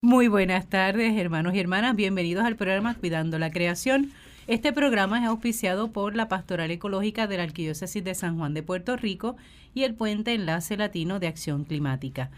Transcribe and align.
Muy 0.00 0.28
buenas 0.28 0.68
tardes, 0.68 1.18
hermanos 1.18 1.54
y 1.54 1.58
hermanas. 1.58 1.96
Bienvenidos 1.96 2.44
al 2.44 2.54
programa 2.54 2.94
Cuidando 2.94 3.36
la 3.40 3.50
Creación. 3.50 4.12
Este 4.46 4.72
programa 4.72 5.18
es 5.18 5.26
auspiciado 5.26 5.90
por 5.90 6.14
la 6.14 6.28
Pastoral 6.28 6.70
Ecológica 6.70 7.26
de 7.26 7.36
la 7.36 7.42
Arquidiócesis 7.42 8.04
de 8.04 8.14
San 8.14 8.38
Juan 8.38 8.54
de 8.54 8.62
Puerto 8.62 8.96
Rico 8.96 9.36
y 9.74 9.82
el 9.82 9.94
Puente 9.94 10.34
Enlace 10.34 10.76
Latino 10.76 11.18
de 11.18 11.26
Acción 11.26 11.64
Climática. 11.64 12.30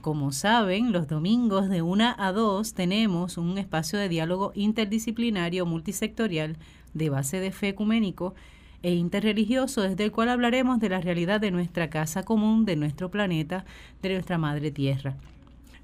Como 0.00 0.32
saben, 0.32 0.90
los 0.90 1.06
domingos 1.06 1.68
de 1.68 1.80
1 1.80 2.16
a 2.18 2.32
2 2.32 2.74
tenemos 2.74 3.38
un 3.38 3.56
espacio 3.56 4.00
de 4.00 4.08
diálogo 4.08 4.50
interdisciplinario 4.56 5.64
multisectorial 5.64 6.56
de 6.92 7.08
base 7.08 7.38
de 7.38 7.52
fe 7.52 7.68
ecuménico 7.68 8.34
e 8.82 8.92
interreligioso, 8.94 9.82
desde 9.82 10.02
el 10.02 10.10
cual 10.10 10.28
hablaremos 10.28 10.80
de 10.80 10.88
la 10.88 11.00
realidad 11.00 11.40
de 11.40 11.52
nuestra 11.52 11.88
casa 11.88 12.24
común, 12.24 12.64
de 12.64 12.74
nuestro 12.74 13.12
planeta, 13.12 13.64
de 14.02 14.08
nuestra 14.08 14.38
madre 14.38 14.72
tierra. 14.72 15.14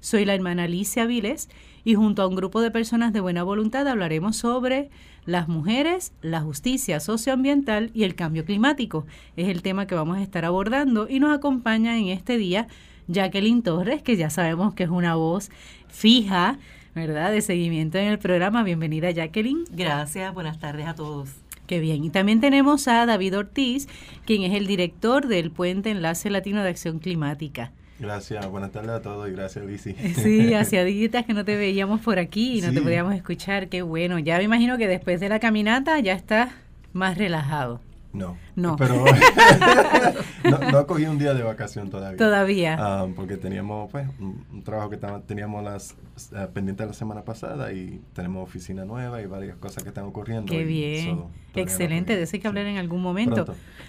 Soy 0.03 0.25
la 0.25 0.33
hermana 0.33 0.65
Alicia 0.65 1.05
Viles 1.05 1.47
y 1.85 1.95
junto 1.95 2.23
a 2.23 2.27
un 2.27 2.35
grupo 2.35 2.59
de 2.59 2.71
personas 2.71 3.13
de 3.13 3.21
buena 3.21 3.41
voluntad 3.41 3.87
hablaremos 3.87 4.35
sobre 4.35 4.89
las 5.25 5.47
mujeres, 5.47 6.11
la 6.21 6.41
justicia 6.41 6.99
socioambiental 6.99 7.89
y 7.93 8.03
el 8.03 8.13
cambio 8.13 8.43
climático. 8.43 9.05
Es 9.37 9.47
el 9.47 9.61
tema 9.61 9.87
que 9.87 9.95
vamos 9.95 10.17
a 10.17 10.21
estar 10.21 10.43
abordando 10.43 11.07
y 11.07 11.21
nos 11.21 11.33
acompaña 11.33 11.97
en 11.97 12.09
este 12.09 12.37
día 12.37 12.67
Jacqueline 13.07 13.63
Torres, 13.63 14.01
que 14.01 14.17
ya 14.17 14.29
sabemos 14.29 14.73
que 14.73 14.83
es 14.83 14.89
una 14.89 15.15
voz 15.15 15.49
fija, 15.87 16.59
¿verdad?, 16.93 17.31
de 17.31 17.39
seguimiento 17.39 17.97
en 17.97 18.07
el 18.07 18.19
programa. 18.19 18.63
Bienvenida, 18.63 19.09
Jacqueline. 19.09 19.63
Gracias, 19.71 20.33
buenas 20.33 20.59
tardes 20.59 20.85
a 20.85 20.95
todos. 20.95 21.29
Qué 21.65 21.79
bien. 21.79 22.03
Y 22.03 22.09
también 22.09 22.41
tenemos 22.41 22.89
a 22.89 23.05
David 23.05 23.37
Ortiz, 23.37 23.87
quien 24.25 24.43
es 24.43 24.53
el 24.53 24.67
director 24.67 25.27
del 25.27 25.49
Puente 25.49 25.91
Enlace 25.91 26.29
Latino 26.29 26.61
de 26.61 26.67
Acción 26.67 26.99
Climática. 26.99 27.71
Gracias, 27.99 28.49
buenas 28.49 28.71
tardes 28.71 28.91
a 28.91 29.01
todos 29.01 29.29
y 29.29 29.31
gracias, 29.31 29.65
Lizzy. 29.65 29.93
Sí, 30.15 30.53
hacía 30.55 30.83
días 30.83 31.25
que 31.25 31.33
no 31.33 31.45
te 31.45 31.55
veíamos 31.55 32.01
por 32.01 32.19
aquí 32.19 32.57
y 32.57 32.61
no 32.61 32.73
te 32.73 32.81
podíamos 32.81 33.13
escuchar. 33.15 33.69
Qué 33.69 33.81
bueno. 33.81 34.19
Ya 34.19 34.37
me 34.37 34.43
imagino 34.43 34.77
que 34.77 34.87
después 34.87 35.19
de 35.19 35.29
la 35.29 35.39
caminata 35.39 35.99
ya 35.99 36.13
estás 36.13 36.51
más 36.91 37.17
relajado. 37.17 37.79
No. 38.13 38.37
No. 38.55 38.75
Pero 38.75 39.03
no, 40.43 40.71
no, 40.71 40.87
cogí 40.87 41.05
un 41.05 41.17
día 41.17 41.33
de 41.33 41.41
vacación 41.41 41.89
todavía. 41.89 42.17
Todavía. 42.17 42.77
Ah, 42.79 43.07
porque 43.15 43.37
teníamos 43.37 43.91
pues 43.91 44.07
un, 44.19 44.63
trabajo 44.63 44.91
que 44.91 44.99
teníamos 45.25 45.63
las 45.63 45.95
uh, 46.31 46.51
pendiente 46.53 46.85
la 46.85 46.93
semana 46.93 47.23
pasada 47.23 47.73
y 47.73 48.01
tenemos 48.13 48.47
oficina 48.47 48.85
nueva 48.85 49.21
y 49.21 49.25
varias 49.25 49.57
cosas 49.57 49.83
que 49.83 49.89
están 49.89 50.05
ocurriendo. 50.05 50.51
Qué 50.51 50.63
bien. 50.63 51.23
Excelente, 51.55 52.15
de 52.15 52.23
eso 52.23 52.35
hay 52.35 52.39
que 52.39 52.47
hablar 52.47 52.67
en 52.67 52.77
algún 52.77 53.01
momento. 53.01 53.45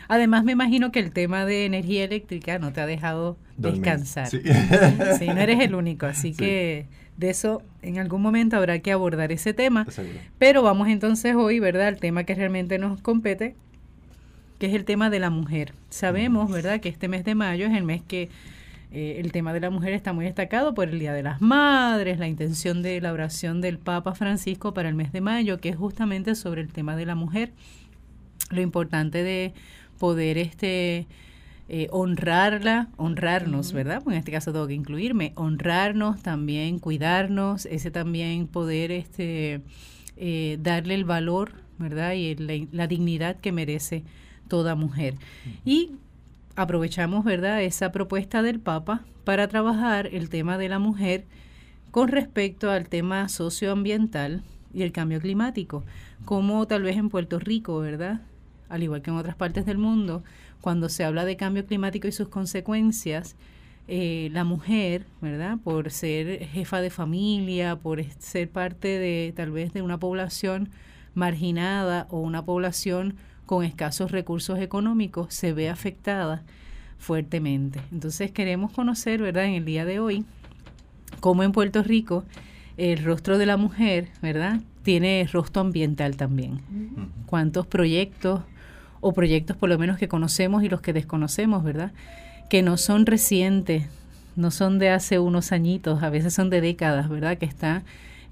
Además, 0.08 0.44
me 0.44 0.52
imagino 0.52 0.90
que 0.90 1.00
el 1.00 1.12
tema 1.12 1.44
de 1.44 1.66
energía 1.66 2.04
eléctrica 2.04 2.58
no 2.58 2.72
te 2.72 2.80
ha 2.80 2.86
dejado 2.86 3.36
descansar. 3.56 4.28
Sí. 4.28 4.40
sí. 5.18 5.26
no 5.26 5.40
eres 5.40 5.60
el 5.60 5.74
único, 5.74 6.06
así 6.06 6.32
que 6.32 6.86
de 7.16 7.30
eso 7.30 7.62
en 7.82 7.98
algún 7.98 8.22
momento 8.22 8.56
habrá 8.56 8.78
que 8.80 8.92
abordar 8.92 9.32
ese 9.32 9.52
tema. 9.52 9.86
Pero 10.38 10.62
vamos 10.62 10.88
entonces 10.88 11.34
hoy, 11.36 11.60
¿verdad?, 11.60 11.88
al 11.88 11.98
tema 11.98 12.24
que 12.24 12.34
realmente 12.34 12.78
nos 12.78 13.00
compete, 13.00 13.54
que 14.58 14.66
es 14.66 14.74
el 14.74 14.84
tema 14.84 15.10
de 15.10 15.18
la 15.18 15.30
mujer. 15.30 15.74
Sabemos, 15.90 16.50
¿verdad?, 16.50 16.80
que 16.80 16.88
este 16.88 17.08
mes 17.08 17.24
de 17.24 17.34
mayo 17.34 17.66
es 17.66 17.72
el 17.72 17.84
mes 17.84 18.02
que 18.02 18.30
eh, 18.92 19.20
el 19.20 19.32
tema 19.32 19.52
de 19.52 19.58
la 19.58 19.70
mujer 19.70 19.92
está 19.92 20.12
muy 20.12 20.24
destacado 20.24 20.72
por 20.72 20.88
el 20.88 21.00
Día 21.00 21.12
de 21.12 21.24
las 21.24 21.40
Madres, 21.40 22.20
la 22.20 22.28
intención 22.28 22.80
de 22.80 23.00
la 23.00 23.12
oración 23.12 23.60
del 23.60 23.78
Papa 23.78 24.14
Francisco 24.14 24.72
para 24.72 24.88
el 24.88 24.94
mes 24.94 25.10
de 25.10 25.20
mayo, 25.20 25.58
que 25.58 25.70
es 25.70 25.76
justamente 25.76 26.36
sobre 26.36 26.60
el 26.60 26.68
tema 26.68 26.94
de 26.94 27.04
la 27.04 27.16
mujer. 27.16 27.52
Lo 28.50 28.60
importante 28.60 29.24
de 29.24 29.52
poder 29.98 30.38
este 30.38 31.08
eh, 31.68 31.88
honrarla, 31.90 32.88
honrarnos, 32.96 33.72
¿verdad? 33.72 34.02
Pues 34.04 34.14
en 34.14 34.18
este 34.18 34.30
caso 34.30 34.52
tengo 34.52 34.68
que 34.68 34.74
incluirme, 34.74 35.32
honrarnos 35.34 36.22
también, 36.22 36.78
cuidarnos, 36.78 37.66
ese 37.66 37.90
también 37.90 38.46
poder 38.46 38.92
este 38.92 39.62
eh, 40.16 40.58
darle 40.60 40.94
el 40.94 41.04
valor, 41.04 41.52
¿verdad? 41.78 42.12
Y 42.12 42.36
la 42.70 42.86
dignidad 42.86 43.36
que 43.40 43.50
merece 43.50 44.04
toda 44.48 44.74
mujer. 44.74 45.14
Y 45.64 45.92
aprovechamos, 46.56 47.24
¿verdad?, 47.24 47.62
esa 47.62 47.92
propuesta 47.92 48.42
del 48.42 48.60
Papa 48.60 49.02
para 49.24 49.48
trabajar 49.48 50.08
el 50.12 50.28
tema 50.28 50.58
de 50.58 50.68
la 50.68 50.78
mujer 50.78 51.24
con 51.90 52.08
respecto 52.08 52.70
al 52.70 52.88
tema 52.88 53.28
socioambiental 53.28 54.42
y 54.72 54.82
el 54.82 54.92
cambio 54.92 55.20
climático, 55.20 55.84
como 56.24 56.66
tal 56.66 56.82
vez 56.82 56.96
en 56.96 57.08
Puerto 57.08 57.38
Rico, 57.38 57.78
¿verdad? 57.78 58.20
Al 58.68 58.82
igual 58.82 59.02
que 59.02 59.10
en 59.10 59.16
otras 59.16 59.36
partes 59.36 59.64
del 59.64 59.78
mundo, 59.78 60.24
cuando 60.60 60.88
se 60.88 61.04
habla 61.04 61.24
de 61.24 61.36
cambio 61.36 61.66
climático 61.66 62.08
y 62.08 62.12
sus 62.12 62.28
consecuencias, 62.28 63.36
eh, 63.86 64.30
la 64.32 64.44
mujer, 64.44 65.04
¿verdad? 65.20 65.58
Por 65.62 65.90
ser 65.90 66.46
jefa 66.46 66.80
de 66.80 66.90
familia, 66.90 67.76
por 67.76 68.02
ser 68.18 68.48
parte 68.48 68.88
de 68.88 69.32
tal 69.36 69.50
vez 69.50 69.72
de 69.72 69.82
una 69.82 69.98
población 69.98 70.70
marginada 71.14 72.06
o 72.10 72.20
una 72.20 72.44
población 72.44 73.16
con 73.46 73.64
escasos 73.64 74.10
recursos 74.10 74.58
económicos 74.58 75.34
se 75.34 75.52
ve 75.52 75.68
afectada 75.68 76.42
fuertemente. 76.98 77.80
Entonces 77.92 78.30
queremos 78.30 78.72
conocer, 78.72 79.20
¿verdad?, 79.20 79.44
en 79.44 79.54
el 79.54 79.64
día 79.64 79.84
de 79.84 80.00
hoy, 80.00 80.24
cómo 81.20 81.42
en 81.42 81.52
Puerto 81.52 81.82
Rico 81.82 82.24
el 82.76 83.04
rostro 83.04 83.38
de 83.38 83.46
la 83.46 83.56
mujer, 83.56 84.08
¿verdad?, 84.22 84.60
tiene 84.82 85.26
rostro 85.32 85.62
ambiental 85.62 86.16
también. 86.16 86.60
¿Cuántos 87.26 87.66
proyectos 87.66 88.40
o 89.00 89.12
proyectos 89.12 89.56
por 89.56 89.68
lo 89.68 89.78
menos 89.78 89.98
que 89.98 90.08
conocemos 90.08 90.62
y 90.62 90.68
los 90.68 90.80
que 90.80 90.92
desconocemos, 90.92 91.62
¿verdad?, 91.62 91.92
que 92.48 92.62
no 92.62 92.76
son 92.76 93.06
recientes, 93.06 93.84
no 94.36 94.50
son 94.50 94.78
de 94.78 94.90
hace 94.90 95.18
unos 95.18 95.52
añitos, 95.52 96.02
a 96.02 96.10
veces 96.10 96.34
son 96.34 96.50
de 96.50 96.60
décadas, 96.60 97.08
¿verdad?, 97.08 97.38
que 97.38 97.46
está 97.46 97.82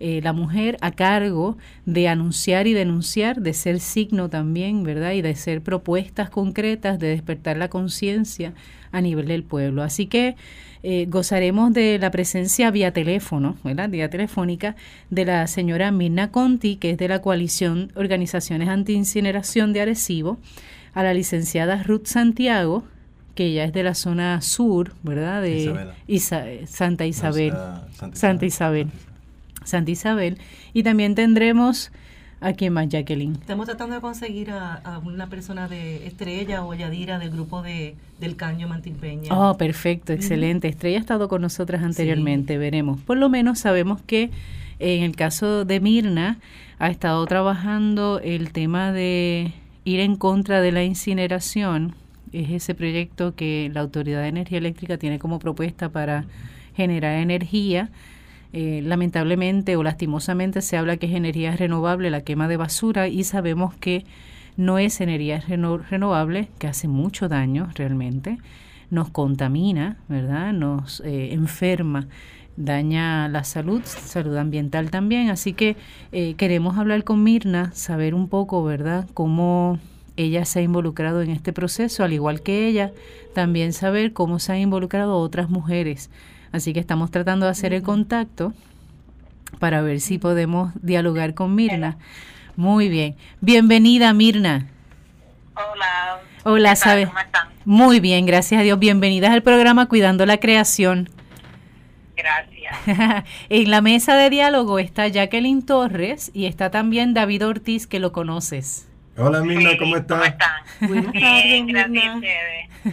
eh, 0.04 0.20
la 0.20 0.32
mujer 0.32 0.78
a 0.80 0.90
cargo 0.90 1.56
de 1.86 2.08
anunciar 2.08 2.66
y 2.66 2.72
denunciar, 2.72 3.40
de 3.40 3.52
ser 3.52 3.78
signo 3.78 4.28
también, 4.28 4.82
¿verdad? 4.82 5.12
Y 5.12 5.22
de 5.22 5.36
ser 5.36 5.60
propuestas 5.60 6.28
concretas, 6.28 6.98
de 6.98 7.06
despertar 7.06 7.56
la 7.56 7.68
conciencia 7.68 8.52
a 8.90 9.00
nivel 9.00 9.28
del 9.28 9.44
pueblo. 9.44 9.80
Así 9.80 10.06
que 10.06 10.34
eh, 10.82 11.06
gozaremos 11.08 11.72
de 11.72 12.00
la 12.00 12.10
presencia 12.10 12.72
vía 12.72 12.92
teléfono, 12.92 13.56
¿verdad? 13.62 13.90
Vía 13.90 14.10
telefónica 14.10 14.74
de 15.10 15.24
la 15.24 15.46
señora 15.46 15.92
Mirna 15.92 16.32
Conti, 16.32 16.74
que 16.74 16.90
es 16.90 16.98
de 16.98 17.06
la 17.06 17.22
coalición 17.22 17.92
Organizaciones 17.94 18.70
Anti-Incineración 18.70 19.72
de 19.72 19.82
Arecibo, 19.82 20.38
a 20.94 21.04
la 21.04 21.14
licenciada 21.14 21.80
Ruth 21.84 22.06
Santiago, 22.06 22.82
que 23.36 23.46
ella 23.46 23.66
es 23.66 23.72
de 23.72 23.84
la 23.84 23.94
zona 23.94 24.40
sur, 24.40 24.94
¿verdad? 25.04 25.42
De 25.42 25.66
Santa 25.68 25.94
Isabel. 26.08 26.66
Santa 26.66 27.06
Isabel. 27.06 27.54
Santa 28.14 28.46
Isabel. 28.46 28.88
Y 30.74 30.82
también 30.82 31.14
tendremos 31.14 31.90
a 32.40 32.52
quién 32.52 32.72
más, 32.72 32.88
Jacqueline. 32.88 33.34
Estamos 33.34 33.66
tratando 33.66 33.94
de 33.94 34.00
conseguir 34.00 34.50
a, 34.50 35.00
una 35.04 35.28
persona 35.28 35.68
de 35.68 36.06
Estrella 36.06 36.64
o 36.64 36.74
Yadira 36.74 37.18
del 37.18 37.30
grupo 37.30 37.62
de 37.62 37.94
del 38.22 38.36
Caño 38.36 38.68
Mantimpeña. 38.68 39.36
Oh, 39.36 39.56
perfecto, 39.56 40.12
excelente. 40.12 40.68
Estrella 40.68 40.98
ha 40.98 41.00
estado 41.00 41.28
con 41.28 41.42
nosotras 41.42 41.82
anteriormente, 41.82 42.56
veremos. 42.56 43.00
Por 43.00 43.16
lo 43.16 43.28
menos 43.28 43.58
sabemos 43.58 44.00
que 44.00 44.30
en 44.78 45.02
el 45.02 45.16
caso 45.16 45.64
de 45.64 45.80
Mirna 45.80 46.38
ha 46.78 46.88
estado 46.88 47.24
trabajando 47.26 48.20
el 48.22 48.52
tema 48.52 48.92
de 48.92 49.52
ir 49.84 50.00
en 50.00 50.16
contra 50.16 50.60
de 50.60 50.70
la 50.70 50.84
incineración. 50.84 51.94
Es 52.32 52.50
ese 52.50 52.74
proyecto 52.74 53.34
que 53.34 53.70
la 53.74 53.80
Autoridad 53.80 54.22
de 54.22 54.28
Energía 54.28 54.58
Eléctrica 54.58 54.98
tiene 54.98 55.18
como 55.18 55.40
propuesta 55.40 55.88
para 55.88 56.24
generar 56.74 57.18
energía 57.18 57.90
eh, 58.52 58.82
lamentablemente 58.84 59.76
o 59.76 59.82
lastimosamente 59.82 60.60
se 60.60 60.76
habla 60.76 60.98
que 60.98 61.06
es 61.06 61.14
energía 61.14 61.56
renovable 61.56 62.10
la 62.10 62.20
quema 62.20 62.48
de 62.48 62.58
basura 62.58 63.08
y 63.08 63.24
sabemos 63.24 63.74
que 63.74 64.04
no 64.56 64.78
es 64.78 65.00
energía 65.00 65.40
renovable, 65.40 66.48
que 66.58 66.66
hace 66.66 66.86
mucho 66.88 67.28
daño 67.28 67.70
realmente, 67.74 68.38
nos 68.90 69.08
contamina, 69.08 69.96
¿verdad? 70.08 70.52
Nos 70.52 71.00
eh, 71.00 71.32
enferma, 71.32 72.08
daña 72.56 73.28
la 73.28 73.44
salud, 73.44 73.80
salud 73.84 74.36
ambiental 74.36 74.90
también. 74.90 75.30
Así 75.30 75.54
que 75.54 75.76
eh, 76.12 76.34
queremos 76.34 76.76
hablar 76.76 77.04
con 77.04 77.22
Mirna, 77.22 77.72
saber 77.72 78.14
un 78.14 78.28
poco, 78.28 78.62
¿verdad?, 78.62 79.08
cómo 79.14 79.78
ella 80.16 80.44
se 80.44 80.58
ha 80.58 80.62
involucrado 80.62 81.22
en 81.22 81.30
este 81.30 81.54
proceso, 81.54 82.04
al 82.04 82.12
igual 82.12 82.42
que 82.42 82.68
ella, 82.68 82.92
también 83.34 83.72
saber 83.72 84.12
cómo 84.12 84.38
se 84.38 84.52
han 84.52 84.58
involucrado 84.58 85.16
otras 85.16 85.48
mujeres 85.48 86.10
Así 86.52 86.72
que 86.72 86.80
estamos 86.80 87.10
tratando 87.10 87.46
de 87.46 87.52
hacer 87.52 87.72
el 87.72 87.82
contacto 87.82 88.52
para 89.58 89.80
ver 89.80 90.00
si 90.00 90.18
podemos 90.18 90.72
dialogar 90.82 91.34
con 91.34 91.54
Mirna. 91.54 91.96
Muy 92.56 92.88
bien. 92.88 93.16
Bienvenida, 93.40 94.12
Mirna. 94.12 94.68
Hola. 95.54 96.20
Hola, 96.44 96.76
¿sabes? 96.76 97.08
¿Cómo 97.08 97.20
están? 97.20 97.48
Muy 97.64 98.00
bien, 98.00 98.26
gracias 98.26 98.60
a 98.60 98.64
Dios. 98.64 98.78
Bienvenidas 98.78 99.30
al 99.30 99.42
programa 99.42 99.86
Cuidando 99.86 100.26
la 100.26 100.38
Creación. 100.38 101.08
Gracias. 102.16 103.24
en 103.48 103.70
la 103.70 103.80
mesa 103.80 104.16
de 104.16 104.28
diálogo 104.28 104.78
está 104.78 105.08
Jacqueline 105.08 105.64
Torres 105.64 106.30
y 106.34 106.46
está 106.46 106.70
también 106.70 107.14
David 107.14 107.46
Ortiz, 107.46 107.86
que 107.86 107.98
lo 107.98 108.12
conoces. 108.12 108.88
Hola, 109.16 109.42
Mirna, 109.42 109.70
¿cómo 109.78 109.96
estás? 109.96 110.18
¿Cómo 110.18 110.24
están? 110.24 110.88
Buenas 110.88 111.12
tardes, 111.12 111.66
gracias, 111.66 112.16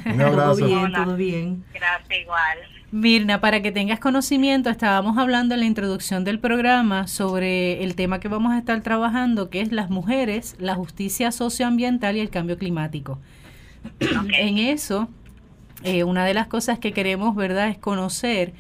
Un 0.06 0.22
abrazo. 0.22 0.60
Todo 0.60 0.68
bien, 0.68 0.94
todo 0.94 1.16
bien. 1.16 1.66
Gracias, 1.74 2.20
igual. 2.22 2.79
Mirna, 2.92 3.40
para 3.40 3.62
que 3.62 3.72
tengas 3.72 4.00
conocimiento, 4.00 4.72
estábamos 4.72 5.18
hablando 5.20 5.54
en 5.54 5.60
la 5.60 5.68
introducción 5.68 6.24
del 6.24 6.40
programa 6.40 7.08
sobre 7.08 7.84
el 7.84 7.94
tema 7.94 8.20
que 8.20 8.28
vamos 8.28 8.52
a 8.52 8.58
estar 8.58 8.82
trabajando, 8.82 9.52
que 9.52 9.62
es 9.62 9.72
las 9.72 9.92
mujeres, 9.92 10.56
la 10.58 10.74
justicia 10.74 11.32
socioambiental 11.32 12.18
y 12.18 12.20
el 12.20 12.32
cambio 12.32 12.58
climático. 12.58 13.20
En 14.00 14.58
eso, 14.58 15.08
eh, 15.84 16.04
una 16.04 16.26
de 16.26 16.34
las 16.34 16.48
cosas 16.48 16.80
que 16.80 16.92
queremos, 16.92 17.36
¿verdad?, 17.36 17.70
es 17.70 17.78
conocer 17.78 18.54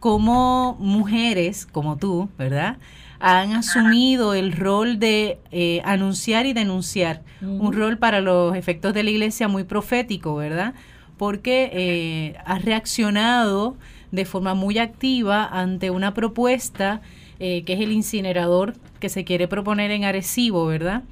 cómo 0.00 0.76
mujeres 0.80 1.64
como 1.64 1.96
tú, 1.96 2.28
¿verdad?, 2.36 2.78
han 3.20 3.52
asumido 3.52 4.34
el 4.34 4.52
rol 4.52 4.98
de 4.98 5.38
eh, 5.52 5.80
anunciar 5.84 6.44
y 6.44 6.52
denunciar, 6.52 7.22
un 7.40 7.72
rol 7.72 7.98
para 7.98 8.20
los 8.20 8.56
efectos 8.56 8.92
de 8.94 9.04
la 9.04 9.10
iglesia 9.10 9.46
muy 9.46 9.62
profético, 9.62 10.34
¿verdad?, 10.34 10.74
porque 11.16 11.70
eh, 11.72 12.38
has 12.44 12.64
reaccionado 12.64 13.76
de 14.12 14.24
forma 14.24 14.54
muy 14.54 14.78
activa 14.78 15.44
ante 15.44 15.90
una 15.90 16.14
propuesta 16.14 17.00
eh, 17.38 17.64
que 17.64 17.74
es 17.74 17.80
el 17.80 17.92
incinerador 17.92 18.74
que 18.98 19.08
se 19.08 19.24
quiere 19.24 19.46
proponer 19.46 19.90
en 19.90 20.04
Arecibo, 20.04 20.66
¿verdad? 20.66 21.02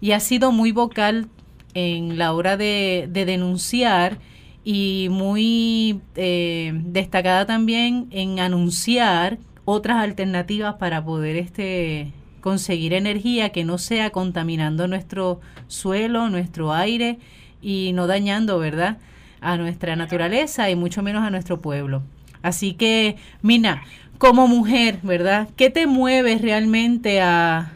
Y 0.00 0.12
ha 0.12 0.20
sido 0.20 0.50
muy 0.50 0.72
vocal 0.72 1.28
en 1.74 2.16
la 2.16 2.32
hora 2.32 2.56
de, 2.56 3.08
denunciar 3.12 4.18
y 4.64 5.08
muy 5.10 6.00
eh, 6.16 6.72
destacada 6.74 7.44
también 7.44 8.06
en 8.10 8.40
anunciar 8.40 9.38
otras 9.66 9.98
alternativas 9.98 10.76
para 10.76 11.04
poder 11.04 11.36
este 11.36 12.12
conseguir 12.40 12.92
energía 12.92 13.50
que 13.50 13.64
no 13.64 13.78
sea 13.78 14.10
contaminando 14.10 14.86
nuestro 14.86 15.40
suelo, 15.66 16.28
nuestro 16.28 16.72
aire 16.72 17.18
y 17.62 17.92
no 17.94 18.06
dañando, 18.06 18.58
¿verdad? 18.58 18.98
A 19.44 19.56
nuestra 19.58 19.94
naturaleza 19.94 20.70
y 20.70 20.74
mucho 20.74 21.02
menos 21.02 21.22
a 21.22 21.30
nuestro 21.30 21.60
pueblo. 21.60 22.02
Así 22.42 22.74
que, 22.74 23.16
Mina, 23.42 23.84
como 24.18 24.48
mujer, 24.48 24.98
¿verdad? 25.02 25.48
¿Qué 25.56 25.70
te 25.70 25.86
mueve 25.86 26.38
realmente 26.38 27.20
a, 27.20 27.72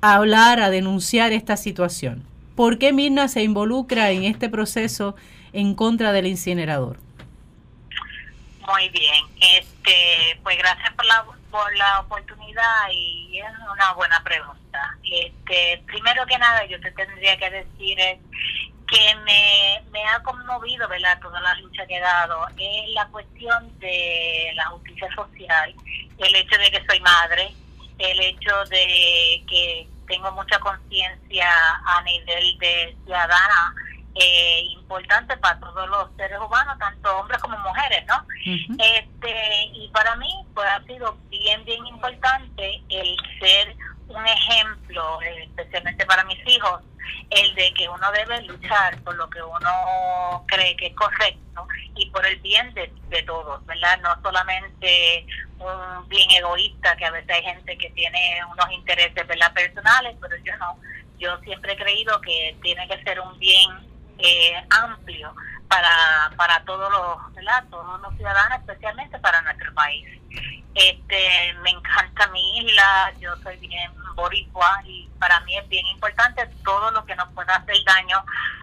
hablar, 0.00 0.60
a 0.60 0.70
denunciar 0.70 1.32
esta 1.32 1.56
situación? 1.56 2.24
¿Por 2.54 2.78
qué 2.78 2.92
Mirna 2.92 3.28
se 3.28 3.42
involucra 3.42 4.10
en 4.10 4.24
este 4.24 4.48
proceso 4.48 5.16
en 5.52 5.74
contra 5.74 6.12
del 6.12 6.26
incinerador? 6.26 6.98
Muy 8.66 8.88
bien, 8.88 9.24
este, 9.58 10.40
pues 10.42 10.56
gracias 10.58 10.92
por 10.94 11.04
la, 11.04 11.24
por 11.50 11.76
la 11.76 12.00
oportunidad 12.00 12.90
y 12.92 13.38
es 13.38 13.52
una 13.72 13.92
buena 13.92 14.22
pregunta. 14.24 14.96
Este, 15.04 15.82
primero 15.86 16.26
que 16.26 16.38
nada, 16.38 16.64
yo 16.66 16.80
te 16.80 16.90
tendría 16.90 17.36
que 17.36 17.50
decir 17.50 18.00
es 18.00 18.18
que 18.86 19.14
me, 19.24 19.82
me 19.90 20.04
ha 20.06 20.22
conmovido, 20.22 20.88
¿verdad? 20.88 21.18
Toda 21.20 21.40
la 21.40 21.54
lucha 21.56 21.86
que 21.86 21.96
he 21.96 22.00
dado 22.00 22.46
es 22.56 22.88
la 22.94 23.06
cuestión 23.08 23.78
de 23.78 24.52
la 24.54 24.66
justicia 24.66 25.08
social, 25.14 25.74
el 26.18 26.34
hecho 26.36 26.58
de 26.58 26.70
que 26.70 26.86
soy 26.86 27.00
madre, 27.00 27.52
el 27.98 28.20
hecho 28.20 28.64
de 28.70 29.44
que 29.48 29.88
tengo 30.06 30.30
mucha 30.32 30.58
conciencia 30.60 31.48
a 31.84 32.02
nivel 32.02 32.58
de 32.58 32.96
ciudadana 33.04 33.74
eh, 34.14 34.62
importante 34.70 35.36
para 35.36 35.60
todos 35.60 35.88
los 35.88 36.08
seres 36.16 36.38
humanos, 36.38 36.78
tanto 36.78 37.18
hombres 37.18 37.38
como 37.42 37.58
mujeres, 37.58 38.04
¿no? 38.06 38.24
Este 38.78 39.64
y 39.74 39.88
para 39.88 40.16
mí 40.16 40.30
pues 40.54 40.66
ha 40.68 40.82
sido 40.84 41.18
bien 41.28 41.64
bien 41.64 41.86
importante 41.86 42.82
el 42.88 43.16
ser 43.40 43.76
un 44.08 44.26
ejemplo, 44.26 45.20
especialmente 45.22 46.06
para 46.06 46.24
mis 46.24 46.38
hijos, 46.46 46.82
el 47.30 47.54
de 47.54 47.72
que 47.74 47.88
uno 47.88 48.10
debe 48.12 48.42
luchar 48.42 49.00
por 49.02 49.16
lo 49.16 49.28
que 49.30 49.42
uno 49.42 50.44
cree 50.46 50.76
que 50.76 50.86
es 50.86 50.94
correcto 50.94 51.66
y 51.96 52.10
por 52.10 52.24
el 52.24 52.38
bien 52.40 52.72
de, 52.74 52.90
todos, 53.22 53.64
¿verdad? 53.66 53.98
No 54.02 54.20
solamente 54.22 55.26
un 55.58 56.08
bien 56.08 56.30
egoísta, 56.30 56.96
que 56.96 57.06
a 57.06 57.10
veces 57.10 57.30
hay 57.30 57.42
gente 57.42 57.78
que 57.78 57.90
tiene 57.90 58.40
unos 58.52 58.70
intereses, 58.70 59.26
¿verdad? 59.26 59.52
Personales, 59.54 60.16
pero 60.20 60.36
yo 60.44 60.56
no. 60.58 60.78
Yo 61.18 61.38
siempre 61.40 61.72
he 61.72 61.76
creído 61.76 62.20
que 62.20 62.56
tiene 62.62 62.86
que 62.88 63.02
ser 63.02 63.18
un 63.20 63.38
bien 63.38 63.70
eh, 64.18 64.62
amplio 64.70 65.34
para, 65.68 66.30
para 66.36 66.64
todos 66.64 66.90
los, 66.90 67.34
¿verdad? 67.34 67.64
todos 67.70 68.00
los 68.00 68.14
ciudadanos, 68.16 68.58
especialmente 68.60 69.18
para 69.18 69.42
nuestro 69.42 69.72
país. 69.74 70.06
Este, 70.74 71.54
me 71.62 71.70
encanta 71.70 72.26
mi 72.28 72.58
isla, 72.58 73.12
yo 73.18 73.34
soy 73.42 73.56
bien 73.56 73.90
boricua 74.14 74.80
y 74.84 75.08
para 75.18 75.40
mí 75.40 75.56
es 75.56 75.68
bien 75.68 75.86
importante 75.86 76.46
todo 76.64 76.90
lo 76.90 77.04
que 77.04 77.16
nos 77.16 77.28
pueda 77.32 77.56
hacer 77.56 77.76
daño 77.86 78.22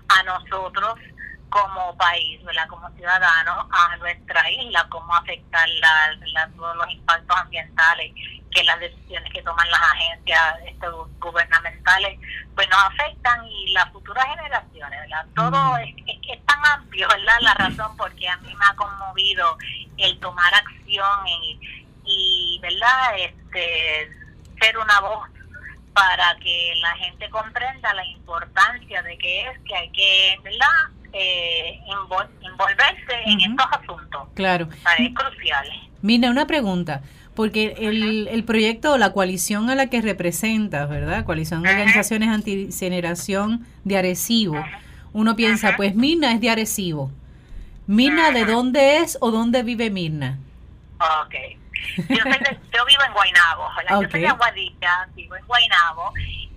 a 0.10 0.24
nosotros 0.24 1.00
como 1.50 1.96
país, 1.98 2.44
¿verdad? 2.44 2.68
como 2.68 2.90
ciudadanos, 2.92 3.68
a 3.72 3.96
nuestra 3.98 4.50
isla, 4.50 4.88
cómo 4.90 5.14
afectar 5.16 5.70
la, 5.70 6.50
todos 6.56 6.76
los 6.78 6.90
impactos 6.90 7.38
ambientales, 7.38 8.12
que 8.50 8.64
las 8.64 8.80
decisiones 8.80 9.32
que 9.32 9.44
toman 9.44 9.70
las 9.70 9.82
agencias 9.82 10.56
este, 10.66 10.88
gubernamentales, 11.20 12.20
pues 12.56 12.68
nos 12.70 12.84
afectan 12.86 13.46
y 13.46 13.72
las 13.72 13.88
futuras 13.92 14.26
generaciones, 14.26 15.00
¿verdad? 15.02 15.26
Todo 15.36 15.78
es, 15.78 15.94
amplio, 16.94 17.08
¿verdad? 17.08 17.34
La 17.42 17.54
razón 17.54 17.98
porque 17.98 18.28
a 18.28 18.38
mí 18.38 18.54
me 18.54 18.66
ha 18.66 18.76
conmovido 18.76 19.58
el 19.98 20.20
tomar 20.20 20.54
acción 20.54 21.28
y, 21.28 21.60
y 22.06 22.60
¿verdad? 22.62 23.18
Este, 23.18 24.10
ser 24.62 24.78
una 24.78 25.00
voz 25.02 25.30
para 25.94 26.36
que 26.42 26.74
la 26.82 26.96
gente 26.98 27.30
comprenda 27.30 27.94
la 27.94 28.06
importancia 28.06 29.02
de 29.04 29.18
que 29.18 29.42
es 29.42 29.60
que 29.66 29.76
hay 29.76 29.90
que, 29.90 30.40
¿verdad? 30.44 30.68
Eh, 31.14 31.80
envolverse 32.42 33.22
en 33.26 33.40
estos 33.42 33.68
asuntos. 33.72 34.28
Claro. 34.34 34.68
Es 34.98 35.14
crucial. 35.14 35.68
Mira, 36.02 36.32
una 36.32 36.48
pregunta. 36.48 37.02
Porque 37.36 37.76
el, 37.80 38.28
el 38.28 38.44
proyecto, 38.44 38.96
la 39.00 39.12
coalición 39.12 39.72
a 39.72 39.76
la 39.76 39.88
que 39.88 40.02
representas, 40.02 40.88
¿verdad? 40.88 41.26
Coalición 41.26 41.64
de 41.64 41.70
Organizaciones 41.70 42.30
Antigeneración 42.30 43.66
de 43.84 43.98
Arecibo. 43.98 44.64
Uno 45.14 45.36
piensa, 45.36 45.76
pues 45.78 45.96
Mirna 45.96 46.32
es 46.34 46.42
de 46.42 46.50
Arecibo. 46.50 47.12
Mirna, 47.88 48.32
¿de 48.32 48.46
dónde 48.46 48.98
es 48.98 49.18
o 49.22 49.32
dónde 49.32 49.64
vive 49.64 49.90
Mirna? 49.90 50.40
Ok. 51.00 51.36
Yo, 51.98 52.16
yo 52.16 52.86
vivo 52.86 53.04
en 53.06 53.14
Guaynabo, 53.14 53.68
yo 53.90 54.10
soy 54.10 54.26
aguadilla, 54.26 55.08
vivo 55.16 55.36
en 55.36 55.46
Guaynabo 55.46 56.14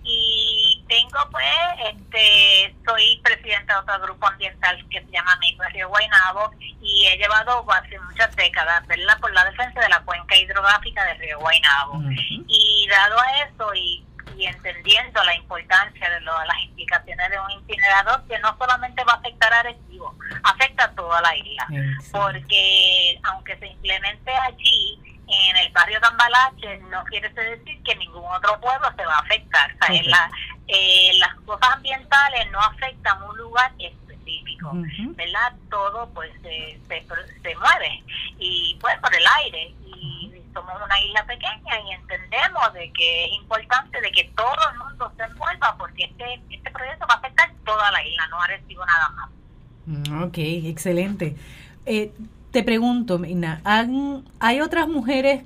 y 0.08 0.84
tengo 0.88 1.18
pues, 1.32 1.44
este, 1.92 2.74
soy 2.86 3.20
presidenta 3.24 3.74
de 3.74 3.80
otro 3.80 4.00
grupo 4.02 4.26
ambiental 4.28 4.86
que 4.88 5.00
se 5.00 5.10
llama 5.10 5.36
de 5.40 5.68
Río 5.70 5.88
Guaynabo 5.88 6.52
y 6.60 7.06
he 7.06 7.18
llevado 7.18 7.64
hace 7.72 7.98
muchas 8.00 8.34
décadas, 8.36 8.86
¿verdad? 8.86 9.18
Por 9.20 9.32
la 9.32 9.44
defensa 9.46 9.80
de 9.80 9.88
la 9.88 10.00
cuenca 10.02 10.36
hidrográfica 10.36 11.04
de 11.04 11.14
Río 11.14 11.40
Guaynabo. 11.40 12.02
Y 12.46 12.86
dado 12.88 13.18
a 13.18 13.42
eso 13.42 13.74
y 13.74 14.04
y 14.36 14.46
entendiendo 14.46 15.22
la 15.24 15.34
importancia 15.34 16.10
de, 16.10 16.20
las 16.20 16.62
implicaciones 16.64 17.30
de 17.30 17.40
un 17.40 17.50
incinerador 17.50 18.24
que 18.26 18.38
no 18.38 18.56
solamente 18.58 19.04
va 19.04 19.12
a 19.12 19.16
afectar 19.16 19.52
a 19.52 19.60
Arecibo, 19.60 20.14
afecta 20.42 20.84
a 20.84 20.94
toda 20.94 21.20
la 21.22 21.36
isla. 21.36 21.66
Porque 22.12 23.18
aunque 23.22 23.56
se 23.58 23.66
implemente 23.66 24.30
allí, 24.30 25.00
en 25.28 25.56
el 25.56 25.72
barrio 25.72 26.00
Tambalache, 26.00 26.78
no 26.90 27.02
quiere 27.04 27.28
decir 27.30 27.82
que 27.82 27.96
ningún 27.96 28.24
otro 28.24 28.60
pueblo 28.60 28.88
se 28.96 29.04
va 29.04 29.14
a 29.14 29.20
afectar. 29.20 29.74
O 29.74 29.86
sea, 29.86 30.02
la, 30.04 30.30
eh, 30.68 31.10
las 31.18 31.34
cosas 31.44 31.68
ambientales 31.72 32.50
no 32.52 32.60
afectan 32.60 33.22
un 33.22 33.36
lugar 33.36 33.72
específico, 34.26 34.72
¿verdad? 35.16 35.52
Todo 35.70 36.08
pues 36.14 36.30
se, 36.42 36.78
se, 36.88 37.06
se 37.42 37.56
mueve 37.56 38.02
y 38.38 38.76
pues 38.80 38.94
por 39.00 39.14
el 39.14 39.24
aire 39.42 39.74
y 39.84 40.32
somos 40.52 40.74
una 40.84 41.00
isla 41.02 41.24
pequeña 41.26 41.80
y 41.86 41.92
entendemos 41.92 42.72
de 42.74 42.90
que 42.92 43.24
es 43.26 43.32
importante 43.32 44.00
de 44.00 44.10
que 44.10 44.24
todo 44.36 44.56
el 44.72 44.78
mundo 44.78 45.12
se 45.16 45.22
envuelva 45.24 45.76
porque 45.78 46.04
este, 46.04 46.40
este 46.50 46.70
proyecto 46.70 47.06
va 47.08 47.14
a 47.14 47.18
afectar 47.18 47.52
toda 47.64 47.90
la 47.92 48.06
isla, 48.06 48.26
no 48.28 48.40
ha 48.40 48.46
recibido 48.46 48.84
nada 48.86 49.08
más. 49.10 49.30
Mm, 49.86 50.22
ok, 50.24 50.38
excelente. 50.38 51.36
Eh, 51.84 52.12
te 52.50 52.62
pregunto, 52.62 53.18
Mina, 53.18 53.60
¿hay 54.40 54.60
otras 54.60 54.88
mujeres 54.88 55.44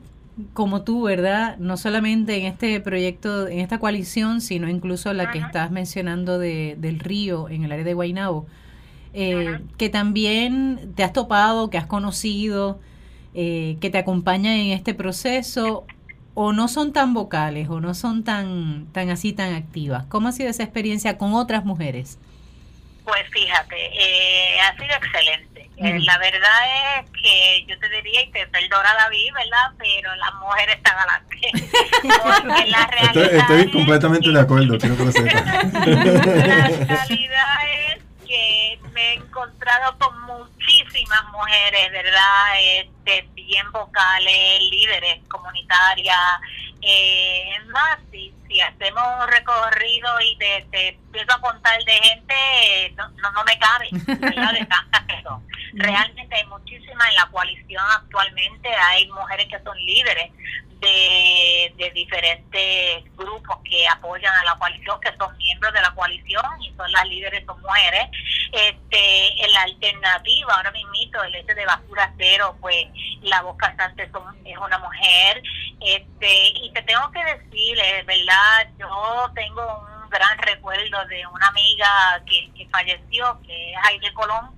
como 0.55 0.83
tú, 0.83 1.03
verdad? 1.03 1.57
No 1.59 1.77
solamente 1.77 2.37
en 2.37 2.47
este 2.47 2.81
proyecto, 2.81 3.49
en 3.49 3.61
esta 3.61 3.79
coalición, 3.79 4.41
sino 4.41 4.69
incluso 4.69 5.13
la 5.13 5.31
que 5.31 5.39
estás 5.39 5.71
mencionando 5.71 6.39
de, 6.39 6.77
del 6.79 7.01
río 7.01 7.49
en 7.49 7.65
el 7.65 7.73
área 7.73 7.85
de 7.85 7.95
Guaynabo, 7.95 8.47
eh, 9.12 9.61
que 9.76 9.88
también 9.88 10.93
te 10.95 11.05
has 11.05 11.12
topado, 11.12 11.71
que 11.71 11.79
has 11.79 11.87
conocido, 11.87 12.81
eh, 13.35 13.76
que 13.81 13.90
te 13.90 13.99
acompañan 13.99 14.55
en 14.55 14.73
este 14.73 14.95
proceso 14.95 15.87
o 16.35 16.52
no 16.52 16.69
son 16.69 16.93
tan 16.93 17.12
vocales 17.14 17.69
o 17.69 17.81
no 17.81 17.95
son 17.95 18.25
tan, 18.25 18.87
tan 18.93 19.11
así, 19.11 19.33
tan 19.33 19.55
activas? 19.55 20.07
¿Cómo 20.07 20.29
ha 20.29 20.33
sido 20.33 20.49
esa 20.49 20.62
experiencia 20.62 21.19
con 21.19 21.35
otras 21.35 21.64
mujeres? 21.64 22.19
Pues 23.05 23.23
fíjate, 23.31 23.76
eh, 23.76 24.61
ha 24.61 24.73
sido 24.76 24.95
excelente. 24.95 25.69
Eh, 25.76 25.99
la 26.00 26.19
verdad 26.19 27.00
es 27.00 27.11
que 27.11 27.64
yo 27.67 27.79
te 27.79 27.88
diría, 27.88 28.23
y 28.23 28.31
te 28.31 28.47
perdona 28.49 28.95
David, 28.95 29.33
¿verdad? 29.35 29.73
Pero 29.79 30.14
las 30.17 30.35
mujeres 30.35 30.76
están 30.76 30.95
adelante. 30.99 31.38
Porque 32.47 32.67
la 32.71 32.87
realidad 32.87 33.35
estoy, 33.35 33.71
completamente 33.71 34.31
de 34.31 34.40
acuerdo, 34.40 34.79
quiero 34.79 34.97
que 34.97 35.05
lo 35.07 35.12
sepas. 35.12 35.45
la 35.73 35.81
realidad 36.85 37.57
es 37.88 37.89
que 38.31 38.79
me 38.93 39.03
he 39.03 39.15
encontrado 39.15 39.99
con 39.99 40.23
muchísimas 40.23 41.25
mujeres, 41.33 41.91
¿verdad? 41.91 42.61
Este, 42.61 43.29
bien 43.35 43.71
vocales, 43.73 44.61
líderes 44.71 45.19
comunitarias. 45.29 46.41
Eh, 46.81 47.59
más, 47.73 47.99
si, 48.13 48.33
si 48.50 48.61
hacemos 48.61 49.02
un 49.23 49.28
recorrido 49.28 50.21
y 50.21 50.37
te, 50.37 50.66
te 50.73 50.88
empiezo 50.88 51.33
a 51.33 51.40
contar 51.40 51.83
de 51.85 51.92
gente, 51.92 52.95
no, 52.97 53.09
no, 53.30 53.45
me 53.45 53.59
cabe. 53.59 53.88
Realmente 55.75 56.35
hay 56.35 56.47
muchísimas 56.47 57.09
en 57.09 57.14
la 57.14 57.26
coalición 57.30 57.85
actualmente, 57.92 58.69
hay 58.69 59.07
mujeres 59.09 59.47
que 59.49 59.62
son 59.62 59.76
líderes 59.78 60.33
de, 60.80 61.73
de 61.76 61.90
diferentes 61.90 63.04
grupos 63.16 63.59
que 63.64 63.87
apoyan 63.87 64.35
a 64.35 64.45
la 64.45 64.59
coalición, 64.59 65.00
que 65.00 65.16
son 65.16 65.37
miembros 65.37 65.73
de 65.73 65.83
la 65.83 65.95
coalición 65.95 66.62
y 66.62 66.75
son 66.75 66.90
las 66.90 67.07
líderes, 67.07 67.45
son 67.47 67.61
mujeres. 67.61 68.09
Este, 68.50 69.45
en 69.45 69.52
la 69.52 69.62
alternativa, 69.62 70.54
ahora 70.54 70.73
mismo, 70.73 70.90
el 71.25 71.35
este 71.35 71.54
de 71.54 71.66
basura 71.66 72.12
cero, 72.19 72.57
pues 72.61 72.87
la 73.23 73.42
voz 73.42 73.57
cantante 73.57 74.11
son, 74.11 74.23
es 74.45 74.57
una 74.59 74.78
mujer. 74.78 75.42
Este, 75.80 76.49
y 76.54 76.71
te 76.73 76.83
tengo 76.83 77.11
que 77.11 77.25
decir, 77.25 77.78
es 77.78 78.07
verdad, 78.07 78.39
yo 78.78 79.30
tengo 79.35 79.87
un 80.02 80.11
gran 80.11 80.38
recuerdo 80.38 81.04
de 81.06 81.26
una 81.26 81.47
amiga 81.49 82.23
que, 82.26 82.50
que 82.54 82.68
falleció, 82.68 83.40
que 83.47 83.73
es 83.73 83.78
Aide 83.85 84.12
Colón. 84.12 84.50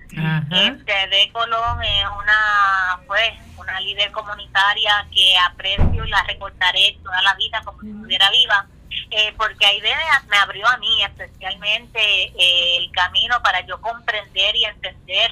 Este, 0.50 1.08
de 1.08 1.30
Colón 1.32 1.82
es 1.82 2.04
una, 2.18 3.00
pues, 3.06 3.32
una 3.56 3.80
líder 3.80 4.10
comunitaria 4.12 5.06
que 5.12 5.36
aprecio 5.38 6.04
y 6.04 6.10
la 6.10 6.22
recordaré 6.24 6.98
toda 7.02 7.22
la 7.22 7.34
vida 7.34 7.62
como 7.64 7.80
si 7.80 7.90
estuviera 7.90 8.30
viva. 8.30 8.66
Eh, 9.10 9.34
porque 9.36 9.64
Aide 9.64 9.94
me 10.28 10.36
abrió 10.36 10.66
a 10.68 10.76
mí 10.78 11.02
especialmente 11.02 11.98
eh, 11.98 12.76
el 12.78 12.90
camino 12.92 13.42
para 13.42 13.60
yo 13.66 13.80
comprender 13.80 14.56
y 14.56 14.64
entender. 14.64 15.30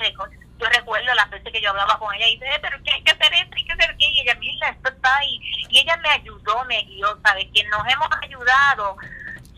Yo 0.60 0.68
recuerdo 0.68 1.14
las 1.14 1.30
veces 1.30 1.52
que 1.52 1.60
yo 1.60 1.70
hablaba 1.70 1.98
con 1.98 2.14
ella 2.14 2.28
y 2.28 2.38
dije, 2.38 2.58
pero 2.60 2.76
¿qué 2.84 2.92
hay 2.92 3.02
que 3.02 3.12
hacer 3.12 3.32
esto? 3.32 3.56
Hay 3.56 3.64
que 3.64 3.72
hacer 3.72 3.96
qué? 3.96 4.06
Y 4.06 4.20
ella, 4.20 4.34
mira, 4.34 4.68
esto 4.68 4.90
está 4.90 5.16
ahí. 5.16 5.40
Y 5.68 5.78
ella 5.78 5.96
me 5.96 6.10
ayudó, 6.10 6.64
me 6.66 6.82
guió, 6.82 7.18
¿sabes? 7.24 7.46
Quien 7.52 7.68
nos 7.70 7.86
hemos 7.88 8.08
ayudado 8.22 8.96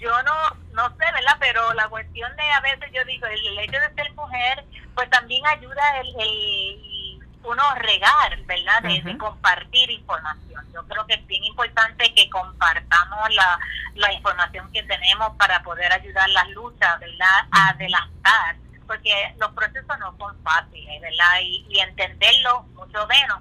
yo 0.03 0.23
no 0.25 0.33
no 0.73 0.89
sé, 0.97 1.05
¿verdad? 1.13 1.37
Pero 1.39 1.73
la 1.75 1.89
cuestión 1.89 2.35
de 2.35 2.43
a 2.43 2.61
veces 2.61 2.91
yo 2.93 3.05
digo, 3.05 3.27
el, 3.27 3.59
hecho 3.59 3.79
de 3.79 3.95
ser 3.95 4.13
mujer, 4.15 4.65
pues 4.95 5.09
también 5.11 5.47
ayuda 5.47 6.01
el, 6.01 6.15
el 6.19 7.21
uno 7.45 7.63
regar, 7.77 8.39
¿verdad? 8.47 8.83
De, 8.83 9.19
compartir 9.19 9.91
información. 9.91 10.65
Yo 10.73 10.83
creo 10.87 11.07
que 11.07 11.15
es 11.15 11.27
bien 11.27 11.45
importante 11.45 12.13
que 12.15 12.29
compartamos 12.31 13.35
la, 13.35 13.59
la 13.95 14.13
información 14.13 14.73
que 14.73 14.83
tenemos 14.85 15.37
para 15.37 15.63
poder 15.63 15.93
ayudar 15.93 16.29
las 16.31 16.49
luchas, 16.51 16.99
¿verdad? 16.99 17.47
A 17.53 17.69
adelantar, 17.69 18.57
porque 18.93 19.35
los 19.39 19.51
procesos 19.53 19.99
no 19.99 20.15
son 20.19 20.37
fáciles, 20.43 21.01
¿verdad? 21.01 21.41
Y, 21.43 21.65
y 21.71 21.79
entenderlo 21.81 22.65
mucho 22.75 23.07
menos, 23.07 23.41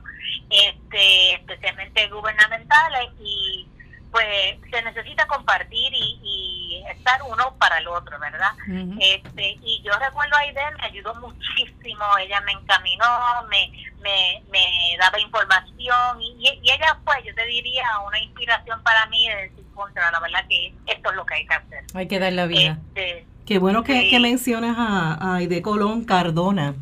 este, 0.50 1.34
especialmente 1.34 2.08
gubernamentales 2.08 3.10
y 3.20 3.67
pues 4.12 4.25
se 4.70 4.81
necesita 4.81 5.25
compartir 5.27 5.91
y, 5.93 6.84
estar 6.89 7.22
uno 7.24 7.55
para 7.58 7.77
el 7.77 7.88
otro, 7.88 8.20
¿verdad? 8.20 8.51
este 9.00 9.58
Y 9.62 9.81
yo 9.84 9.91
recuerdo 10.00 10.36
a 10.36 10.39
Aide, 10.39 10.62
me 10.77 10.86
ayudó 10.86 11.13
muchísimo, 11.15 12.03
ella 12.20 12.41
me 12.41 12.51
encaminó, 12.51 13.05
me, 13.50 13.72
me, 14.01 14.43
me 14.50 14.98
daba 15.00 15.20
información 15.20 16.22
y, 16.22 16.60
ella 16.63 16.98
fue, 17.05 17.24
yo 17.24 17.34
te 17.36 17.46
diría, 17.46 17.86
una 18.05 18.20
inspiración 18.20 18.81
para 18.84 19.05
mí 19.08 19.27
de 19.29 19.36
decir, 19.36 19.65
contra, 19.74 20.12
la 20.12 20.20
verdad 20.20 20.46
que 20.50 20.74
esto 20.88 21.12
es 21.12 21.15
lo 21.15 21.25
que 21.25 21.36
hay 21.36 21.48
que 21.48 21.53
hacer. 21.53 21.84
Hay 21.93 22.08
que 22.08 22.20
dar 22.20 22.34
la 22.34 22.46
vida. 22.46 22.77
Este, 22.88 23.25
Qué 23.51 23.60
bueno 23.60 23.84
que, 23.84 24.08
que 24.10 24.17
mencionas 24.22 24.77
a, 24.79 25.36
Aide 25.36 25.62
Colón 25.62 26.05
Cardona, 26.05 26.74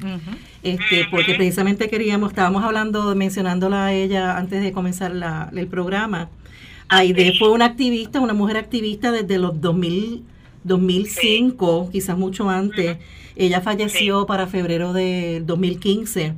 este, 0.62 1.08
porque 1.10 1.34
precisamente 1.34 1.90
queríamos, 1.90 2.30
estábamos 2.30 2.64
hablando, 2.64 3.16
mencionándola 3.16 3.88
a 3.88 3.94
ella 3.94 4.38
antes 4.38 4.62
de 4.62 4.72
comenzar 4.72 5.10
la, 5.16 5.50
el 5.56 5.66
programa, 5.66 6.30
Aide 6.88 7.34
fue 7.40 7.50
una 7.50 7.66
activista, 7.66 8.20
una 8.20 8.36
mujer 8.36 8.58
activista 8.58 9.12
desde 9.12 9.40
los 9.40 9.60
2000, 9.60 10.22
2005, 10.64 11.90
quizás 11.92 12.16
mucho 12.16 12.52
antes. 12.52 12.98
Ella 13.36 13.62
falleció 13.62 14.28
para 14.28 14.46
febrero 14.46 14.94
de 14.94 15.42
2015 15.44 16.36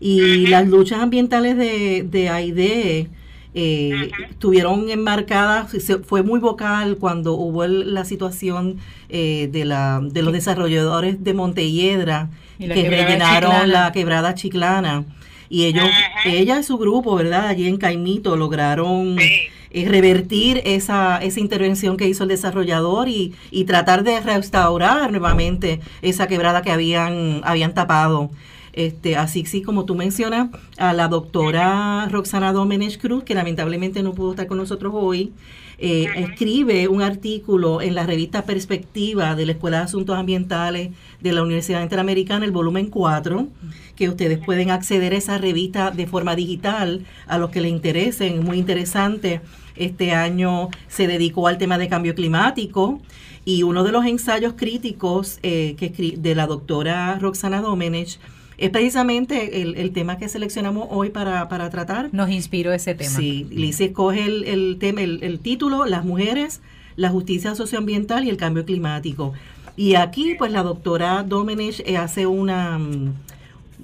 y 0.00 0.46
las 0.46 0.66
luchas 0.66 1.00
ambientales 1.00 1.58
de, 1.58 2.02
de 2.02 2.30
Aide 2.30 3.10
eh, 3.58 4.10
estuvieron 4.28 4.90
enmarcadas, 4.90 5.74
fue 6.04 6.22
muy 6.22 6.40
vocal 6.40 6.98
cuando 6.98 7.32
hubo 7.32 7.66
la 7.66 8.04
situación 8.04 8.76
eh, 9.08 9.48
de, 9.50 9.64
la, 9.64 10.02
de 10.02 10.20
los 10.20 10.34
desarrolladores 10.34 11.24
de 11.24 11.32
Montelledra 11.32 12.28
que 12.58 12.90
rellenaron 12.90 13.70
la 13.72 13.92
quebrada 13.92 14.34
chiclana. 14.34 15.06
Y 15.48 15.64
ellos, 15.64 15.88
ella 16.26 16.60
y 16.60 16.64
su 16.64 16.76
grupo, 16.76 17.16
¿verdad? 17.16 17.46
Allí 17.46 17.66
en 17.66 17.78
Caimito 17.78 18.36
lograron 18.36 19.16
eh, 19.18 19.88
revertir 19.88 20.60
esa, 20.66 21.16
esa 21.22 21.40
intervención 21.40 21.96
que 21.96 22.06
hizo 22.06 22.24
el 22.24 22.28
desarrollador 22.28 23.08
y, 23.08 23.32
y 23.50 23.64
tratar 23.64 24.02
de 24.02 24.20
restaurar 24.20 25.10
nuevamente 25.10 25.80
esa 26.02 26.26
quebrada 26.26 26.60
que 26.60 26.72
habían, 26.72 27.40
habían 27.42 27.72
tapado. 27.72 28.30
Este, 28.76 29.16
así 29.16 29.46
sí, 29.46 29.62
como 29.62 29.86
tú 29.86 29.94
mencionas, 29.94 30.50
a 30.76 30.92
la 30.92 31.08
doctora 31.08 32.06
Roxana 32.10 32.52
Domenech 32.52 33.00
Cruz, 33.00 33.24
que 33.24 33.34
lamentablemente 33.34 34.02
no 34.02 34.12
pudo 34.12 34.32
estar 34.32 34.46
con 34.46 34.58
nosotros 34.58 34.92
hoy, 34.94 35.32
eh, 35.78 36.06
escribe 36.16 36.86
un 36.86 37.00
artículo 37.00 37.80
en 37.80 37.94
la 37.94 38.04
revista 38.04 38.44
Perspectiva 38.44 39.34
de 39.34 39.46
la 39.46 39.52
Escuela 39.52 39.78
de 39.78 39.84
Asuntos 39.84 40.16
Ambientales 40.16 40.90
de 41.22 41.32
la 41.32 41.42
Universidad 41.42 41.82
Interamericana, 41.82 42.44
el 42.44 42.50
volumen 42.50 42.88
4, 42.90 43.48
que 43.96 44.10
ustedes 44.10 44.38
pueden 44.44 44.70
acceder 44.70 45.14
a 45.14 45.16
esa 45.16 45.38
revista 45.38 45.90
de 45.90 46.06
forma 46.06 46.36
digital 46.36 47.06
a 47.26 47.38
los 47.38 47.48
que 47.48 47.62
les 47.62 47.72
interesen, 47.72 48.44
muy 48.44 48.58
interesante. 48.58 49.40
Este 49.74 50.12
año 50.12 50.68
se 50.88 51.06
dedicó 51.06 51.48
al 51.48 51.56
tema 51.56 51.78
de 51.78 51.88
cambio 51.88 52.14
climático 52.14 53.00
y 53.46 53.62
uno 53.62 53.84
de 53.84 53.92
los 53.92 54.04
ensayos 54.04 54.52
críticos 54.54 55.38
eh, 55.42 55.76
que 55.78 56.16
de 56.18 56.34
la 56.34 56.46
doctora 56.46 57.18
Roxana 57.18 57.62
Domenech 57.62 58.18
es 58.58 58.70
precisamente 58.70 59.60
el, 59.60 59.92
tema 59.92 60.16
que 60.16 60.28
seleccionamos 60.28 60.88
hoy 60.90 61.10
para, 61.10 61.48
para, 61.48 61.68
tratar. 61.70 62.08
Nos 62.12 62.30
inspiró 62.30 62.72
ese 62.72 62.94
tema. 62.94 63.10
Sí, 63.10 63.46
Liz 63.50 63.80
escoge 63.80 64.24
el, 64.24 64.44
el, 64.44 64.76
tema, 64.78 65.02
el, 65.02 65.38
título, 65.40 65.84
Las 65.84 66.04
mujeres, 66.04 66.60
la 66.96 67.10
justicia 67.10 67.54
socioambiental 67.54 68.24
y 68.24 68.30
el 68.30 68.36
cambio 68.36 68.64
climático. 68.64 69.34
Y 69.76 69.94
aquí, 69.96 70.34
pues, 70.38 70.52
la 70.52 70.62
doctora 70.62 71.22
Domenech 71.22 71.80
eh, 71.84 71.98
hace 71.98 72.26
una, 72.26 72.78
mm, 72.78 73.12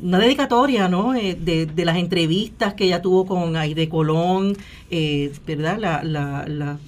una 0.02 0.18
dedicatoria, 0.18 0.88
¿no? 0.88 1.14
Eh, 1.14 1.36
de, 1.38 1.66
de, 1.66 1.84
las 1.84 1.98
entrevistas 1.98 2.72
que 2.72 2.84
ella 2.84 3.02
tuvo 3.02 3.26
con 3.26 3.56
Aide 3.56 3.90
Colón, 3.90 4.56
eh, 4.90 5.32
¿verdad? 5.46 5.78
La, 5.78 6.02
la, 6.02 6.46
la 6.48 6.78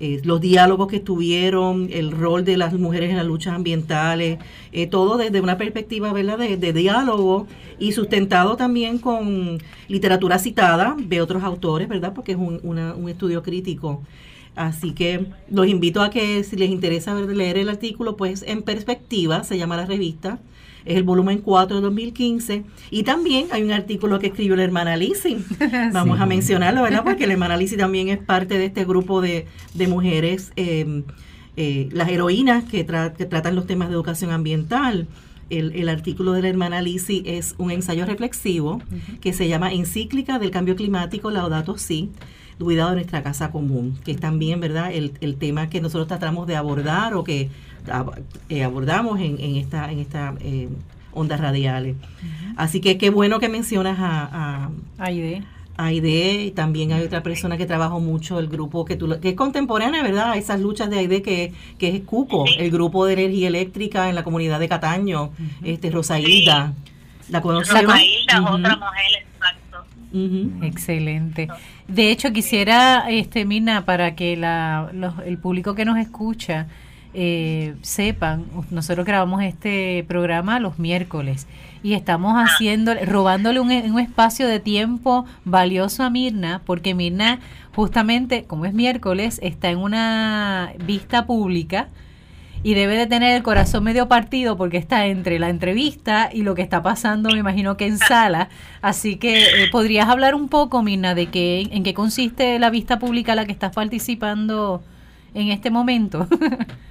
eh, 0.00 0.20
los 0.24 0.40
diálogos 0.40 0.88
que 0.88 0.98
tuvieron, 0.98 1.90
el 1.92 2.10
rol 2.10 2.42
de 2.42 2.56
las 2.56 2.72
mujeres 2.72 3.10
en 3.10 3.16
las 3.18 3.26
luchas 3.26 3.54
ambientales, 3.54 4.38
eh, 4.72 4.86
todo 4.86 5.18
desde 5.18 5.42
una 5.42 5.58
perspectiva 5.58 6.10
¿verdad? 6.14 6.38
De, 6.38 6.72
diálogo 6.72 7.46
y 7.78 7.92
sustentado 7.92 8.56
también 8.56 8.98
con 8.98 9.58
literatura 9.88 10.38
citada 10.38 10.96
de 10.98 11.20
otros 11.20 11.42
autores, 11.42 11.86
¿verdad? 11.86 12.14
Porque 12.14 12.32
es 12.32 12.38
un, 12.38 12.60
un 12.64 13.08
estudio 13.10 13.42
crítico. 13.42 14.02
Así 14.56 14.92
que 14.92 15.26
los 15.50 15.68
invito 15.68 16.02
a 16.02 16.08
que 16.08 16.44
si 16.44 16.56
les 16.56 16.70
interesa 16.70 17.14
leer 17.14 17.58
el 17.58 17.68
artículo, 17.68 18.16
pues 18.16 18.42
en 18.46 18.62
perspectiva 18.62 19.44
se 19.44 19.58
llama 19.58 19.76
la 19.76 19.84
revista 19.84 20.38
es 20.84 20.96
el 20.96 21.02
volumen 21.02 21.38
4 21.38 21.76
de 21.76 21.82
2015. 21.82 22.64
Y 22.90 23.02
también 23.02 23.46
hay 23.50 23.62
un 23.62 23.72
artículo 23.72 24.18
que 24.18 24.28
escribió 24.28 24.56
la 24.56 24.64
hermana 24.64 24.96
Lizzie. 24.96 25.38
Vamos 25.92 26.20
a 26.20 26.26
mencionarlo, 26.26 26.82
¿verdad? 26.82 27.04
Porque 27.04 27.26
la 27.26 27.34
hermana 27.34 27.56
Lizzie 27.56 27.78
también 27.78 28.08
es 28.08 28.18
parte 28.18 28.58
de 28.58 28.66
este 28.66 28.84
grupo 28.84 29.20
de, 29.20 29.46
de 29.74 29.88
mujeres, 29.88 30.52
eh, 30.56 31.02
eh, 31.56 31.88
las 31.92 32.08
heroínas 32.08 32.64
que, 32.64 32.86
que, 32.86 33.26
tratan 33.26 33.54
los 33.54 33.66
temas 33.66 33.88
de 33.88 33.94
educación 33.94 34.30
ambiental. 34.30 35.06
El, 35.50 35.72
el 35.72 35.88
artículo 35.88 36.32
de 36.32 36.42
la 36.42 36.48
hermana 36.48 36.80
Lizzie 36.80 37.22
es 37.26 37.56
un 37.58 37.72
ensayo 37.72 38.06
reflexivo 38.06 38.80
que 39.20 39.32
se 39.32 39.48
llama 39.48 39.72
Encíclica 39.72 40.38
del 40.38 40.52
Cambio 40.52 40.76
Climático, 40.76 41.32
Laudato 41.32 41.76
Si 41.76 42.10
cuidado 42.64 42.90
de 42.90 42.96
nuestra 42.96 43.22
casa 43.22 43.50
común, 43.50 43.98
que 44.04 44.12
es 44.12 44.20
también, 44.20 44.60
¿verdad?, 44.60 44.92
el, 44.92 45.12
el 45.20 45.36
tema 45.36 45.68
que 45.68 45.80
nosotros 45.80 46.08
tratamos 46.08 46.46
de 46.46 46.56
abordar 46.56 47.14
o 47.14 47.24
que 47.24 47.48
abordamos 48.62 49.20
en, 49.20 49.40
en 49.40 49.56
esta, 49.56 49.90
en 49.90 49.98
esta 49.98 50.34
eh, 50.40 50.68
ondas 51.12 51.40
radiales. 51.40 51.96
Así 52.56 52.80
que 52.80 52.98
qué 52.98 53.10
bueno 53.10 53.40
que 53.40 53.48
mencionas 53.48 53.98
a, 54.00 54.28
a 54.32 54.70
Aide. 54.98 55.42
Aide, 55.76 56.44
y 56.44 56.50
también 56.50 56.92
hay 56.92 57.02
otra 57.02 57.22
persona 57.22 57.56
que 57.56 57.64
trabajó 57.64 58.00
mucho, 58.00 58.38
el 58.38 58.48
grupo 58.48 58.84
que, 58.84 58.96
tú, 58.96 59.18
que 59.18 59.30
es 59.30 59.34
contemporánea, 59.34 60.02
¿verdad? 60.02 60.32
A 60.32 60.36
esas 60.36 60.60
luchas 60.60 60.90
de 60.90 60.98
Aide 60.98 61.22
que, 61.22 61.54
que 61.78 61.88
es 61.88 62.02
Cuco, 62.02 62.44
el 62.58 62.70
grupo 62.70 63.06
de 63.06 63.14
energía 63.14 63.48
eléctrica 63.48 64.10
en 64.10 64.14
la 64.14 64.22
comunidad 64.22 64.60
de 64.60 64.68
Cataño, 64.68 65.30
este 65.64 65.90
Rosailda. 65.90 66.74
¿La 67.30 67.40
conoces? 67.40 67.82
Rosailda, 67.82 68.42
otra 68.42 68.76
mujer, 68.76 69.24
exacto. 69.32 70.66
Excelente. 70.66 71.48
De 71.88 72.10
hecho, 72.10 72.30
quisiera, 72.30 73.06
este 73.08 73.46
Mina, 73.46 73.86
para 73.86 74.14
que 74.14 74.36
la, 74.36 74.90
el 75.24 75.38
público 75.38 75.74
que 75.74 75.86
nos 75.86 75.96
escucha 75.96 76.66
eh, 77.14 77.74
sepan, 77.82 78.44
nosotros 78.70 79.04
grabamos 79.04 79.42
este 79.42 80.04
programa 80.06 80.60
los 80.60 80.78
miércoles 80.78 81.46
y 81.82 81.94
estamos 81.94 82.34
haciendo, 82.36 82.94
robándole 83.06 83.58
un, 83.58 83.70
un, 83.70 83.98
espacio 83.98 84.46
de 84.46 84.60
tiempo 84.60 85.24
valioso 85.44 86.02
a 86.02 86.10
Mirna, 86.10 86.60
porque 86.64 86.94
Mirna 86.94 87.40
justamente, 87.74 88.44
como 88.44 88.66
es 88.66 88.74
miércoles, 88.74 89.40
está 89.42 89.70
en 89.70 89.78
una 89.78 90.72
vista 90.84 91.26
pública 91.26 91.88
y 92.62 92.74
debe 92.74 92.96
de 92.96 93.06
tener 93.06 93.34
el 93.34 93.42
corazón 93.42 93.84
medio 93.84 94.06
partido 94.06 94.56
porque 94.56 94.76
está 94.76 95.06
entre 95.06 95.38
la 95.38 95.48
entrevista 95.48 96.28
y 96.32 96.42
lo 96.42 96.54
que 96.54 96.62
está 96.62 96.82
pasando, 96.82 97.30
me 97.30 97.38
imagino 97.38 97.76
que 97.76 97.86
en 97.86 97.98
sala. 97.98 98.50
Así 98.82 99.16
que 99.16 99.42
eh, 99.42 99.68
podrías 99.72 100.08
hablar 100.08 100.34
un 100.34 100.48
poco, 100.48 100.82
Mirna, 100.82 101.14
de 101.14 101.26
qué, 101.26 101.68
en 101.70 101.82
qué 101.82 101.94
consiste 101.94 102.58
la 102.58 102.70
vista 102.70 102.98
pública 102.98 103.32
a 103.32 103.34
la 103.34 103.46
que 103.46 103.52
estás 103.52 103.72
participando 103.72 104.82
en 105.32 105.48
este 105.48 105.70
momento. 105.70 106.26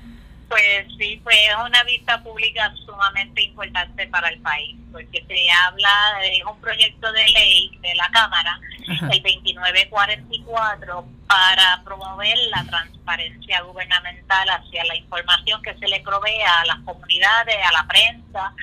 Pues 0.60 0.88
sí, 0.98 1.22
fue 1.24 1.34
una 1.66 1.82
vista 1.84 2.22
pública 2.22 2.74
sumamente 2.86 3.44
importante 3.44 4.06
para 4.08 4.28
el 4.28 4.42
país, 4.42 4.76
porque 4.92 5.24
se 5.26 5.52
habla, 5.52 6.20
de 6.22 6.42
un 6.44 6.60
proyecto 6.60 7.10
de 7.14 7.26
ley 7.30 7.80
de 7.82 7.96
la 7.96 8.10
Cámara, 8.10 8.60
el 8.88 9.24
2944, 9.24 11.06
para 11.28 11.82
promover 11.86 12.38
la 12.50 12.66
transparencia 12.66 13.62
gubernamental 13.62 14.50
hacia 14.50 14.84
la 14.84 14.98
información 14.98 15.62
que 15.62 15.78
se 15.78 15.88
le 15.88 16.02
provee 16.02 16.42
a 16.42 16.66
las 16.66 16.80
comunidades, 16.80 17.56
a 17.66 17.72
la 17.72 17.88
prensa, 17.88 18.54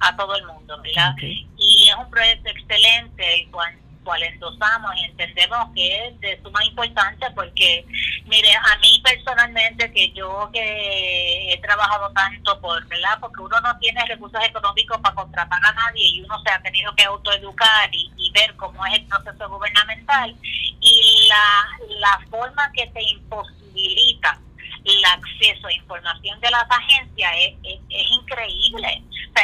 a, 0.00 0.16
todo 0.16 0.36
el 0.36 0.44
mundo, 0.44 0.82
¿verdad? 0.82 1.14
Y 1.56 1.88
es 1.88 1.96
un 1.96 2.10
proyecto 2.10 2.50
excelente, 2.50 3.40
el 3.40 3.50
cual 3.50 3.74
cual 4.02 4.22
endosamos 4.22 4.90
y 4.96 5.04
entendemos 5.04 5.68
que 5.74 6.06
es 6.06 6.20
de 6.20 6.40
suma 6.42 6.64
importancia 6.64 7.32
porque, 7.34 7.84
mire, 8.26 8.54
a 8.54 8.78
mí 8.78 9.00
personalmente, 9.04 9.92
que 9.92 10.12
yo 10.12 10.50
que 10.52 11.52
he 11.52 11.58
trabajado 11.60 12.10
tanto 12.12 12.60
por, 12.60 12.86
¿verdad? 12.88 13.18
Porque 13.20 13.40
uno 13.40 13.60
no 13.60 13.78
tiene 13.78 14.04
recursos 14.06 14.42
económicos 14.44 14.98
para 15.00 15.14
contratar 15.14 15.60
a 15.64 15.72
nadie 15.72 16.06
y 16.06 16.22
uno 16.22 16.40
se 16.42 16.50
ha 16.50 16.62
tenido 16.62 16.94
que 16.94 17.04
autoeducar 17.04 17.90
y, 17.92 18.10
ver 18.32 18.56
cómo 18.56 18.86
es 18.86 18.94
el 18.94 19.04
proceso 19.08 19.46
gubernamental 19.46 20.34
y 20.80 21.28
la, 21.28 21.98
la 22.00 22.18
forma 22.30 22.72
que 22.72 22.90
se 22.90 23.02
imposibilita 23.02 24.40
el 24.84 25.04
acceso 25.04 25.66
a 25.66 25.72
información 25.72 26.40
de 26.40 26.50
las 26.50 26.66
agencias 26.68 27.32
es, 27.38 27.54
es, 27.88 28.10
increíble. 28.10 29.02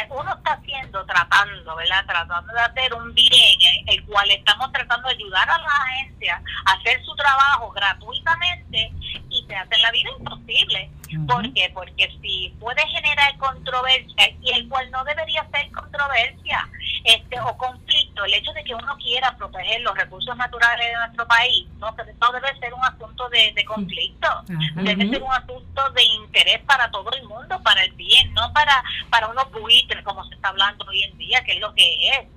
Uno 0.09 0.33
está 0.35 0.53
haciendo, 0.53 1.05
tratando, 1.05 1.75
¿verdad? 1.75 2.05
Tratando 2.05 2.53
de 2.53 2.61
hacer 2.61 2.93
un 2.93 3.13
bien, 3.13 3.59
el 3.87 4.03
cual 4.05 4.29
estamos 4.31 4.71
tratando 4.71 5.07
de 5.07 5.15
ayudar 5.15 5.49
a 5.49 5.57
las 5.57 5.71
agencias 5.71 6.41
a 6.65 6.71
hacer 6.73 7.03
su 7.03 7.15
trabajo 7.15 7.71
gratuitamente 7.71 8.91
y 9.29 9.45
se 9.47 9.55
hace 9.55 9.77
la 9.77 9.91
vida 9.91 10.09
imposible. 10.17 10.89
¿Por 11.27 11.53
qué? 11.53 11.71
Porque 11.73 12.09
si 12.21 12.53
puede 12.59 12.81
generar 12.87 13.37
controversia, 13.37 14.29
y 14.41 14.51
el 14.51 14.67
cual 14.69 14.89
no 14.91 15.03
debería 15.03 15.45
ser 15.51 15.71
controversia 15.71 16.67
este 17.03 17.39
o 17.39 17.57
conflicto, 17.57 18.25
el 18.25 18.33
hecho 18.33 18.51
de 18.53 18.63
que 18.63 18.75
uno 18.75 18.97
quiera 18.97 19.35
proteger 19.37 19.81
los 19.81 19.95
recursos 19.95 20.35
naturales 20.37 20.85
de 20.87 20.95
nuestro 20.95 21.27
país, 21.27 21.67
no, 21.77 21.91
no 21.91 22.31
debe 22.31 22.59
ser 22.59 22.73
un 22.73 22.83
asunto 22.83 23.29
de, 23.29 23.65
conflicto, 23.65 24.27
debe 24.75 25.09
ser 25.09 25.23
un 25.23 25.31
asunto 25.31 25.89
de 25.91 26.03
interés 26.03 26.59
para 26.65 26.89
todo 26.91 27.09
el 27.11 27.23
mundo, 27.27 27.61
para 27.63 27.83
el 27.83 27.91
bien, 27.93 28.33
no 28.33 28.51
para, 28.53 28.83
para 29.09 29.27
unos 29.27 29.51
buitres 29.51 30.03
como 30.03 30.23
se 30.25 30.35
está 30.35 30.49
hablando 30.49 30.85
hoy 30.87 31.03
en 31.03 31.17
día, 31.17 31.43
que 31.43 31.53
es 31.53 31.59
lo 31.59 31.73
que 31.73 32.09
es. 32.09 32.27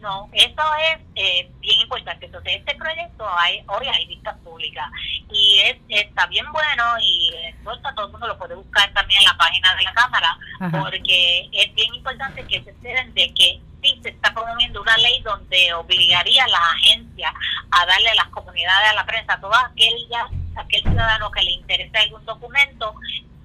no, 0.00 0.28
eso 0.32 0.62
es 0.92 1.00
eh, 1.14 1.50
bien 1.60 1.80
importante. 1.80 2.26
Entonces, 2.26 2.56
este 2.56 2.74
proyecto 2.74 3.26
hay, 3.38 3.62
hoy 3.68 3.86
hay 3.88 4.06
vistas 4.06 4.36
públicas 4.38 4.86
y 5.30 5.58
es, 5.60 5.76
está 5.88 6.26
bien 6.26 6.50
bueno 6.52 6.84
y 7.00 7.30
todo 7.94 8.06
el 8.06 8.12
mundo 8.12 8.26
lo 8.26 8.38
puede 8.38 8.54
buscar 8.54 8.92
también 8.92 9.20
en 9.20 9.26
la 9.26 9.36
página 9.36 9.74
de 9.76 9.82
la 9.82 9.92
Cámara, 9.92 10.38
porque 10.70 11.48
es 11.52 11.74
bien 11.74 11.94
importante 11.94 12.46
que 12.46 12.62
se 12.62 12.70
enteren 12.70 13.12
de 13.14 13.32
que 13.34 13.60
sí 13.82 14.00
se 14.02 14.10
está 14.10 14.32
promoviendo 14.32 14.82
una 14.82 14.96
ley 14.98 15.20
donde 15.22 15.72
obligaría 15.74 16.44
a 16.44 16.48
las 16.48 16.60
agencias 16.74 17.32
a 17.70 17.86
darle 17.86 18.10
a 18.10 18.14
las 18.14 18.28
comunidades, 18.28 18.90
a 18.90 18.94
la 18.94 19.06
prensa, 19.06 19.34
a 19.34 19.40
todo 19.40 19.54
aquel, 19.54 19.94
aquel 20.56 20.82
ciudadano 20.82 21.30
que 21.30 21.42
le 21.42 21.52
interese 21.52 21.96
algún 21.98 22.24
documento, 22.24 22.94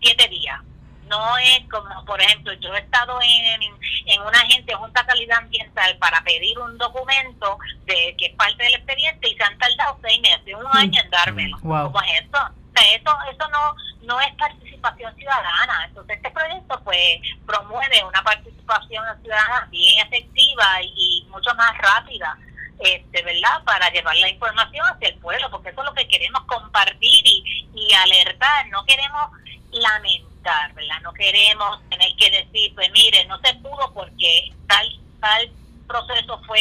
siete 0.02 0.28
días. 0.28 0.60
No 1.08 1.38
es 1.38 1.60
como, 1.70 2.04
por 2.06 2.20
ejemplo, 2.20 2.52
yo 2.54 2.74
he 2.74 2.80
estado 2.80 3.20
en, 3.22 3.62
en 4.08 4.22
una 4.22 4.40
agencia 4.40 4.76
Junta 4.78 5.06
Calidad 5.06 5.38
Ambiental 5.38 5.96
para 5.98 6.24
pedir 6.24 6.58
un 6.58 6.78
documento 6.80 7.60
de 7.86 8.16
que 8.18 8.26
es 8.28 8.34
parte 8.34 8.64
del 8.64 8.74
expediente 8.74 9.30
y 9.30 9.36
se 9.36 9.44
han 9.44 9.58
tardado 9.60 10.00
seis 10.02 10.20
meses, 10.22 10.56
un 10.56 10.78
año 10.78 11.00
en 11.00 11.10
dármelo. 11.12 11.60
¿Cómo 11.60 12.02
es 12.02 12.22
eso? 12.22 12.50
Eso, 12.82 13.12
eso 13.32 13.48
no, 13.50 13.76
no 14.04 14.20
es 14.22 14.34
participación 14.36 15.16
ciudadana. 15.16 15.86
Entonces, 15.86 16.18
este 16.18 16.32
proyecto 16.32 16.80
pues 16.84 17.20
promueve 17.46 18.04
una 18.04 18.22
participación 18.24 19.04
ciudadana 19.22 19.68
bien 19.72 20.06
efectiva 20.06 20.82
y, 20.82 21.26
mucho 21.30 21.54
más 21.56 21.78
rápida. 21.78 22.38
Este, 22.78 23.24
¿verdad? 23.24 23.64
Para 23.64 23.90
llevar 23.90 24.16
la 24.18 24.28
información 24.28 24.86
hacia 24.86 25.08
el 25.08 25.18
pueblo, 25.20 25.50
porque 25.50 25.70
eso 25.70 25.82
es 25.82 25.86
lo 25.86 25.94
que 25.94 26.10
queremos 26.10 26.44
compartir 26.44 27.26
y, 27.26 27.70
y 27.74 27.94
alertar, 27.94 28.68
no 28.68 28.84
queremos 28.86 29.32
lamentar, 29.72 30.74
¿verdad? 30.74 31.00
No 31.02 31.14
queremos 31.14 31.80
tener 31.90 32.14
que 32.18 32.30
decir, 32.32 32.76
pues 32.76 32.92
mire, 32.92 33.26
no 33.28 33.40
se 33.40 33.54
pudo 33.56 33.94
porque 33.94 34.52
tal, 34.68 35.00
tal 35.22 35.50
proceso 35.88 36.42
fue 36.46 36.60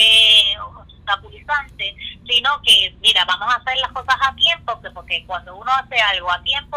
obstaculizante, 1.05 1.95
sino 2.29 2.51
que, 2.63 2.95
mira, 3.03 3.25
vamos 3.25 3.53
a 3.53 3.59
hacer 3.59 3.77
las 3.81 3.93
cosas 3.93 4.17
a 4.21 4.35
tiempo, 4.35 4.81
porque 4.95 5.25
cuando 5.27 5.57
uno 5.57 5.71
hace 5.73 5.97
algo 5.97 6.31
a 6.31 6.43
tiempo, 6.43 6.77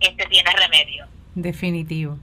este 0.00 0.26
tiene 0.26 0.50
remedio. 0.52 1.06
Definitivo. 1.34 2.18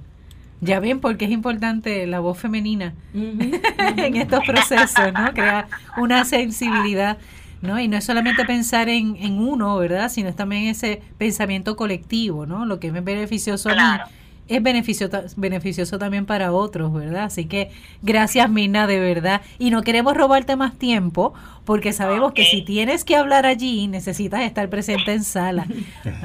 Ya 0.61 0.79
ven 0.79 0.99
porque 0.99 1.25
es 1.25 1.31
importante 1.31 2.05
la 2.05 2.19
voz 2.19 2.37
femenina 2.37 2.93
en 3.13 4.15
estos 4.15 4.43
procesos, 4.45 5.11
¿no? 5.13 5.33
Crear 5.33 5.67
una 5.97 6.23
sensibilidad, 6.23 7.17
¿no? 7.61 7.79
Y 7.79 7.87
no 7.87 7.97
es 7.97 8.05
solamente 8.05 8.45
pensar 8.45 8.87
en, 8.87 9.15
en 9.17 9.39
uno, 9.39 9.75
¿verdad? 9.77 10.09
Sino 10.09 10.33
también 10.35 10.67
ese 10.67 11.01
pensamiento 11.17 11.75
colectivo, 11.75 12.45
¿no? 12.45 12.65
Lo 12.65 12.79
que 12.79 12.87
es 12.87 13.03
beneficioso 13.03 13.69
a 13.69 13.75
mí 13.75 14.11
es 14.51 14.61
beneficioso, 14.61 15.21
beneficioso 15.37 15.97
también 15.97 16.25
para 16.25 16.51
otros, 16.51 16.93
¿verdad? 16.93 17.23
Así 17.23 17.45
que 17.45 17.71
gracias, 18.01 18.49
Mina, 18.49 18.85
de 18.85 18.99
verdad. 18.99 19.41
Y 19.59 19.69
no 19.69 19.81
queremos 19.81 20.13
robarte 20.13 20.57
más 20.57 20.77
tiempo 20.77 21.33
porque 21.63 21.93
sabemos 21.93 22.33
que 22.33 22.43
si 22.43 22.61
tienes 22.61 23.05
que 23.05 23.15
hablar 23.15 23.45
allí, 23.45 23.87
necesitas 23.87 24.41
estar 24.41 24.69
presente 24.69 25.13
en 25.13 25.23
sala. 25.23 25.67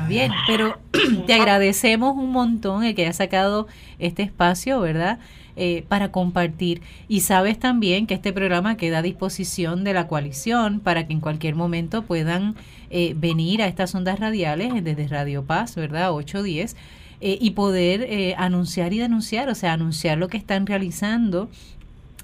Bien, 0.08 0.32
pero 0.48 0.76
te 1.26 1.34
agradecemos 1.34 2.16
un 2.16 2.32
montón 2.32 2.82
el 2.82 2.96
que 2.96 3.02
hayas 3.02 3.16
sacado 3.16 3.68
este 4.00 4.24
espacio, 4.24 4.80
¿verdad? 4.80 5.20
Eh, 5.54 5.84
para 5.86 6.10
compartir. 6.10 6.82
Y 7.06 7.20
sabes 7.20 7.60
también 7.60 8.08
que 8.08 8.14
este 8.14 8.32
programa 8.32 8.76
queda 8.76 8.98
a 8.98 9.02
disposición 9.02 9.84
de 9.84 9.94
la 9.94 10.08
coalición 10.08 10.80
para 10.80 11.06
que 11.06 11.12
en 11.12 11.20
cualquier 11.20 11.54
momento 11.54 12.02
puedan 12.02 12.56
eh, 12.90 13.14
venir 13.16 13.62
a 13.62 13.68
estas 13.68 13.94
ondas 13.94 14.18
radiales 14.18 14.72
desde 14.82 15.06
Radio 15.06 15.44
Paz, 15.44 15.76
¿verdad? 15.76 16.12
810 16.12 16.76
eh, 17.20 17.38
y 17.40 17.50
poder 17.50 18.02
eh, 18.02 18.34
anunciar 18.36 18.92
y 18.92 18.98
denunciar, 18.98 19.48
o 19.48 19.54
sea, 19.54 19.72
anunciar 19.72 20.18
lo 20.18 20.28
que 20.28 20.36
están 20.36 20.66
realizando, 20.66 21.48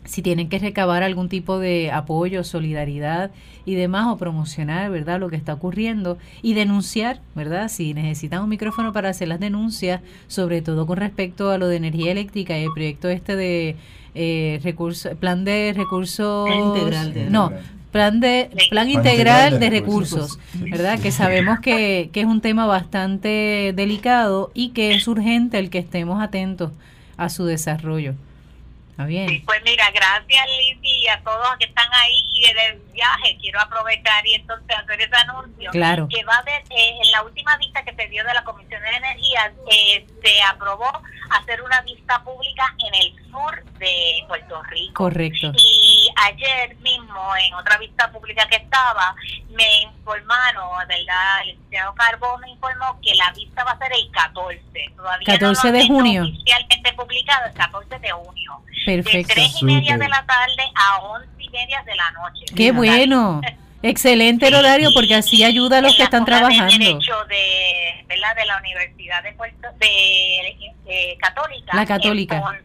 si 0.04 0.20
tienen 0.20 0.48
que 0.48 0.58
recabar 0.58 1.02
algún 1.02 1.28
tipo 1.28 1.58
de 1.58 1.90
apoyo, 1.92 2.44
solidaridad 2.44 3.30
y 3.64 3.74
demás, 3.74 4.08
o 4.08 4.16
promocionar, 4.16 4.90
¿verdad?, 4.90 5.20
lo 5.20 5.30
que 5.30 5.36
está 5.36 5.54
ocurriendo 5.54 6.18
y 6.42 6.54
denunciar, 6.54 7.20
¿verdad?, 7.34 7.68
si 7.68 7.94
necesitan 7.94 8.42
un 8.42 8.48
micrófono 8.48 8.92
para 8.92 9.10
hacer 9.10 9.28
las 9.28 9.40
denuncias, 9.40 10.00
sobre 10.26 10.60
todo 10.60 10.86
con 10.86 10.96
respecto 10.98 11.50
a 11.50 11.58
lo 11.58 11.68
de 11.68 11.76
energía 11.76 12.12
eléctrica 12.12 12.58
y 12.58 12.64
el 12.64 12.72
proyecto 12.72 13.08
este 13.08 13.36
de 13.36 13.76
eh, 14.14 14.60
recurso, 14.62 15.10
plan 15.16 15.44
de 15.44 15.72
recursos... 15.76 16.50
Integral 16.50 17.30
no, 17.30 17.52
plan 17.92 18.20
de 18.20 18.50
plan 18.70 18.90
integral 18.90 19.60
de 19.60 19.70
recursos, 19.70 20.38
¿verdad? 20.54 20.98
Que 20.98 21.12
sabemos 21.12 21.60
que, 21.60 22.10
que 22.12 22.20
es 22.20 22.26
un 22.26 22.40
tema 22.40 22.66
bastante 22.66 23.72
delicado 23.76 24.50
y 24.54 24.70
que 24.70 24.94
es 24.94 25.06
urgente 25.06 25.58
el 25.58 25.70
que 25.70 25.78
estemos 25.78 26.20
atentos 26.20 26.72
a 27.18 27.28
su 27.28 27.44
desarrollo. 27.44 28.14
¿Está 28.90 29.06
bien? 29.06 29.42
pues 29.46 29.60
mira, 29.64 29.90
gracias 29.90 30.46
Lizy 30.58 31.04
y 31.04 31.08
a 31.08 31.20
todos 31.22 31.48
que 31.58 31.64
están 31.66 31.88
ahí 31.92 32.26
y 32.34 32.44
viaje 32.92 33.36
quiero 33.40 33.60
aprovechar 33.60 34.26
y 34.26 34.34
entonces 34.34 34.76
hacer 34.76 35.00
ese 35.00 35.16
anuncio. 35.16 35.70
Claro. 35.70 36.08
Que 36.08 36.24
va 36.24 36.34
a 36.34 36.38
haber, 36.38 36.62
eh, 36.70 36.98
en 37.02 37.10
la 37.10 37.22
última 37.22 37.56
vista 37.56 37.82
que 37.84 37.94
se 37.94 38.08
dio 38.08 38.24
de 38.24 38.34
la 38.34 38.44
Comisión 38.44 38.80
de 38.82 38.88
Energía, 38.88 39.52
eh, 39.70 40.06
se 40.22 40.42
aprobó 40.42 40.90
hacer 41.30 41.62
una 41.62 41.80
vista 41.82 42.22
pública 42.22 42.74
en 42.86 42.94
el 42.94 43.30
sur 43.30 43.64
de 43.78 44.24
Puerto 44.28 44.62
Rico. 44.64 45.04
Correcto. 45.04 45.52
Y 45.56 46.08
ayer 46.16 46.76
mismo, 46.76 47.36
en 47.36 47.54
otra 47.54 47.78
vista 47.78 48.10
pública 48.10 48.46
que 48.48 48.56
estaba, 48.56 49.14
me 49.50 49.82
informaron, 49.82 50.86
¿verdad? 50.86 51.40
El 51.42 51.48
licenciado 51.48 51.94
Carbón 51.94 52.40
me 52.40 52.50
informó 52.50 52.98
que 53.02 53.14
la 53.14 53.32
vista 53.32 53.64
va 53.64 53.72
a 53.72 53.78
ser 53.78 53.92
el 53.92 54.10
14. 54.10 54.62
Todavía 54.96 55.26
14 55.26 55.66
no 55.68 55.78
de 55.78 55.86
junio. 55.86 56.22
Oficialmente 56.22 56.92
publicado 56.92 57.46
el 57.46 57.54
14 57.54 57.98
de 57.98 58.10
junio. 58.10 58.62
Perfecto. 58.84 59.28
De 59.28 59.34
3 59.34 59.62
y 59.62 59.64
media 59.64 59.96
de 59.96 60.08
la 60.08 60.24
tarde 60.26 60.70
a 60.74 60.98
11 60.98 61.28
y 61.31 61.31
media 61.52 61.82
de 61.84 61.94
la 61.94 62.10
noche. 62.12 62.44
Qué 62.54 62.72
bueno. 62.72 63.40
Excelente 63.82 64.46
el 64.46 64.54
horario 64.54 64.90
porque 64.94 65.16
así 65.16 65.42
ayuda 65.42 65.78
a 65.78 65.80
los 65.80 65.96
que 65.96 66.04
están 66.04 66.24
trabajando. 66.24 66.72
De 66.72 66.78
derecho 66.78 67.24
de, 67.28 68.04
¿verdad? 68.06 68.36
de 68.36 68.46
la 68.46 68.58
Universidad 68.58 69.22
de 69.24 69.32
Puerto 69.32 69.68
de, 69.80 71.16
Católica. 71.20 71.76
La 71.76 71.84
Católica. 71.84 72.60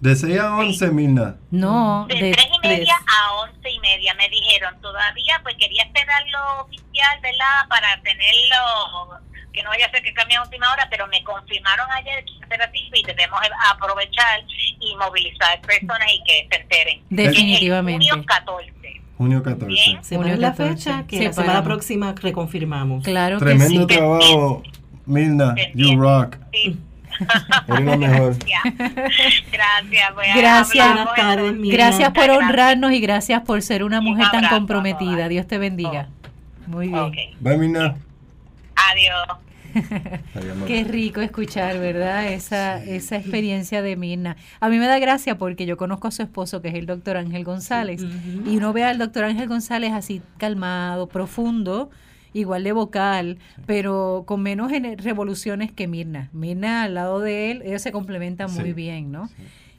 De 0.00 0.16
6 0.16 0.40
a 0.40 0.56
11, 0.56 0.88
Mirna. 0.88 1.36
No, 1.50 2.06
de, 2.08 2.16
de 2.16 2.32
3 2.32 2.46
y 2.64 2.66
media 2.66 2.94
a 3.06 3.34
11 3.42 3.70
y 3.70 3.78
media 3.80 4.14
me 4.14 4.28
dijeron. 4.30 4.80
Todavía 4.80 5.38
pues 5.42 5.56
quería 5.56 5.82
esperar 5.84 6.22
lo 6.32 6.62
oficial, 6.64 7.20
¿verdad? 7.20 7.68
Para 7.68 8.00
tenerlo, 8.02 9.20
que 9.52 9.62
no 9.62 9.70
vaya 9.70 9.86
a 9.86 9.90
ser 9.90 10.02
que 10.02 10.12
cambie 10.12 10.36
a 10.36 10.42
última 10.42 10.70
hora, 10.72 10.86
pero 10.90 11.06
me 11.08 11.22
confirmaron 11.24 11.86
ayer 11.92 12.24
que 12.24 12.32
es 12.32 12.40
y 12.94 13.02
debemos 13.04 13.40
aprovechar 13.70 14.40
y 14.80 14.96
movilizar 14.96 15.60
personas 15.60 16.08
y 16.12 16.22
que 16.24 16.48
se 16.50 16.62
enteren. 16.62 17.00
Definitivamente. 17.10 18.08
junio 18.08 18.24
14. 18.26 18.72
Junio 19.18 19.42
14. 19.42 19.98
Se 20.02 20.16
pone 20.16 20.36
la 20.36 20.52
fecha 20.52 21.04
que 21.06 21.24
la 21.24 21.32
semana 21.32 21.62
próxima 21.62 22.14
reconfirmamos. 22.20 23.04
Claro 23.04 23.38
Tremendo 23.38 23.86
que 23.86 23.94
sí. 23.94 24.00
trabajo, 24.00 24.62
Mirna. 25.06 25.54
You 25.74 26.00
rock. 26.00 26.36
Sí. 26.52 26.78
Eres 27.68 27.98
mejor. 27.98 28.36
Gracias. 29.52 30.14
Voy 30.14 30.26
a 30.26 30.36
gracias. 30.36 30.96
gracias 31.70 32.10
por 32.10 32.30
honrarnos 32.30 32.92
y 32.92 33.00
gracias 33.00 33.42
por 33.42 33.60
ser 33.62 33.84
una 33.84 34.00
mujer 34.00 34.26
tan 34.32 34.48
comprometida. 34.48 35.28
Dios 35.28 35.46
te 35.46 35.58
bendiga. 35.58 36.08
Muy 36.66 36.88
bien. 36.88 36.98
Okay. 36.98 37.36
Bye, 37.40 37.58
Mirna. 37.58 37.96
Adiós. 38.76 39.38
Qué 40.66 40.84
rico 40.84 41.20
escuchar, 41.20 41.78
¿verdad? 41.78 42.32
Esa, 42.32 42.82
esa 42.84 43.16
experiencia 43.16 43.82
de 43.82 43.96
Mirna. 43.96 44.36
A 44.60 44.68
mí 44.68 44.78
me 44.78 44.86
da 44.86 44.98
gracia 44.98 45.38
porque 45.38 45.66
yo 45.66 45.76
conozco 45.76 46.08
a 46.08 46.10
su 46.10 46.22
esposo, 46.22 46.60
que 46.60 46.68
es 46.68 46.74
el 46.74 46.86
doctor 46.86 47.16
Ángel 47.16 47.44
González, 47.44 48.04
y 48.46 48.56
uno 48.56 48.72
ve 48.72 48.84
al 48.84 48.98
doctor 48.98 49.24
Ángel 49.24 49.48
González 49.48 49.92
así 49.92 50.20
calmado, 50.36 51.08
profundo, 51.08 51.90
igual 52.34 52.64
de 52.64 52.72
vocal, 52.72 53.38
pero 53.66 54.24
con 54.26 54.42
menos 54.42 54.70
revoluciones 54.98 55.72
que 55.72 55.88
Mirna. 55.88 56.28
Mirna 56.32 56.82
al 56.84 56.94
lado 56.94 57.20
de 57.20 57.50
él, 57.50 57.62
ellos 57.64 57.82
se 57.82 57.92
complementan 57.92 58.52
muy 58.52 58.72
bien, 58.72 59.10
¿no? 59.10 59.30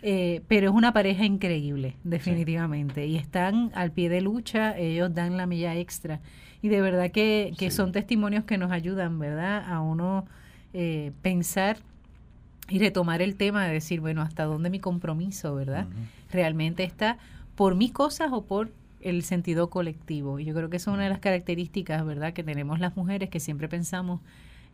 Eh, 0.06 0.41
pero 0.49 0.69
es 0.69 0.75
una 0.75 0.91
pareja 0.91 1.23
increíble, 1.23 1.95
definitivamente. 2.03 3.06
Y 3.06 3.15
están 3.15 3.71
al 3.73 3.91
pie 3.91 4.10
de 4.10 4.19
lucha, 4.19 4.77
ellos 4.77 5.13
dan 5.13 5.38
la 5.38 5.45
milla 5.45 5.77
extra. 5.77 6.19
Y 6.63 6.69
de 6.69 6.82
verdad 6.82 7.12
que, 7.12 7.54
que 7.58 7.69
son 7.69 7.91
testimonios 7.91 8.45
que 8.45 8.58
nos 8.58 8.71
ayudan, 8.71 9.19
¿verdad? 9.19 9.65
A 9.71 9.82
uno 9.82 10.26
eh, 10.73 11.12
pensar 11.21 11.78
y 12.69 12.80
retomar 12.80 13.21
el 13.21 13.36
tema 13.36 13.67
de 13.67 13.73
decir, 13.73 13.99
bueno, 13.99 14.21
hasta 14.21 14.45
dónde 14.45 14.69
mi 14.69 14.80
compromiso, 14.80 15.54
¿verdad? 15.54 15.88
Realmente 16.32 16.86
está 16.86 17.17
por 17.56 17.76
mis 17.76 17.91
cosas 17.91 18.30
o 18.32 18.45
por 18.45 18.71
el 19.02 19.23
sentido 19.23 19.69
colectivo. 19.69 20.39
Y 20.39 20.45
yo 20.45 20.54
creo 20.54 20.69
que 20.69 20.78
eso 20.78 20.91
es 20.91 20.93
una 20.95 21.04
de 21.04 21.10
las 21.10 21.19
características, 21.19 22.06
¿verdad?, 22.06 22.32
que 22.32 22.43
tenemos 22.43 22.80
las 22.80 22.95
mujeres 22.95 23.30
que 23.30 23.41
siempre 23.41 23.67
pensamos 23.67 24.21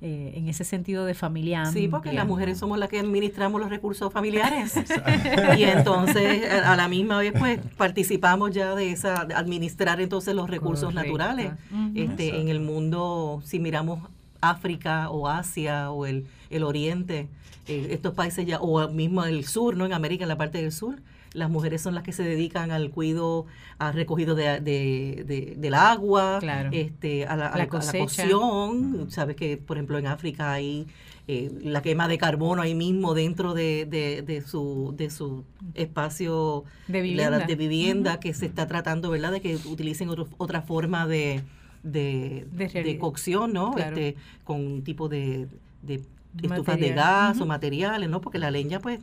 eh, 0.02 0.32
en 0.36 0.48
ese 0.48 0.64
sentido 0.64 1.06
de 1.06 1.14
familia. 1.14 1.66
Sí, 1.66 1.88
porque 1.88 2.14
las 2.14 2.26
mujeres 2.26 2.58
somos 2.58 2.80
las 2.80 2.88
que 2.88 3.00
administramos 3.00 3.60
los 3.60 3.70
recursos 3.70 4.12
familiares. 4.14 4.74
y 5.58 5.64
entonces 5.64 6.50
a 6.52 6.76
la 6.78 6.88
misma 6.88 7.20
vez 7.20 7.34
pues 7.38 7.60
participamos 7.76 8.52
ya 8.52 8.76
de 8.76 8.92
esa, 8.92 9.26
de 9.26 9.34
administrar 9.34 10.00
entonces 10.00 10.34
los 10.36 10.50
recursos 10.50 10.94
naturales. 10.94 11.52
este, 11.96 12.40
en 12.40 12.48
el 12.48 12.62
mundo, 12.62 13.42
si 13.44 13.60
miramos 13.60 14.00
África 14.42 15.10
o 15.10 15.28
Asia 15.28 15.92
o 15.92 16.06
el, 16.06 16.26
el 16.50 16.64
Oriente, 16.64 17.28
eh, 17.68 17.88
estos 17.92 18.14
países 18.14 18.46
ya, 18.46 18.60
o 18.60 18.88
mismo 18.90 19.24
el 19.26 19.46
sur, 19.46 19.76
¿no? 19.78 19.86
En 19.86 19.94
América, 19.94 20.24
en 20.24 20.30
la 20.30 20.38
parte 20.38 20.62
del 20.62 20.72
sur, 20.72 21.00
las 21.34 21.50
mujeres 21.50 21.82
son 21.82 21.96
las 21.96 22.04
que 22.04 22.12
se 22.12 22.24
dedican 22.24 22.72
al 22.72 22.90
cuido, 22.90 23.46
al 23.78 23.94
recogido 23.94 24.36
de, 24.36 24.60
de, 24.60 25.56
del 25.58 25.74
agua, 25.74 26.40
este, 26.72 27.26
a 27.26 27.36
la, 27.36 27.56
la, 27.56 27.68
cocción. 27.68 29.10
Sabes 29.10 29.36
que, 29.36 29.58
por 29.58 29.78
ejemplo, 29.78 29.98
en 29.98 30.08
África 30.08 30.52
hay 30.52 30.88
eh, 31.28 31.52
la 31.62 31.84
quema 31.84 32.08
de 32.08 32.18
carbono 32.18 32.62
ahí 32.62 32.74
mismo 32.74 33.14
dentro 33.14 33.54
de, 33.54 33.86
de, 33.86 34.42
su, 34.42 34.94
de 34.98 35.12
su 35.12 35.44
espacio 35.76 36.64
de 36.88 37.02
vivienda, 37.02 37.40
de 37.40 37.56
vivienda 37.56 38.20
que 38.20 38.34
se 38.34 38.48
está 38.48 38.68
tratando, 38.68 39.12
¿verdad?, 39.12 39.32
de 39.34 39.42
que 39.42 39.56
utilicen 39.56 40.10
otra 40.10 40.64
forma 40.64 41.06
de, 41.06 41.44
de, 41.84 42.98
cocción, 43.00 43.54
¿no? 43.54 43.78
Este, 43.78 44.16
con 44.44 44.66
un 44.66 44.84
tipo 44.84 45.08
de, 45.08 45.48
de 45.84 46.02
estufas 46.42 46.80
de 46.80 46.94
gas 46.94 47.40
o 47.42 47.46
materiales, 47.46 48.10
¿no? 48.10 48.22
Porque 48.22 48.40
la 48.40 48.52
leña, 48.52 48.80
pues, 48.80 49.00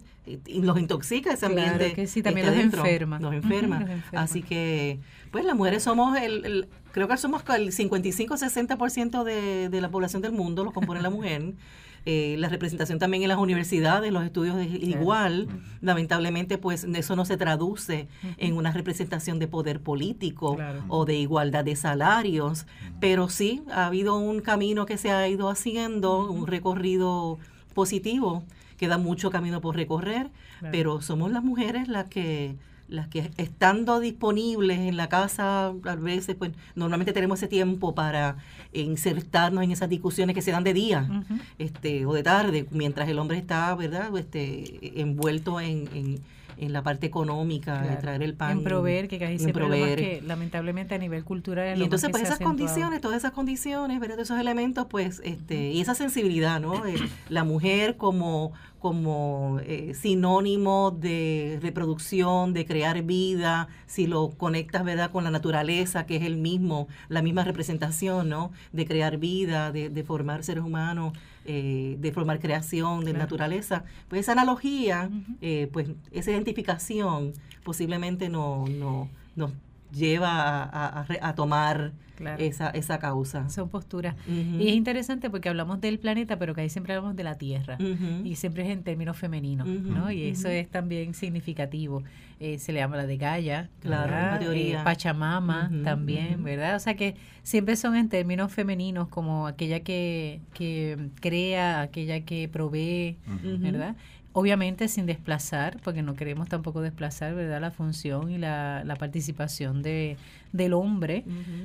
los 0.46 0.78
intoxica 0.78 1.32
ese 1.32 1.46
ambiente. 1.46 1.78
Claro 1.78 1.94
que 1.94 2.06
sí, 2.06 2.22
también 2.22 2.46
los 2.46 2.56
enferma. 2.56 3.18
Nos 3.18 3.34
enferma. 3.34 3.84
Así 4.12 4.42
que, 4.42 5.00
pues, 5.30 5.44
las 5.44 5.56
mujeres 5.56 5.82
somos 5.82 6.18
el, 6.18 6.68
creo 6.92 7.08
que 7.08 7.16
somos 7.16 7.42
el 7.54 7.72
55-60% 7.72 9.24
de, 9.24 9.68
de 9.68 9.80
la 9.80 9.90
población 9.90 10.22
del 10.22 10.32
mundo, 10.32 10.64
lo 10.64 10.72
compone 10.72 11.00
la 11.00 11.10
mujer. 11.10 11.54
Eh, 12.08 12.36
la 12.38 12.48
representación 12.48 13.00
también 13.00 13.24
en 13.24 13.28
las 13.28 13.38
universidades, 13.38 14.12
los 14.12 14.24
estudios 14.24 14.56
es 14.58 14.72
igual. 14.72 15.48
Lamentablemente, 15.80 16.56
pues 16.56 16.84
eso 16.84 17.16
no 17.16 17.24
se 17.24 17.36
traduce 17.36 18.06
en 18.36 18.56
una 18.56 18.70
representación 18.70 19.40
de 19.40 19.48
poder 19.48 19.80
político 19.80 20.56
o 20.86 21.04
de 21.04 21.16
igualdad 21.16 21.64
de 21.64 21.74
salarios, 21.74 22.66
pero 23.00 23.28
sí 23.28 23.64
ha 23.72 23.86
habido 23.86 24.16
un 24.18 24.40
camino 24.40 24.86
que 24.86 24.98
se 24.98 25.10
ha 25.10 25.28
ido 25.28 25.50
haciendo, 25.50 26.30
un 26.30 26.46
recorrido 26.46 27.38
positivo. 27.74 28.44
Queda 28.76 28.98
mucho 28.98 29.30
camino 29.30 29.60
por 29.60 29.74
recorrer, 29.74 30.30
pero 30.70 31.00
somos 31.00 31.32
las 31.32 31.42
mujeres 31.42 31.88
las 31.88 32.04
que 32.04 32.54
las 32.88 33.08
que 33.08 33.30
estando 33.36 34.00
disponibles 34.00 34.78
en 34.78 34.96
la 34.96 35.08
casa, 35.08 35.66
a 35.68 35.96
veces, 35.96 36.36
pues 36.36 36.52
normalmente 36.74 37.12
tenemos 37.12 37.38
ese 37.38 37.48
tiempo 37.48 37.94
para 37.94 38.36
insertarnos 38.72 39.64
en 39.64 39.72
esas 39.72 39.88
discusiones 39.88 40.34
que 40.34 40.42
se 40.42 40.50
dan 40.52 40.64
de 40.64 40.74
día 40.74 41.24
este, 41.58 42.06
o 42.06 42.12
de 42.12 42.22
tarde, 42.22 42.66
mientras 42.70 43.08
el 43.08 43.18
hombre 43.18 43.38
está, 43.38 43.74
¿verdad?, 43.74 44.16
este, 44.16 45.00
envuelto 45.00 45.60
en 45.60 45.88
en 45.94 46.20
la 46.58 46.82
parte 46.82 47.06
económica, 47.06 47.82
de 47.82 47.96
traer 47.96 48.22
el 48.22 48.34
pan. 48.34 48.58
En 48.58 48.64
proveer, 48.64 49.08
que 49.08 49.18
casi 49.18 49.38
siempre 49.38 49.64
proveer. 49.64 49.98
que 49.98 50.22
lamentablemente 50.22 50.94
a 50.94 50.98
nivel 50.98 51.24
cultural 51.24 51.78
Y 51.78 51.84
entonces, 51.84 52.10
pues 52.10 52.22
esas 52.22 52.38
condiciones, 52.38 53.00
todas 53.00 53.18
esas 53.18 53.32
condiciones, 53.32 54.00
¿verdad? 54.00 54.20
esos 54.20 54.38
elementos, 54.38 54.86
pues, 54.88 55.20
este, 55.24 55.70
y 55.72 55.80
esa 55.80 55.94
sensibilidad, 55.94 56.60
¿no? 56.60 56.86
Eh, 56.86 56.96
la 57.28 57.44
mujer 57.44 57.96
como 57.96 58.52
como 58.78 59.58
eh, 59.64 59.94
sinónimo 59.94 60.92
de 60.92 61.58
reproducción, 61.60 62.52
de 62.52 62.64
crear 62.66 63.02
vida, 63.02 63.66
si 63.86 64.06
lo 64.06 64.30
conectas, 64.30 64.84
¿verdad?, 64.84 65.10
con 65.10 65.24
la 65.24 65.32
naturaleza, 65.32 66.06
que 66.06 66.14
es 66.16 66.22
el 66.22 66.36
mismo, 66.36 66.86
la 67.08 67.20
misma 67.20 67.42
representación, 67.42 68.28
¿no?, 68.28 68.52
de 68.72 68.86
crear 68.86 69.16
vida, 69.16 69.72
de, 69.72 69.88
de 69.88 70.04
formar 70.04 70.44
seres 70.44 70.62
humanos, 70.62 71.14
eh, 71.46 71.96
de 71.98 72.12
formar 72.12 72.38
creación, 72.40 73.04
de 73.04 73.12
naturaleza, 73.12 73.84
pues 74.08 74.22
esa 74.22 74.32
analogía, 74.32 75.10
eh, 75.40 75.68
pues 75.72 75.88
esa 76.10 76.30
identificación 76.30 77.32
posiblemente 77.64 78.28
no, 78.28 78.64
no, 78.68 79.08
nos 79.34 79.52
lleva 79.96 80.62
a, 80.62 81.06
a 81.20 81.34
tomar 81.34 81.92
esa, 82.38 82.70
esa 82.70 82.98
causa. 82.98 83.48
Son 83.50 83.68
posturas. 83.68 84.14
Y 84.26 84.68
es 84.68 84.74
interesante 84.74 85.28
porque 85.30 85.48
hablamos 85.48 85.80
del 85.80 85.98
planeta, 85.98 86.38
pero 86.38 86.54
que 86.54 86.62
ahí 86.62 86.68
siempre 86.68 86.94
hablamos 86.94 87.16
de 87.16 87.24
la 87.24 87.36
Tierra. 87.36 87.78
Y 88.24 88.36
siempre 88.36 88.64
es 88.64 88.70
en 88.70 88.82
términos 88.82 89.16
femeninos, 89.16 89.66
¿no? 89.66 90.10
Y 90.10 90.22
eso 90.24 90.48
es 90.48 90.68
también 90.70 91.14
significativo. 91.14 92.02
Eh, 92.38 92.58
se 92.58 92.72
le 92.72 92.80
llama 92.80 92.98
la 92.98 93.06
de 93.06 93.16
Gaia, 93.16 93.70
claro, 93.80 94.38
teoría. 94.38 94.80
Eh, 94.80 94.84
Pachamama 94.84 95.70
también, 95.84 96.44
¿verdad? 96.44 96.76
O 96.76 96.80
sea 96.80 96.94
que 96.94 97.16
siempre 97.42 97.76
son 97.76 97.96
en 97.96 98.10
términos 98.10 98.52
femeninos, 98.52 99.08
como 99.08 99.46
aquella 99.46 99.80
que, 99.80 100.40
que 100.52 101.08
crea, 101.20 101.80
aquella 101.80 102.20
que 102.26 102.48
provee, 102.48 103.16
¿verdad? 103.42 103.96
Obviamente 104.38 104.86
sin 104.88 105.06
desplazar, 105.06 105.78
porque 105.82 106.02
no 106.02 106.14
queremos 106.14 106.46
tampoco 106.50 106.82
desplazar 106.82 107.34
¿verdad? 107.34 107.58
la 107.58 107.70
función 107.70 108.30
y 108.30 108.36
la, 108.36 108.82
la 108.84 108.96
participación 108.96 109.82
de, 109.82 110.18
del 110.52 110.74
hombre, 110.74 111.24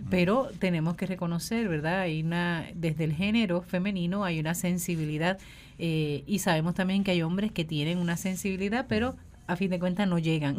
pero 0.10 0.48
tenemos 0.58 0.96
que 0.96 1.06
reconocer, 1.06 1.68
¿verdad? 1.68 2.00
Hay 2.00 2.24
una, 2.24 2.66
desde 2.74 3.04
el 3.04 3.12
género 3.12 3.62
femenino 3.62 4.24
hay 4.24 4.40
una 4.40 4.56
sensibilidad 4.56 5.38
eh, 5.80 6.24
y 6.26 6.40
sabemos 6.40 6.74
también 6.74 7.04
que 7.04 7.12
hay 7.12 7.22
hombres 7.24 7.52
que 7.52 7.66
tienen 7.66 7.98
una 7.98 8.16
sensibilidad, 8.16 8.86
pero 8.88 9.18
a 9.48 9.58
fin 9.58 9.70
de 9.70 9.78
cuentas 9.78 10.08
no 10.08 10.18
llegan. 10.18 10.56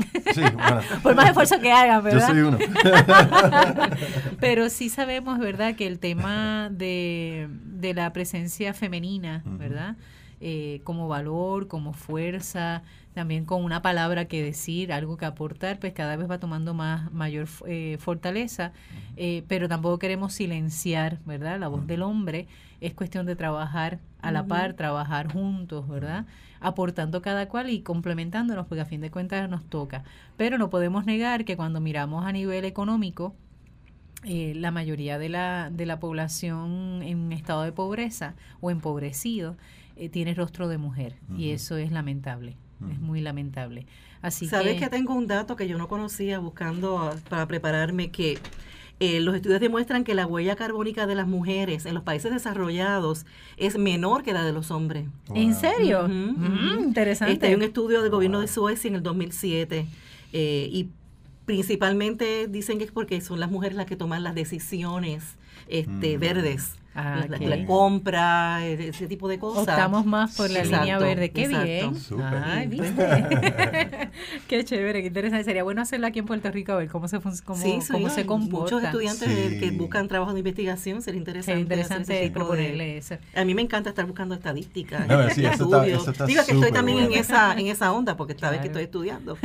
Por 1.03 1.14
más 1.14 1.29
esfuerzo 1.29 1.61
que 1.61 1.72
hagan, 1.72 2.05
¿verdad? 2.05 2.29
Yo 2.29 2.35
soy 2.35 2.40
uno. 2.42 2.59
Pero 4.38 4.68
sí 4.68 4.90
sabemos, 4.90 5.38
¿verdad?, 5.38 5.77
que 5.77 5.87
el 5.87 5.98
tema 5.98 6.68
de, 6.70 7.48
de 7.64 7.94
la 7.94 8.12
presencia 8.12 8.75
femenina, 8.75 9.42
¿verdad? 9.46 9.96
Eh, 10.44 10.81
como 10.83 11.07
valor, 11.07 11.68
como 11.68 11.92
fuerza, 11.92 12.83
también 13.14 13.44
con 13.44 13.62
una 13.62 13.81
palabra 13.81 14.24
que 14.24 14.42
decir, 14.42 14.92
algo 14.92 15.16
que 15.16 15.24
aportar, 15.24 15.78
pues 15.78 15.92
cada 15.92 16.16
vez 16.16 16.28
va 16.28 16.38
tomando 16.38 16.74
más 16.74 17.12
mayor 17.12 17.46
eh, 17.68 17.96
fortaleza, 18.00 18.72
eh, 19.16 19.44
pero 19.46 19.68
tampoco 19.68 20.00
queremos 20.00 20.33
silenciar, 20.33 21.20
¿verdad? 21.26 21.61
La 21.61 21.68
voz 21.68 21.87
del 21.87 22.02
hombre 22.02 22.48
es 22.81 22.92
cuestión 22.92 23.24
de 23.24 23.37
trabajar 23.37 24.00
a 24.20 24.33
la 24.33 24.44
par, 24.48 24.74
trabajar 24.74 25.33
juntos, 25.33 25.87
¿verdad? 25.87 26.26
Aportando 26.59 27.22
cada 27.22 27.48
cual 27.48 27.70
y 27.70 27.83
complementándonos, 27.83 28.66
porque 28.66 28.81
a 28.81 28.87
fin 28.87 29.00
de 29.00 29.12
cuentas 29.12 29.48
nos 29.48 29.64
toca. 29.64 30.02
Pero 30.37 30.59
no 30.59 30.70
podemos 30.70 31.05
negar 31.05 31.44
que 31.44 31.57
cuando 31.57 31.81
miramos 31.81 32.26
a 32.26 32.33
nivel 32.33 32.64
económico, 32.64 33.33
eh, 34.24 34.55
la 34.55 34.70
mayoría 34.70 35.18
de 35.18 35.28
la, 35.28 35.70
de 35.70 35.85
la 35.85 35.98
población 35.98 37.02
en 37.02 37.33
estado 37.33 37.62
de 37.62 37.72
pobreza 37.72 38.35
o 38.61 38.70
empobrecido 38.70 39.57
eh, 39.96 40.09
tiene 40.09 40.35
rostro 40.35 40.68
de 40.68 40.78
mujer 40.78 41.14
y 41.37 41.50
eso 41.50 41.76
es 41.76 41.92
lamentable, 41.92 42.57
es 42.90 43.00
muy 43.00 43.20
lamentable. 43.20 43.87
Así 44.22 44.46
¿Sabes 44.46 44.81
que, 44.81 44.88
tengo 44.88 45.14
un 45.14 45.26
dato 45.26 45.57
que 45.57 45.66
yo 45.66 45.78
no 45.78 45.88
conocía 45.88 46.38
buscando 46.38 47.14
para 47.28 47.46
prepararme 47.46 48.11
que 48.11 48.38
eh, 49.00 49.18
los 49.18 49.35
estudios 49.35 49.61
demuestran 49.61 50.05
que 50.05 50.14
la 50.14 50.26
huella 50.26 50.55
carbónica 50.55 51.09
de 51.09 51.16
las 51.16 51.26
mujeres 51.26 51.87
en 51.87 51.94
los 51.94 52.05
países 52.05 52.31
desarrollados 52.31 53.26
es 53.57 53.76
menor 53.76 54.22
que 54.22 54.33
la 54.33 54.44
de 54.44 54.52
los 54.52 54.70
hombres. 54.70 55.07
¿En 55.35 55.55
serio? 55.57 56.07
Mm, 56.07 56.85
interesante. 56.85 57.33
Este, 57.33 57.48
hay 57.48 57.55
un 57.55 57.62
estudio 57.62 58.00
del 58.02 58.12
gobierno 58.12 58.40
de 58.40 58.46
Suecia 58.46 58.87
en 58.87 58.94
el 58.94 59.02
2007 59.02 59.87
eh, 60.33 60.68
y 60.70 60.88
principalmente 61.46 62.46
dicen 62.46 62.78
que 62.78 62.85
es 62.85 62.92
porque 62.92 63.20
son 63.20 63.40
las 63.40 63.50
mujeres 63.50 63.76
las 63.76 63.87
que 63.87 63.96
toman 63.96 64.22
las 64.22 64.37
decisiones 64.37 65.37
este, 65.66 66.16
mm. 66.16 66.20
verdes 66.20 66.76
Ah, 66.94 67.24
la, 67.26 67.64
compra, 67.64 68.66
e, 68.66 68.88
ese 68.88 69.07
tipo 69.07 69.26
de 69.26 69.38
cosas. 69.38 69.62
Optamos 69.62 70.05
más 70.05 70.37
por 70.37 70.50
la 70.50 70.62
línea 70.62 70.98
verde. 70.98 71.31
Qué 71.31 71.48
bien. 71.48 71.94
Ay, 72.44 72.66
¿viste? 72.66 72.90
qué 74.48 74.64
chévere, 74.64 75.00
qué 75.00 75.07
interesante. 75.07 75.44
Sería 75.44 75.62
bueno 75.62 75.81
hacerlo 75.81 76.07
aquí 76.07 76.18
en 76.18 76.26
Puerto 76.26 76.50
Rico 76.50 76.72
a 76.72 76.76
ver 76.76 76.88
cómo 76.88 77.09
se, 77.09 77.18
cómo, 77.20 77.62
cómo 77.90 78.11
se 78.11 78.26
comporta. 78.26 78.76
Muchos 78.76 78.85
estudiantes 78.85 79.61
que 79.61 79.70
buscan 79.70 80.07
trabajo 80.07 80.35
de 80.35 80.40
investigación, 80.40 81.00
sería 81.00 81.18
interesante. 81.18 81.52
Sería 81.52 81.62
interesante 81.62 82.31
proponerle 82.31 82.98
eso. 82.98 83.16
A 83.35 83.44
mí 83.44 83.55
me 83.55 83.62
encanta 83.62 83.90
estar 83.90 84.05
buscando 84.05 84.35
estadísticas, 84.35 85.09
estudios. 85.37 86.07
Digo 86.26 86.44
que 86.44 86.52
estoy 86.52 86.72
también 86.72 86.98
en 86.98 87.12
esa 87.14 87.55
en 87.55 87.68
esa 87.68 87.92
onda, 87.92 88.16
porque 88.16 88.35
esta 88.35 88.50
vez 88.50 88.61
que 88.61 88.66
estoy 88.66 88.85
estudiando. 88.85 89.38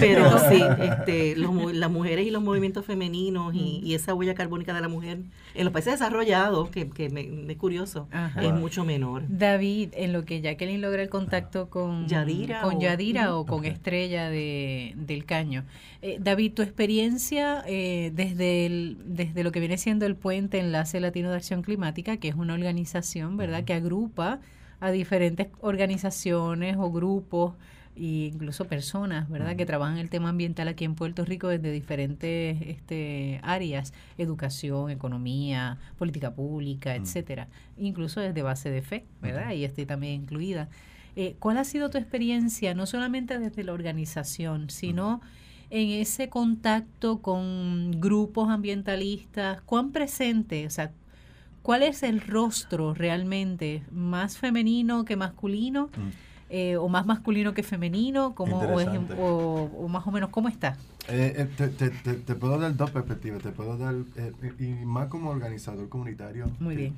Pero 0.00 0.38
sí, 0.50 0.62
este, 0.80 1.36
los, 1.36 1.74
las 1.74 1.90
mujeres 1.90 2.26
y 2.26 2.30
los 2.30 2.42
movimientos 2.42 2.84
femeninos 2.84 3.54
y, 3.54 3.80
y 3.84 3.94
esa 3.94 4.14
huella 4.14 4.34
carbónica 4.34 4.72
de 4.72 4.80
la 4.80 4.88
mujer 4.88 5.18
en 5.54 5.64
los 5.64 5.72
países 5.72 5.94
desarrollados, 5.94 6.70
que 6.70 6.88
que 6.94 7.10
me, 7.10 7.52
es 7.52 7.58
curioso, 7.58 8.08
es 8.40 8.52
mucho 8.54 8.84
menor. 8.84 9.24
David, 9.28 9.90
en 9.92 10.12
lo 10.12 10.24
que 10.24 10.40
Jacqueline 10.40 10.80
logra 10.80 11.02
el 11.02 11.10
contacto 11.10 11.68
con 11.68 12.08
Yadira, 12.08 12.62
con 12.62 12.76
o, 12.76 12.80
Yadira 12.80 13.36
o 13.36 13.44
con 13.44 13.64
Estrella 13.64 14.30
de, 14.30 14.94
del 14.96 15.26
Caño. 15.26 15.64
Eh, 16.00 16.18
David, 16.20 16.54
tu 16.54 16.62
experiencia 16.62 17.62
eh, 17.66 18.10
desde, 18.14 18.66
el, 18.66 18.96
desde 19.04 19.44
lo 19.44 19.52
que 19.52 19.60
viene 19.60 19.76
siendo 19.76 20.06
el 20.06 20.16
Puente 20.16 20.58
Enlace 20.58 21.00
Latino 21.00 21.30
de 21.30 21.36
Acción 21.36 21.62
Climática, 21.62 22.16
que 22.16 22.28
es 22.28 22.34
una 22.34 22.54
organización, 22.54 23.36
¿verdad?, 23.36 23.64
que 23.64 23.74
agrupa 23.74 24.40
a 24.80 24.90
diferentes 24.90 25.48
organizaciones 25.60 26.76
o 26.78 26.90
grupos 26.90 27.54
e 27.96 28.30
incluso 28.32 28.66
personas, 28.66 29.28
¿verdad?, 29.28 29.56
que 29.56 29.66
trabajan 29.66 29.98
el 29.98 30.10
tema 30.10 30.30
ambiental 30.30 30.68
aquí 30.68 30.84
en 30.84 30.94
Puerto 30.94 31.24
Rico 31.24 31.48
desde 31.48 31.70
diferentes 31.70 32.60
este, 32.62 33.40
áreas, 33.42 33.92
educación, 34.18 34.90
economía, 34.90 35.78
política 35.96 36.34
pública, 36.34 36.96
etcétera, 36.96 37.48
incluso 37.78 38.20
desde 38.20 38.42
base 38.42 38.70
de 38.70 38.82
fe, 38.82 39.04
¿verdad? 39.22 39.52
Y 39.52 39.64
estoy 39.64 39.86
también 39.86 40.22
incluida. 40.22 40.68
Eh, 41.16 41.36
¿Cuál 41.38 41.58
ha 41.58 41.64
sido 41.64 41.90
tu 41.90 41.98
experiencia, 41.98 42.74
no 42.74 42.86
solamente 42.86 43.38
desde 43.38 43.62
la 43.62 43.72
organización, 43.72 44.70
sino 44.70 45.20
en 45.70 45.90
ese 45.90 46.28
contacto 46.28 47.18
con 47.22 48.00
grupos 48.00 48.50
ambientalistas? 48.50 49.60
¿Cuán 49.62 49.92
presente, 49.92 50.66
o 50.66 50.70
sea, 50.70 50.90
cuál 51.62 51.84
es 51.84 52.02
el 52.02 52.20
rostro 52.20 52.94
realmente 52.94 53.84
más 53.92 54.36
femenino 54.36 55.04
que 55.04 55.14
masculino? 55.16 55.90
Eh, 56.56 56.76
o 56.76 56.88
más 56.88 57.04
masculino 57.04 57.52
que 57.52 57.64
femenino? 57.64 58.32
como 58.36 58.60
o, 58.60 59.70
o, 59.76 59.88
más 59.88 60.06
o 60.06 60.12
menos 60.12 60.30
cómo 60.30 60.48
está? 60.48 60.76
Eh, 61.08 61.48
eh, 61.58 61.90
te, 62.24 62.34
puedo 62.36 62.60
dar 62.60 62.76
dos 62.76 62.92
perspectivas. 62.92 63.42
Te 63.42 63.50
puedo 63.50 63.76
dar, 63.76 63.96
y 64.60 64.66
más 64.84 65.08
como 65.08 65.30
organizador 65.30 65.88
comunitario. 65.88 66.48
Muy 66.60 66.76
bien. 66.76 66.94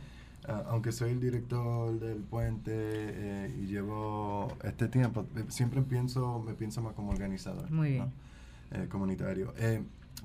Ah, 0.47 0.65
aunque 0.69 0.93
soy 0.93 1.13
el 1.13 1.21
director 1.21 1.99
del 1.99 2.19
puente 2.19 3.51
y 3.59 3.67
llevo 3.67 4.53
este 4.63 4.89
tiempo, 4.89 5.25
siempre 5.49 5.81
pienso, 5.81 6.39
me 6.47 6.53
pienso 6.53 6.83
más 6.83 6.93
como 6.93 7.13
organizador. 7.13 7.71
Muy 7.71 7.93
bien. 7.93 8.89
comunitario. 8.91 9.55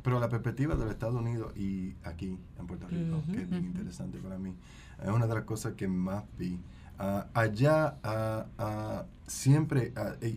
pero 0.04 0.20
la 0.20 0.28
perspectiva 0.28 0.76
del 0.76 0.90
Estados 0.90 1.16
Unidos 1.16 1.56
y 1.56 1.94
aquí 2.04 2.38
en 2.60 2.68
Puerto 2.68 2.86
Rico, 2.90 3.24
que 3.32 3.44
es 3.44 3.50
muy 3.50 3.60
interesante 3.60 4.18
para 4.18 4.38
mí, 4.38 4.54
es 5.02 5.10
una 5.10 5.26
de 5.26 5.36
las 5.36 5.46
cosas 5.46 5.76
que 5.76 5.88
más 5.88 6.26
vi. 6.38 6.60
Ah, 7.04 7.26
allá 7.34 7.96
uh, 8.06 9.04
siempre 9.26 9.92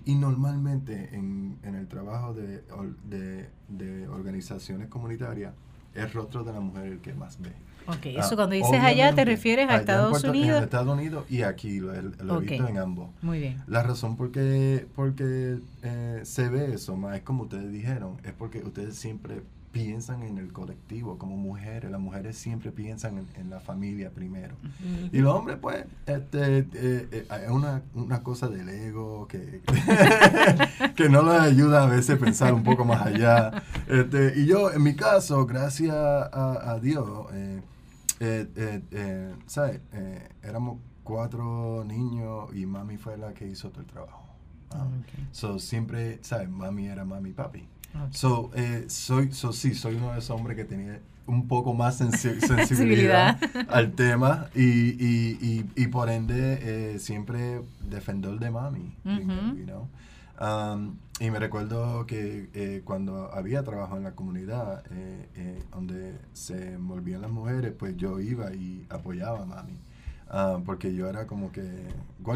y 0.06 0.14
normalmente 0.14 1.10
en, 1.12 1.58
en, 1.62 1.74
el 1.74 1.86
trabajo 1.88 2.32
de, 2.32 2.62
de, 3.04 3.50
de, 3.68 4.08
organizaciones 4.08 4.88
comunitarias, 4.88 5.52
el 5.92 6.10
rostro 6.10 6.42
de 6.42 6.54
la 6.54 6.60
mujer 6.60 6.86
el 6.86 7.00
que 7.00 7.12
más 7.12 7.38
ve. 7.38 7.52
Ok, 7.86 8.06
eso 8.06 8.34
cuando 8.34 8.54
dices 8.54 8.80
allá 8.80 9.14
te 9.14 9.26
refieres 9.26 9.68
a 9.68 9.76
Estados 9.76 10.24
Unidos. 10.24 10.56
En 10.56 10.64
Estados 10.64 10.88
Unidos 10.88 11.26
y 11.28 11.42
aquí 11.42 11.80
lo, 11.80 11.94
he 11.94 12.00
visto 12.40 12.66
en 12.66 12.78
ambos. 12.78 13.10
Muy 13.20 13.40
bien. 13.40 13.62
La 13.66 13.82
razón 13.82 14.16
por 14.16 14.30
qué 14.30 14.86
porque, 14.96 15.58
eh, 15.82 16.20
se 16.22 16.48
ve 16.48 16.72
eso, 16.72 16.96
más 16.96 17.16
es 17.16 17.22
como 17.22 17.42
ustedes 17.42 17.70
dijeron, 17.70 18.16
es 18.24 18.32
porque 18.32 18.60
ustedes 18.60 18.96
siempre 18.96 19.42
piensan 19.74 20.22
en 20.22 20.38
el 20.38 20.52
colectivo 20.52 21.18
como 21.18 21.36
mujeres. 21.36 21.90
Las 21.90 22.00
mujeres 22.00 22.38
siempre 22.38 22.70
piensan 22.70 23.26
en, 23.34 23.50
la 23.50 23.58
familia 23.58 24.10
primero. 24.10 24.54
Y 25.12 25.18
los 25.18 25.34
hombres, 25.34 25.58
pues, 25.60 25.84
este, 26.06 26.58
eh, 26.58 26.66
eh, 26.74 27.26
es 27.44 27.50
una, 27.50 27.82
una, 27.92 28.22
cosa 28.22 28.48
del 28.48 28.68
ego 28.68 29.26
que, 29.26 29.62
que 30.96 31.08
no 31.08 31.22
les 31.22 31.40
ayuda 31.40 31.82
a 31.82 31.86
veces 31.86 32.16
a 32.16 32.24
pensar 32.24 32.54
un 32.54 32.62
poco 32.62 32.84
más 32.84 33.04
allá. 33.04 33.64
Este, 33.88 34.34
y 34.36 34.46
yo, 34.46 34.72
en 34.72 34.82
mi 34.82 34.94
caso, 34.94 35.44
gracias 35.44 35.92
a, 35.92 36.78
Dios, 36.80 37.26
eh, 38.20 39.34
¿sabes? 39.46 39.80
éramos 40.42 40.78
cuatro 41.02 41.84
niños 41.84 42.54
y 42.54 42.64
mami 42.64 42.96
fue 42.96 43.18
la 43.18 43.34
que 43.34 43.48
hizo 43.48 43.70
todo 43.70 43.80
el 43.80 43.88
trabajo. 43.88 44.22
Ah, 44.70 44.86
so, 45.32 45.58
siempre, 45.58 46.20
¿sabes? 46.22 46.48
Mami 46.48 46.86
era 46.86 47.04
mami 47.04 47.30
y 47.30 47.34
papi. 47.94 48.16
So, 48.16 48.50
eh, 48.54 48.84
soy, 48.88 49.32
so, 49.32 49.52
sí, 49.52 49.74
soy 49.74 49.94
uno 49.94 50.12
de 50.12 50.18
esos 50.18 50.30
hombres 50.30 50.56
que 50.56 50.64
tenía 50.64 51.00
un 51.26 51.48
poco 51.48 51.72
más 51.72 51.96
sensibilidad 52.18 53.38
al 53.68 53.92
tema 53.92 54.48
y, 54.54 54.62
y, 54.62 55.38
y, 55.40 55.70
y 55.74 55.86
por 55.86 56.10
ende 56.10 56.58
eh, 56.94 56.98
siempre 56.98 57.62
defender 57.88 58.38
de 58.38 58.50
mami. 58.50 58.94
Um, 60.40 60.96
y 61.20 61.30
me 61.30 61.38
recuerdo 61.38 62.06
que 62.06 62.50
eh, 62.54 62.82
cuando 62.84 63.32
había 63.32 63.62
trabajo 63.62 63.96
en 63.96 64.02
la 64.02 64.16
comunidad 64.16 64.82
eh, 64.90 65.28
eh, 65.36 65.62
donde 65.70 66.18
se 66.32 66.74
envolvían 66.74 67.22
las 67.22 67.30
mujeres, 67.30 67.72
pues 67.78 67.96
yo 67.96 68.18
iba 68.18 68.52
y 68.52 68.84
apoyaba 68.90 69.42
a 69.42 69.46
mami. 69.46 69.78
Um, 70.32 70.64
porque 70.64 70.92
yo 70.92 71.08
era 71.08 71.26
como 71.26 71.52
que 71.52 71.62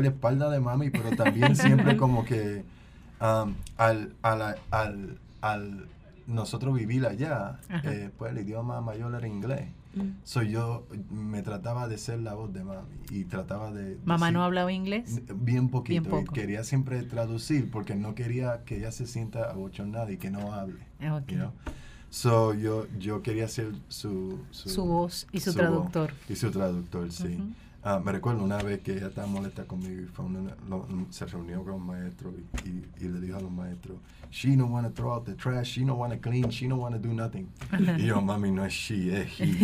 espalda 0.05 0.49
de 0.51 0.61
mami, 0.61 0.90
pero 0.90 1.11
también 1.16 1.57
siempre 1.57 1.97
como 1.99 2.25
que 2.25 2.62
um, 3.21 3.55
al, 3.77 4.12
al, 4.23 4.57
al 4.71 5.18
al 5.40 5.88
nosotros 6.29 6.74
vivir 6.74 7.07
allá, 7.07 7.59
eh, 7.85 8.11
pues 8.16 8.33
el 8.33 8.38
idioma 8.38 8.81
mayor 8.81 9.14
era 9.14 9.27
inglés. 9.27 9.70
Mm. 9.94 10.11
Soy 10.22 10.51
yo, 10.51 10.87
me 11.11 11.42
trataba 11.42 11.88
de 11.88 11.96
ser 11.96 12.20
la 12.20 12.35
voz 12.35 12.53
de 12.53 12.62
mami 12.62 12.87
y 13.11 13.24
trataba 13.24 13.72
de... 13.72 13.98
¿Mamá 14.05 14.31
no 14.31 14.44
hablaba 14.44 14.70
inglés? 14.70 15.22
Bien 15.35 15.70
poquito. 15.70 16.20
y 16.20 16.24
quería 16.27 16.64
siempre 16.64 17.03
traducir 17.03 17.70
porque 17.70 17.96
no 17.96 18.14
quería 18.14 18.62
que 18.64 18.77
ella 18.77 18.92
se 18.92 19.07
sienta 19.07 19.51
abochornada 19.51 20.12
y 20.12 20.18
que 20.18 20.31
no 20.31 20.53
hable. 20.53 20.81
Okay. 21.01 21.42
So, 22.11 22.53
yo, 22.55 22.87
yo 22.98 23.22
quería 23.22 23.48
ser 23.48 23.72
su... 23.88 24.38
Su, 24.51 24.85
voz 24.85 25.27
y 25.33 25.40
su, 25.40 25.55
traductor. 25.55 26.12
y 26.29 26.37
su 26.37 26.51
traductor, 26.51 27.11
sí. 27.11 27.38
Ah, 27.90 27.98
me 28.05 28.12
recuerdo 28.12 28.44
una 28.44 28.59
vez 28.59 28.81
que 28.81 28.92
ella 28.92 29.07
estaba 29.07 29.27
molesta 29.27 29.64
conmigo 29.64 30.03
y 30.03 30.05
fue 30.05 30.27
se 31.09 31.24
reunió 31.24 31.64
con 31.64 31.72
los 31.72 31.81
maestros 31.81 32.35
y, 32.62 32.85
y, 33.03 33.09
le 33.09 33.18
dijo 33.18 33.38
a 33.38 33.40
los 33.40 33.51
maestros, 33.51 33.96
she 34.31 34.57
don't 34.57 34.70
want 34.70 34.87
to 34.87 34.92
throw 34.92 35.14
out 35.14 35.24
the 35.24 35.33
trash, 35.33 35.72
she 35.72 35.87
don't 35.87 35.98
want 35.98 36.12
to 36.12 36.18
clean, 36.18 36.51
she 36.51 36.68
don't 36.68 36.81
want 36.81 36.94
to 36.94 37.01
do 37.01 37.14
nothing. 37.14 37.48
y 37.96 38.05
yo, 38.05 38.20
mami, 38.20 38.51
no 38.51 38.66
es 38.66 38.74
she, 38.74 39.22
es 39.22 39.40
he. 39.40 39.46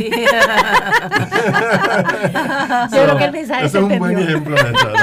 yo 2.93 3.05
creo 3.05 3.19
que 3.19 3.25
el 3.25 3.33
mensaje 3.33 3.67
Ese 3.67 3.77
es 3.77 3.85
un 3.85 3.99
buen 3.99 4.19
ejemplo 4.19 4.55
de 4.55 4.73
eso, 4.73 4.89
¿no? 4.89 4.97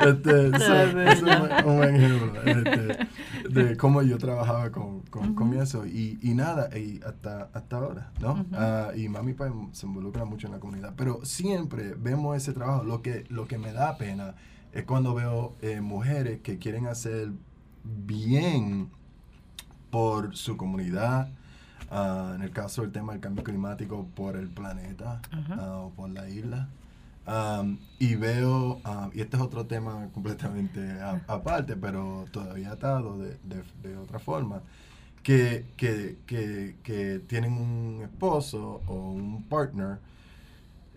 este, 0.08 1.10
es 1.12 1.22
un, 1.22 1.76
buen 1.76 1.96
ejemplo 1.96 2.32
este, 2.46 3.08
de 3.52 3.76
cómo 3.78 4.02
yo 4.02 4.18
trabajaba 4.18 4.70
con, 4.70 5.00
con, 5.00 5.54
eso. 5.54 5.86
Y, 5.86 6.18
y, 6.22 6.34
nada, 6.34 6.76
y 6.76 7.00
hasta, 7.04 7.50
hasta 7.52 7.76
ahora, 7.76 8.12
¿no? 8.20 8.44
Ah, 8.52 8.90
y 8.96 9.08
mami 9.08 9.34
pues, 9.34 9.52
se 9.72 9.86
involucra 9.86 10.24
mucho 10.24 10.46
en 10.46 10.54
la 10.54 10.60
comunidad. 10.60 10.94
Pero 10.96 11.24
siempre 11.24 11.94
vemos 11.94 12.36
ese 12.36 12.52
trabajo. 12.52 12.84
Lo 12.84 13.02
que, 13.02 13.24
lo 13.28 13.46
que 13.46 13.58
me 13.58 13.72
da 13.72 13.96
pena 13.96 14.34
es 14.72 14.84
cuando 14.84 15.14
veo 15.14 15.56
eh, 15.62 15.80
mujeres 15.80 16.40
que 16.40 16.58
quieren 16.58 16.86
hacer 16.86 17.32
bien 17.84 18.90
por 19.90 20.36
su 20.36 20.56
comunidad, 20.56 21.28
ah, 21.90 22.32
en 22.36 22.42
el 22.42 22.50
caso 22.50 22.82
del 22.82 22.92
tema 22.92 23.12
del 23.12 23.20
cambio 23.20 23.42
climático, 23.42 24.06
por 24.14 24.36
el 24.36 24.48
planeta 24.48 25.20
ah, 25.50 25.78
o 25.78 25.90
por 25.90 26.10
la 26.10 26.28
isla. 26.28 26.68
Y 27.98 28.14
veo, 28.16 28.80
y 29.12 29.20
este 29.20 29.36
es 29.36 29.42
otro 29.42 29.66
tema 29.66 30.08
completamente 30.12 30.80
aparte, 31.26 31.76
pero 31.76 32.26
todavía 32.32 32.72
atado 32.72 33.18
de, 33.18 33.36
de, 33.82 33.96
otra 33.96 34.18
forma, 34.18 34.62
que, 35.22 35.64
que, 35.76 36.16
que, 36.26 36.76
que, 36.82 37.20
tienen 37.26 37.52
un 37.52 38.00
esposo 38.02 38.80
o 38.86 39.12
un 39.12 39.44
partner 39.44 39.98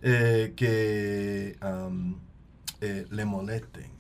eh, 0.02 0.54
que 0.56 1.58
eh, 2.82 3.06
le 3.10 3.26
molesten, 3.26 3.92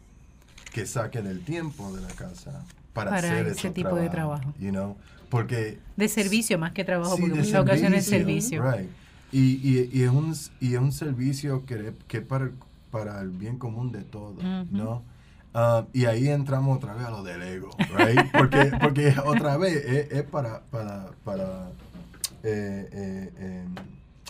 que 0.74 0.86
saquen 0.86 1.28
el 1.28 1.44
tiempo 1.44 1.94
de 1.94 2.02
la 2.02 2.14
casa 2.14 2.66
para, 2.94 3.16
hacer 3.16 3.48
ese 3.48 3.70
tipo 3.70 3.96
de 3.96 4.10
trabajo. 4.10 4.54
You 4.60 4.72
know? 4.72 4.98
porque, 5.34 5.80
de 5.96 6.10
servicio 6.10 6.60
más 6.60 6.74
que 6.74 6.84
trabajo, 6.84 7.18
porque 7.18 7.34
en 7.34 7.40
muchas 7.40 7.60
ocasiones 7.60 8.04
es 8.04 8.10
servicio. 8.10 8.64
Y, 9.34 9.60
y, 9.68 9.90
y, 9.92 10.04
es 10.04 10.12
un, 10.12 10.34
y 10.60 10.76
es 10.76 10.80
un 10.80 10.92
servicio 10.92 11.66
que, 11.66 11.94
que 12.08 12.22
para, 12.22 12.52
para 12.92 13.20
el 13.20 13.32
bien 13.32 13.58
común 13.58 13.92
de 13.92 14.04
todos, 14.04 14.44
¿no? 14.70 15.02
Ah, 15.56 15.86
y 15.92 16.06
ahí 16.06 16.30
entramos 16.30 16.78
otra 16.78 16.94
vez 16.94 17.06
a 17.06 17.10
lo 17.10 17.24
del 17.24 17.42
ego, 17.42 17.70
right? 17.98 18.32
Porque, 18.32 18.72
porque 18.82 19.16
otra 19.26 19.58
vez 19.58 19.84
es, 20.12 20.24
para, 20.24 20.62
para, 20.72 21.12
para 21.24 21.72
eh, 22.44 22.90
eh, 22.92 23.32
em, 23.40 23.76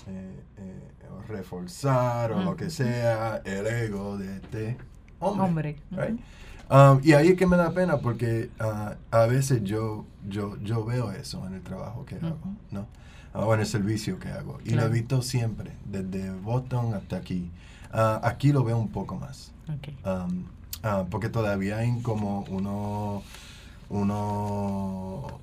eh, 0.08 0.44
reforzar 1.28 2.32
o 2.32 2.42
lo 2.42 2.56
que 2.56 2.70
sea 2.70 3.42
el 3.46 3.68
ego 3.68 4.18
de 4.18 4.38
este 4.38 4.78
hombre. 5.20 5.78
Um, 6.70 7.00
y 7.04 7.12
ahí 7.12 7.30
es 7.30 7.38
que 7.38 7.46
me 7.46 7.58
da 7.58 7.72
pena 7.72 7.98
porque 7.98 8.50
ah, 8.60 8.96
a 9.12 9.26
veces 9.26 9.64
yo, 9.64 10.06
yo, 10.28 10.58
yo 10.62 10.86
veo 10.86 11.12
eso 11.12 11.46
en 11.46 11.56
el 11.56 11.62
trabajo 11.62 12.06
que 12.06 12.16
hago, 12.16 12.40
¿no? 12.72 12.88
Ah, 13.34 13.46
o 13.46 13.54
en 13.54 13.62
el 13.62 13.66
servicio 13.66 14.20
que 14.20 14.30
hago. 14.30 14.60
Y 14.64 14.72
lo 14.72 14.84
he 14.84 14.90
visto 14.90 15.22
siempre, 15.22 15.74
desde 15.86 16.32
Boston 16.32 16.94
hasta 16.94 17.18
aquí. 17.18 17.50
aquí 17.92 18.52
lo 18.52 18.64
veo 18.64 18.78
un 18.78 18.90
poco 18.90 19.16
más. 19.16 19.52
Um, 20.06 20.46
Ah, 20.84 21.06
porque 21.10 21.30
todavía 21.30 21.78
hay 21.78 22.02
como 22.02 22.44
uno, 22.50 23.24
uno, 23.90 25.40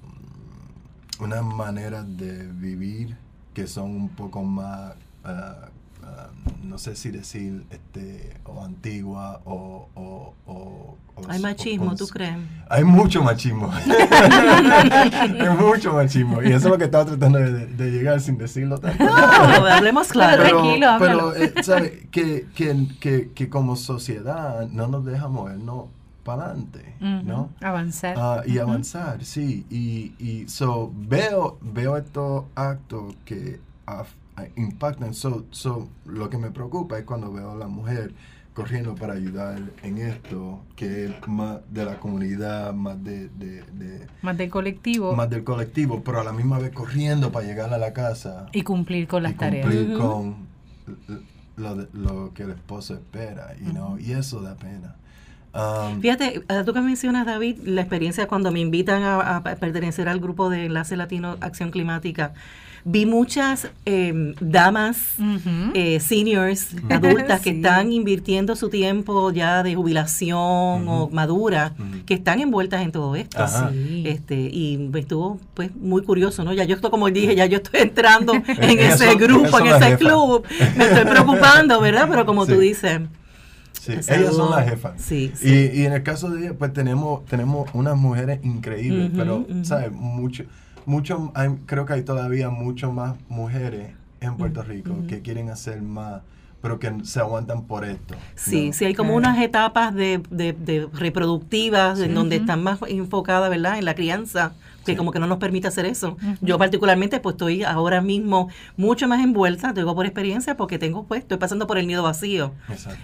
una 1.18 1.40
manera 1.40 2.02
de 2.02 2.46
vivir 2.46 3.16
que 3.54 3.66
son 3.66 3.90
un 3.92 4.08
poco 4.10 4.42
más, 4.42 4.92
ah, 5.24 5.70
ah, 6.04 6.28
no 6.62 6.78
sé 6.78 6.96
si 6.96 7.10
decir, 7.10 7.64
este, 7.70 8.36
o 8.44 8.64
antigua 8.64 9.40
o... 9.44 9.88
o, 9.94 10.34
o, 10.46 10.96
hay 11.28 11.38
machismo, 11.38 11.94
¿tú 11.96 12.06
crees? 12.06 12.34
Hay 12.70 12.82
mucho 12.82 13.22
machismo. 13.22 13.70
hay 13.70 15.56
mucho 15.58 15.92
machismo. 15.92 16.42
Y 16.42 16.46
eso 16.46 16.56
es 16.56 16.64
lo 16.64 16.78
que 16.78 16.84
estaba 16.84 17.04
tratando 17.04 17.38
de, 17.38 17.90
llegar 17.90 18.20
sin 18.22 18.38
decirlo 18.38 18.78
tanto. 18.78 19.04
No, 19.04 19.66
hablemos 19.66 20.08
claro. 20.08 20.42
Pero, 20.42 20.62
Tranquilo, 20.62 20.88
pero 20.98 21.36
eh, 21.36 21.52
¿sabes? 21.62 21.92
Que, 22.10 22.46
que, 22.54 22.86
que, 23.00 23.32
que, 23.32 23.50
como 23.50 23.76
sociedad 23.76 24.66
no 24.68 24.86
nos 24.86 25.04
deja 25.04 25.28
movernos 25.28 25.88
para 26.24 26.46
adelante, 26.46 26.94
¿no? 27.00 27.50
Avanzar. 27.60 28.16
Ah, 28.18 28.42
y 28.46 28.58
avanzar, 28.58 29.24
sí. 29.24 29.66
Y, 29.68 30.14
y 30.18 30.48
so, 30.48 30.90
veo, 30.94 31.58
veo 31.60 31.96
estos 31.96 32.44
actos 32.54 33.14
que 33.24 33.60
impactan. 34.56 35.14
So, 35.14 35.46
so, 35.50 35.88
lo 36.06 36.30
que 36.30 36.38
me 36.38 36.50
preocupa 36.50 36.98
es 36.98 37.04
cuando 37.04 37.32
veo 37.32 37.52
a 37.52 37.56
la 37.56 37.68
mujer 37.68 38.12
corriendo 38.54 38.94
para 38.94 39.14
ayudar 39.14 39.58
en 39.82 39.98
esto, 39.98 40.60
que 40.76 41.06
es 41.06 41.28
más 41.28 41.60
de 41.70 41.84
la 41.84 41.98
comunidad, 41.98 42.74
más 42.74 43.02
de, 43.02 43.30
Más 44.22 44.36
del 44.36 44.50
colectivo. 44.50 45.14
Más 45.14 45.30
del 45.30 45.44
colectivo, 45.44 46.02
pero 46.04 46.20
a 46.20 46.24
la 46.24 46.32
misma 46.32 46.58
vez 46.58 46.72
corriendo 46.72 47.30
para 47.30 47.46
llegar 47.46 47.72
a 47.72 47.78
la 47.78 47.92
casa. 47.92 48.46
Y 48.52 48.62
cumplir 48.62 49.06
con 49.06 49.22
las 49.22 49.32
y 49.32 49.36
tareas. 49.36 49.66
Cumplir 49.66 49.96
con 49.96 50.36
lo, 51.56 51.86
lo, 51.92 52.34
que 52.34 52.42
el 52.42 52.50
esposo 52.50 52.94
espera, 52.94 53.54
you 53.58 53.98
y 53.98 54.12
eso 54.12 54.40
da 54.40 54.56
pena. 54.56 54.96
Um, 55.52 56.00
Fíjate, 56.00 56.42
eh, 56.48 56.62
tú 56.64 56.72
que 56.72 56.80
mencionas, 56.80 57.26
David, 57.26 57.58
la 57.64 57.80
experiencia 57.80 58.28
cuando 58.28 58.52
me 58.52 58.60
invitan 58.60 59.02
a 59.02 59.42
pertenecer 59.42 60.08
al 60.08 60.20
grupo 60.20 60.48
de 60.48 60.66
Enlace 60.66 60.96
Latino 60.96 61.36
Acción 61.40 61.70
Climática 61.70 62.34
vi 62.84 63.06
muchas 63.06 63.68
em, 63.84 64.34
damas, 64.40 65.14
eh, 65.74 66.00
seniors, 66.00 66.68
adultas 66.90 67.40
que 67.40 67.50
están 67.50 67.92
invirtiendo 67.92 68.56
su 68.56 68.68
tiempo 68.68 69.30
ya 69.32 69.62
de 69.62 69.74
jubilación 69.74 70.88
o 70.88 71.08
madura, 71.12 71.74
que 72.06 72.14
están 72.14 72.40
envueltas 72.40 72.82
en 72.82 72.92
todo 72.92 73.16
esto. 73.16 73.44
Este, 74.04 74.34
y 74.34 74.90
estuvo 74.94 75.38
pues 75.54 75.74
muy 75.74 76.02
curioso, 76.02 76.44
¿no? 76.44 76.52
Ya 76.52 76.64
yo 76.64 76.76
estoy, 76.76 76.90
como 76.90 77.10
dije, 77.10 77.34
ya 77.34 77.46
yo 77.46 77.58
estoy 77.58 77.80
entrando 77.82 78.34
en 78.34 78.78
ese 78.78 79.14
grupo, 79.14 79.58
en 79.58 79.66
ese 79.68 79.96
club. 79.96 80.44
Me 80.76 80.84
estoy 80.84 81.04
preocupando, 81.04 81.80
¿verdad? 81.80 82.06
Pero 82.10 82.26
como 82.26 82.46
tú 82.46 82.58
dices. 82.58 83.00
Sí, 83.80 83.92
ellas 83.92 84.34
son 84.34 84.50
las 84.50 84.68
jefas. 84.68 84.92
Sí, 84.98 85.32
Y, 85.42 85.80
y, 85.80 85.86
en 85.86 85.94
el 85.94 86.02
caso 86.02 86.28
de 86.28 86.40
ellas, 86.40 86.54
pues 86.58 86.70
tenemos, 86.72 87.24
tenemos 87.24 87.70
unas 87.72 87.96
mujeres 87.96 88.40
increíbles, 88.42 89.10
pero, 89.16 89.46
¿sabes? 89.62 89.90
Mucho, 89.90 90.44
mucho, 90.86 91.32
creo 91.66 91.86
que 91.86 91.92
hay 91.94 92.02
todavía 92.02 92.50
mucho 92.50 92.92
más 92.92 93.16
mujeres 93.28 93.92
en 94.20 94.36
Puerto 94.36 94.62
Rico 94.62 94.94
que 95.08 95.22
quieren 95.22 95.50
hacer 95.50 95.80
más 95.82 96.22
pero 96.62 96.78
que 96.78 96.92
se 97.04 97.20
aguantan 97.20 97.62
por 97.62 97.84
esto. 97.84 98.14
Sí, 98.34 98.72
sí, 98.72 98.84
hay 98.84 98.94
como 98.94 99.14
unas 99.14 99.40
etapas 99.40 99.94
de, 99.94 100.20
de, 100.30 100.88
reproductivas 100.92 101.98
en 102.00 102.14
donde 102.14 102.36
están 102.36 102.62
más 102.62 102.80
enfocadas, 102.86 103.48
¿verdad?, 103.48 103.78
en 103.78 103.84
la 103.84 103.94
crianza 103.94 104.52
que 104.84 104.96
como 104.96 105.12
que 105.12 105.18
no 105.18 105.26
nos 105.26 105.38
permite 105.38 105.68
hacer 105.68 105.84
eso. 105.84 106.16
Yo 106.40 106.58
particularmente 106.58 107.20
pues 107.20 107.34
estoy 107.34 107.64
ahora 107.64 108.00
mismo 108.00 108.48
mucho 108.76 109.08
más 109.08 109.22
envuelta, 109.22 109.74
tengo 109.74 109.94
por 109.94 110.06
experiencia 110.06 110.56
porque 110.56 110.78
tengo 110.78 111.04
pues 111.04 111.20
estoy 111.20 111.38
pasando 111.38 111.66
por 111.66 111.78
el 111.78 111.86
nido 111.86 112.02
vacío. 112.02 112.52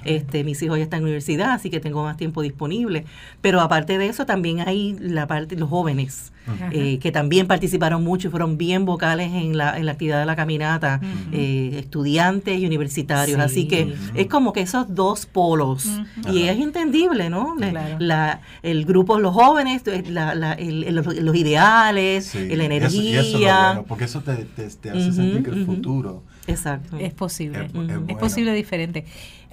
Este, 0.04 0.42
mis 0.42 0.60
hijos 0.62 0.78
ya 0.78 0.84
están 0.84 0.98
en 0.98 1.04
universidad, 1.04 1.52
así 1.52 1.70
que 1.70 1.80
tengo 1.80 2.02
más 2.02 2.16
tiempo 2.16 2.42
disponible, 2.42 3.04
pero 3.40 3.60
aparte 3.60 3.98
de 3.98 4.06
eso 4.06 4.26
también 4.26 4.60
hay 4.60 4.96
la 4.98 5.26
parte 5.26 5.56
los 5.56 5.68
jóvenes 5.68 6.32
eh, 6.70 6.98
que 6.98 7.12
también 7.12 7.46
participaron 7.46 8.04
mucho 8.04 8.28
y 8.28 8.30
fueron 8.30 8.56
bien 8.56 8.84
vocales 8.84 9.32
en 9.32 9.56
la, 9.56 9.76
en 9.78 9.86
la 9.86 9.92
actividad 9.92 10.20
de 10.20 10.26
la 10.26 10.36
caminata, 10.36 11.00
eh, 11.32 11.76
estudiantes 11.78 12.58
y 12.58 12.66
universitarios, 12.66 13.38
así 13.40 13.66
que 13.68 13.94
es 14.14 14.26
como 14.26 14.52
que 14.52 14.60
esos 14.60 14.94
dos 14.94 15.26
polos. 15.26 15.86
Y 16.32 16.44
es 16.44 16.58
entendible, 16.58 17.30
¿no? 17.30 17.56
La, 17.98 18.40
el 18.62 18.84
grupo 18.84 19.18
los 19.18 19.34
jóvenes, 19.34 19.82
la, 20.08 20.34
los 20.34 21.36
ideales 21.36 22.34
la 22.34 22.64
energía. 22.64 23.84
porque 23.86 24.04
eso 24.04 24.20
te, 24.20 24.34
te, 24.44 24.90
hace 24.90 25.12
sentir 25.12 25.42
que 25.42 25.50
el 25.50 25.66
futuro 25.66 26.22
Exacto. 26.46 26.96
Es 26.98 27.12
posible. 27.12 27.68
Es, 28.08 28.16
posible 28.16 28.52
diferente. 28.52 29.04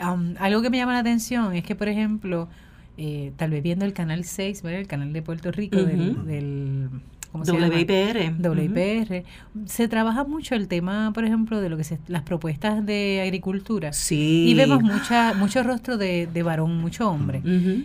Um, 0.02 0.36
algo 0.40 0.62
que 0.62 0.70
me 0.70 0.78
llama 0.78 0.94
la 0.94 1.00
atención 1.00 1.54
es 1.56 1.64
que, 1.64 1.76
por 1.76 1.88
ejemplo, 1.88 2.50
eh, 2.98 3.32
tal 3.38 3.52
vez 3.52 3.64
viendo 3.64 3.86
el 3.86 3.94
canal 3.94 4.24
6, 4.24 4.64
el 4.66 4.88
canal 4.88 5.14
de 5.14 5.22
Puerto 5.22 5.52
Rico 5.52 5.78
del 5.78 6.90
WIPR. 7.34 8.34
WIPR. 8.40 9.24
Se 9.66 9.88
trabaja 9.88 10.24
mucho 10.24 10.54
el 10.56 10.68
tema, 10.68 11.12
por 11.14 11.26
ejemplo, 11.26 11.60
de 11.60 11.70
lo 11.70 11.78
que 11.78 11.84
se, 11.84 11.98
las 12.08 12.22
propuestas 12.22 12.86
de 12.86 13.22
agricultura. 13.24 13.94
Sí. 13.94 14.46
Y 14.48 14.54
vemos 14.54 14.84
mucha, 14.84 15.34
mucho 15.34 15.64
rostro 15.64 15.98
de, 15.98 16.44
varón, 16.44 16.80
mucho 16.80 17.10
hombre. 17.10 17.42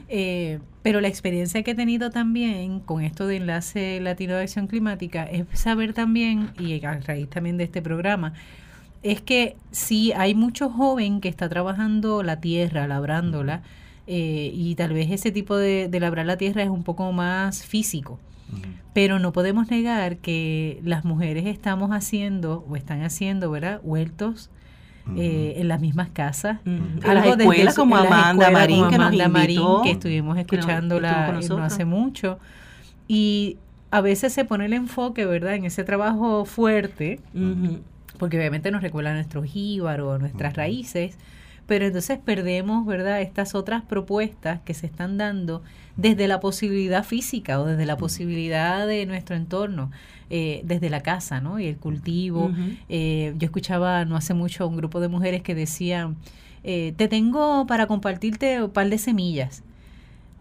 Eh, 0.08 0.58
pero 0.82 1.00
la 1.00 1.08
experiencia 1.08 1.62
que 1.62 1.70
he 1.72 1.74
tenido 1.74 2.10
también 2.10 2.80
con 2.80 3.02
esto 3.02 3.26
de 3.26 3.36
Enlace 3.36 4.00
Latino 4.00 4.34
de 4.34 4.42
Acción 4.42 4.66
Climática 4.66 5.24
es 5.24 5.46
saber 5.52 5.94
también, 5.94 6.50
y 6.58 6.84
a 6.84 7.00
raíz 7.00 7.28
también 7.28 7.56
de 7.56 7.64
este 7.64 7.80
programa, 7.80 8.34
es 9.02 9.20
que 9.20 9.56
sí 9.70 10.12
hay 10.12 10.34
mucho 10.34 10.68
joven 10.70 11.20
que 11.20 11.28
está 11.28 11.48
trabajando 11.48 12.22
la 12.22 12.40
tierra, 12.40 12.86
labrándola, 12.86 13.62
eh, 14.08 14.50
y 14.54 14.74
tal 14.74 14.94
vez 14.94 15.10
ese 15.10 15.30
tipo 15.30 15.56
de, 15.56 15.88
de 15.88 16.00
labrar 16.00 16.24
la 16.24 16.38
tierra 16.38 16.62
es 16.62 16.70
un 16.70 16.82
poco 16.82 17.12
más 17.12 17.64
físico. 17.64 18.18
Pero 18.94 19.18
no 19.18 19.32
podemos 19.32 19.70
negar 19.70 20.16
que 20.16 20.80
las 20.82 21.04
mujeres 21.04 21.44
estamos 21.46 21.90
haciendo 21.90 22.64
o 22.68 22.76
están 22.76 23.02
haciendo, 23.02 23.50
¿verdad? 23.50 23.80
Huertos 23.84 24.50
eh, 25.16 25.54
en 25.56 25.68
las 25.68 25.80
mismas 25.80 26.08
casas. 26.08 26.58
A 27.04 27.14
las 27.14 27.26
escuelas 27.26 27.74
como 27.74 27.96
Amanda 27.96 28.50
Marín, 28.50 28.88
que 28.88 28.98
Marín, 29.28 29.60
que 29.82 29.90
estuvimos 29.90 30.38
escuchándola 30.38 31.38
no 31.46 31.62
hace 31.62 31.84
mucho. 31.84 32.38
Y 33.06 33.58
a 33.90 34.00
veces 34.00 34.32
se 34.32 34.44
pone 34.44 34.66
el 34.66 34.72
enfoque, 34.72 35.26
¿verdad? 35.26 35.54
En 35.54 35.66
ese 35.66 35.84
trabajo 35.84 36.46
fuerte, 36.46 37.20
porque 38.18 38.38
obviamente 38.38 38.70
nos 38.70 38.82
recuerda 38.82 39.10
a 39.10 39.14
nuestros 39.14 39.44
jíbaros, 39.46 40.18
nuestras 40.20 40.54
raíces, 40.54 41.18
pero 41.68 41.84
entonces 41.84 42.18
perdemos, 42.18 42.86
¿verdad?, 42.86 43.20
estas 43.20 43.54
otras 43.54 43.82
propuestas 43.82 44.60
que 44.64 44.72
se 44.72 44.86
están 44.86 45.18
dando 45.18 45.62
desde 45.96 46.26
la 46.26 46.40
posibilidad 46.40 47.04
física 47.04 47.60
o 47.60 47.66
desde 47.66 47.84
la 47.84 47.98
posibilidad 47.98 48.86
de 48.86 49.04
nuestro 49.04 49.36
entorno, 49.36 49.90
eh, 50.30 50.62
desde 50.64 50.88
la 50.88 51.02
casa, 51.02 51.42
¿no? 51.42 51.60
Y 51.60 51.66
el 51.66 51.76
cultivo. 51.76 52.50
Eh, 52.88 53.34
yo 53.36 53.44
escuchaba 53.44 54.06
no 54.06 54.16
hace 54.16 54.32
mucho 54.32 54.66
un 54.66 54.78
grupo 54.78 54.98
de 54.98 55.08
mujeres 55.08 55.42
que 55.42 55.54
decían, 55.54 56.16
eh, 56.64 56.94
te 56.96 57.06
tengo 57.06 57.66
para 57.66 57.86
compartirte 57.86 58.62
un 58.62 58.70
par 58.70 58.88
de 58.88 58.96
semillas 58.96 59.62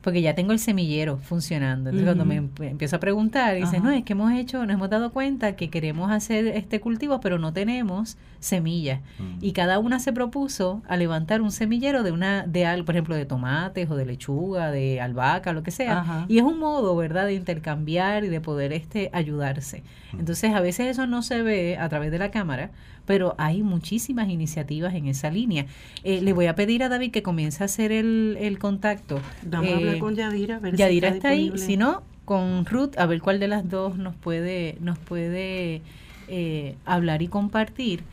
porque 0.08 0.22
ya 0.22 0.36
tengo 0.36 0.54
el 0.54 0.60
semillero 0.60 1.18
funcionando. 1.18 1.90
Entonces, 1.90 2.16
cuando 2.16 2.24
me 2.24 2.38
empiezo 2.70 2.96
a 2.96 3.00
preguntar, 3.02 3.58
dice, 3.58 3.82
no, 3.82 3.92
es 3.92 4.06
que 4.06 4.14
hemos 4.14 4.32
hecho, 4.32 4.66
nos 4.66 4.74
hemos 4.74 4.90
dado 4.90 5.12
cuenta 5.12 5.58
que 5.58 5.70
queremos 5.70 6.10
hacer 6.12 6.48
este 6.48 6.80
cultivo, 6.80 7.20
pero 7.20 7.40
no 7.40 7.52
tenemos 7.52 8.18
semillas. 8.40 9.02
Y 9.42 9.52
cada 9.52 9.80
una 9.80 10.00
se 10.00 10.14
propuso 10.14 10.82
a 10.88 10.96
levantar 10.96 11.42
un 11.42 11.52
semillero 11.52 12.04
de 12.04 12.14
una, 12.14 12.48
de 12.48 12.82
por 12.86 12.96
ejemplo, 12.96 13.16
de 13.18 13.26
tomates 13.26 13.92
o 13.92 13.98
de 13.98 14.06
lechuga, 14.06 14.72
de 14.72 15.02
albahaca, 15.02 15.52
lo 15.52 15.62
que 15.62 15.72
sea. 15.72 16.26
Y 16.30 16.38
es 16.38 16.46
un 16.46 16.58
modo, 16.58 16.96
¿verdad?, 16.96 17.26
de 17.26 17.34
intercambiar 17.34 18.24
y 18.24 18.30
de 18.30 18.40
poder 18.40 18.72
este 18.72 19.10
ayudarse. 19.12 19.84
Entonces, 20.18 20.56
a 20.56 20.62
veces 20.62 20.88
eso 20.88 21.06
no 21.06 21.22
se 21.22 21.42
ve 21.44 21.78
a 21.78 21.90
través 21.90 22.12
de 22.12 22.18
la 22.18 22.32
cámara, 22.32 22.72
pero 23.08 23.34
hay 23.40 23.64
muchísimas 23.64 24.30
iniciativas 24.30 24.94
en 24.94 25.08
esa 25.08 25.32
línea. 25.32 25.66
Eh, 26.04 26.22
le 26.22 26.34
voy 26.34 26.46
a 26.46 26.56
pedir 26.56 26.84
a 26.84 26.90
David 26.90 27.12
que 27.12 27.24
comience 27.24 27.64
a 27.64 27.66
hacer 27.66 27.92
el, 27.92 28.38
el 28.40 28.60
contacto. 28.60 29.20
Vamos 29.44 29.72
a 29.72 29.78
hablar 29.78 29.96
eh, 29.96 30.00
con 30.00 30.14
Yadira. 30.14 30.60
Yadira 30.74 31.08
está, 31.08 31.30
ahí, 31.30 31.54
si 31.56 31.78
no, 31.78 32.04
con 32.26 32.66
Ruth, 32.66 32.98
a 32.98 33.06
ver 33.06 33.22
cuál 33.22 33.40
de 33.40 33.48
las 33.48 33.70
dos 33.70 33.98
nos 33.98 34.14
puede, 34.14 34.78
nos 34.82 35.00
puede 35.00 35.82
eh, 36.28 36.76
hablar 36.86 37.22
y 37.22 37.30
compartir. 37.30 38.04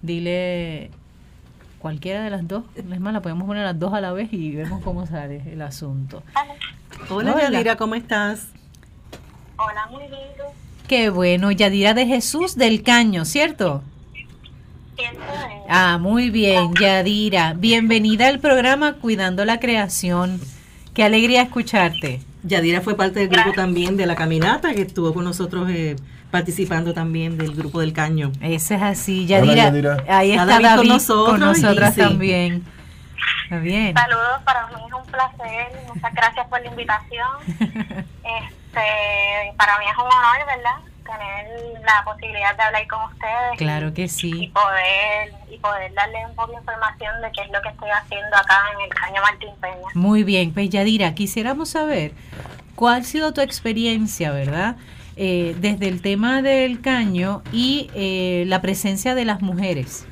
Dile 0.00 0.90
cualquiera 1.78 2.24
de 2.24 2.30
las 2.30 2.48
dos, 2.48 2.64
es 2.74 3.00
más, 3.00 3.12
la 3.12 3.20
podemos 3.20 3.46
poner 3.46 3.64
las 3.64 3.78
dos 3.78 3.92
a 3.92 4.00
la 4.00 4.12
vez 4.12 4.32
y 4.32 4.56
vemos 4.56 4.82
cómo 4.82 5.06
sale 5.06 5.42
el 5.52 5.60
asunto. 5.60 6.22
Hola, 7.10 7.36
Yadira, 7.38 7.76
¿cómo 7.76 7.94
estás? 7.94 8.48
Hola, 9.58 9.86
muy 9.90 10.04
bien. 10.08 10.22
Qué 10.88 11.10
bueno, 11.10 11.52
Yadira 11.52 11.92
de 11.92 12.06
Jesús 12.06 12.56
del 12.56 12.82
Caño, 12.82 13.26
¿cierto? 13.26 13.82
Ah, 15.68 15.98
muy 15.98 16.30
bien, 16.30 16.74
Yadira. 16.74 17.54
Bienvenida 17.54 18.28
al 18.28 18.40
programa 18.40 18.94
Cuidando 18.94 19.44
la 19.44 19.60
Creación. 19.60 20.40
Qué 20.94 21.04
alegría 21.04 21.42
escucharte. 21.42 22.20
Yadira 22.42 22.80
fue 22.80 22.96
parte 22.96 23.20
del 23.20 23.28
grupo 23.28 23.52
también 23.52 23.96
de 23.96 24.06
la 24.06 24.14
caminata 24.14 24.74
que 24.74 24.82
estuvo 24.82 25.12
con 25.12 25.24
nosotros 25.24 25.68
eh, 25.70 25.96
participando 26.30 26.94
también 26.94 27.36
del 27.36 27.54
grupo 27.54 27.80
del 27.80 27.92
Caño. 27.92 28.32
Ese 28.40 28.76
es 28.76 28.82
así, 28.82 29.26
Yadira. 29.26 29.72
Ahí 30.08 30.32
está 30.32 30.46
David, 30.46 30.76
con, 30.76 30.88
nosotros, 30.88 31.30
con 31.30 31.40
nosotras 31.40 31.94
también. 31.94 32.64
Está 33.44 33.58
bien. 33.58 33.94
Saludos, 33.94 34.42
para 34.44 34.66
mí 34.68 34.74
es 34.86 34.92
un 34.92 35.06
placer. 35.10 35.68
Muchas 35.94 36.14
gracias 36.14 36.46
por 36.48 36.60
la 36.60 36.68
invitación. 36.68 37.28
este, 37.48 39.54
para 39.56 39.78
mí 39.78 39.84
es 39.90 39.96
un 39.96 40.04
honor, 40.04 40.46
¿verdad? 40.46 40.87
Tener 41.08 41.80
la 41.82 42.04
posibilidad 42.04 42.56
de 42.56 42.62
hablar 42.62 42.86
con 42.86 43.02
ustedes. 43.04 43.56
Claro 43.56 43.94
que 43.94 44.08
sí. 44.08 44.44
Y 44.44 44.48
poder, 44.48 45.32
y 45.50 45.58
poder 45.58 45.92
darle 45.94 46.26
un 46.26 46.34
poco 46.34 46.52
de 46.52 46.58
información 46.58 47.22
de 47.22 47.32
qué 47.32 47.42
es 47.42 47.50
lo 47.50 47.62
que 47.62 47.70
estoy 47.70 47.90
haciendo 47.90 48.36
acá 48.36 48.62
en 48.74 48.84
el 48.84 48.90
Caño 48.90 49.22
Martín 49.22 49.50
Peña. 49.60 49.88
Muy 49.94 50.22
bien, 50.22 50.52
pues 50.52 50.68
Yadira, 50.68 51.14
quisiéramos 51.14 51.70
saber 51.70 52.12
cuál 52.74 53.00
ha 53.00 53.04
sido 53.04 53.32
tu 53.32 53.40
experiencia, 53.40 54.30
¿verdad? 54.30 54.76
Eh, 55.16 55.56
desde 55.58 55.88
el 55.88 56.00
tema 56.00 56.42
del 56.42 56.80
caño 56.80 57.42
y 57.52 57.90
eh, 57.94 58.44
la 58.46 58.60
presencia 58.60 59.14
de 59.14 59.24
las 59.24 59.42
mujeres. 59.42 60.06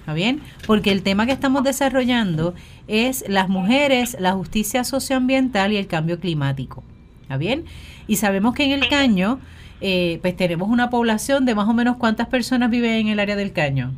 ¿Está 0.00 0.14
bien? 0.14 0.42
Porque 0.66 0.92
el 0.92 1.02
tema 1.02 1.26
que 1.26 1.32
estamos 1.32 1.64
desarrollando 1.64 2.54
es 2.88 3.24
las 3.28 3.48
mujeres, 3.48 4.16
la 4.20 4.32
justicia 4.32 4.84
socioambiental 4.84 5.72
y 5.72 5.76
el 5.76 5.86
cambio 5.86 6.20
climático. 6.20 6.84
¿Está 7.22 7.36
bien? 7.36 7.64
Y 8.06 8.16
sabemos 8.16 8.54
que 8.54 8.64
en 8.64 8.72
el 8.72 8.88
caño 8.88 9.40
eh, 9.82 10.18
pues 10.22 10.36
tenemos 10.36 10.68
una 10.68 10.90
población 10.90 11.44
de 11.44 11.56
más 11.56 11.68
o 11.68 11.74
menos 11.74 11.96
cuántas 11.96 12.28
personas 12.28 12.70
viven 12.70 12.92
en 12.92 13.08
el 13.08 13.18
área 13.18 13.34
del 13.34 13.52
Caño. 13.52 13.92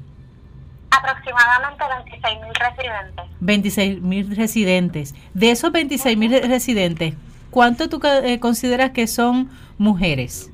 Aproximadamente 0.90 1.84
26.000 1.84 2.54
residentes. 2.58 3.24
26.000 3.42 4.34
residentes. 4.34 5.14
De 5.34 5.50
esos 5.50 5.70
26.000 5.72 6.48
residentes, 6.48 7.14
¿cuánto 7.50 7.90
tú 7.90 8.00
eh, 8.02 8.40
consideras 8.40 8.90
que 8.92 9.06
son 9.06 9.50
mujeres? 9.76 10.50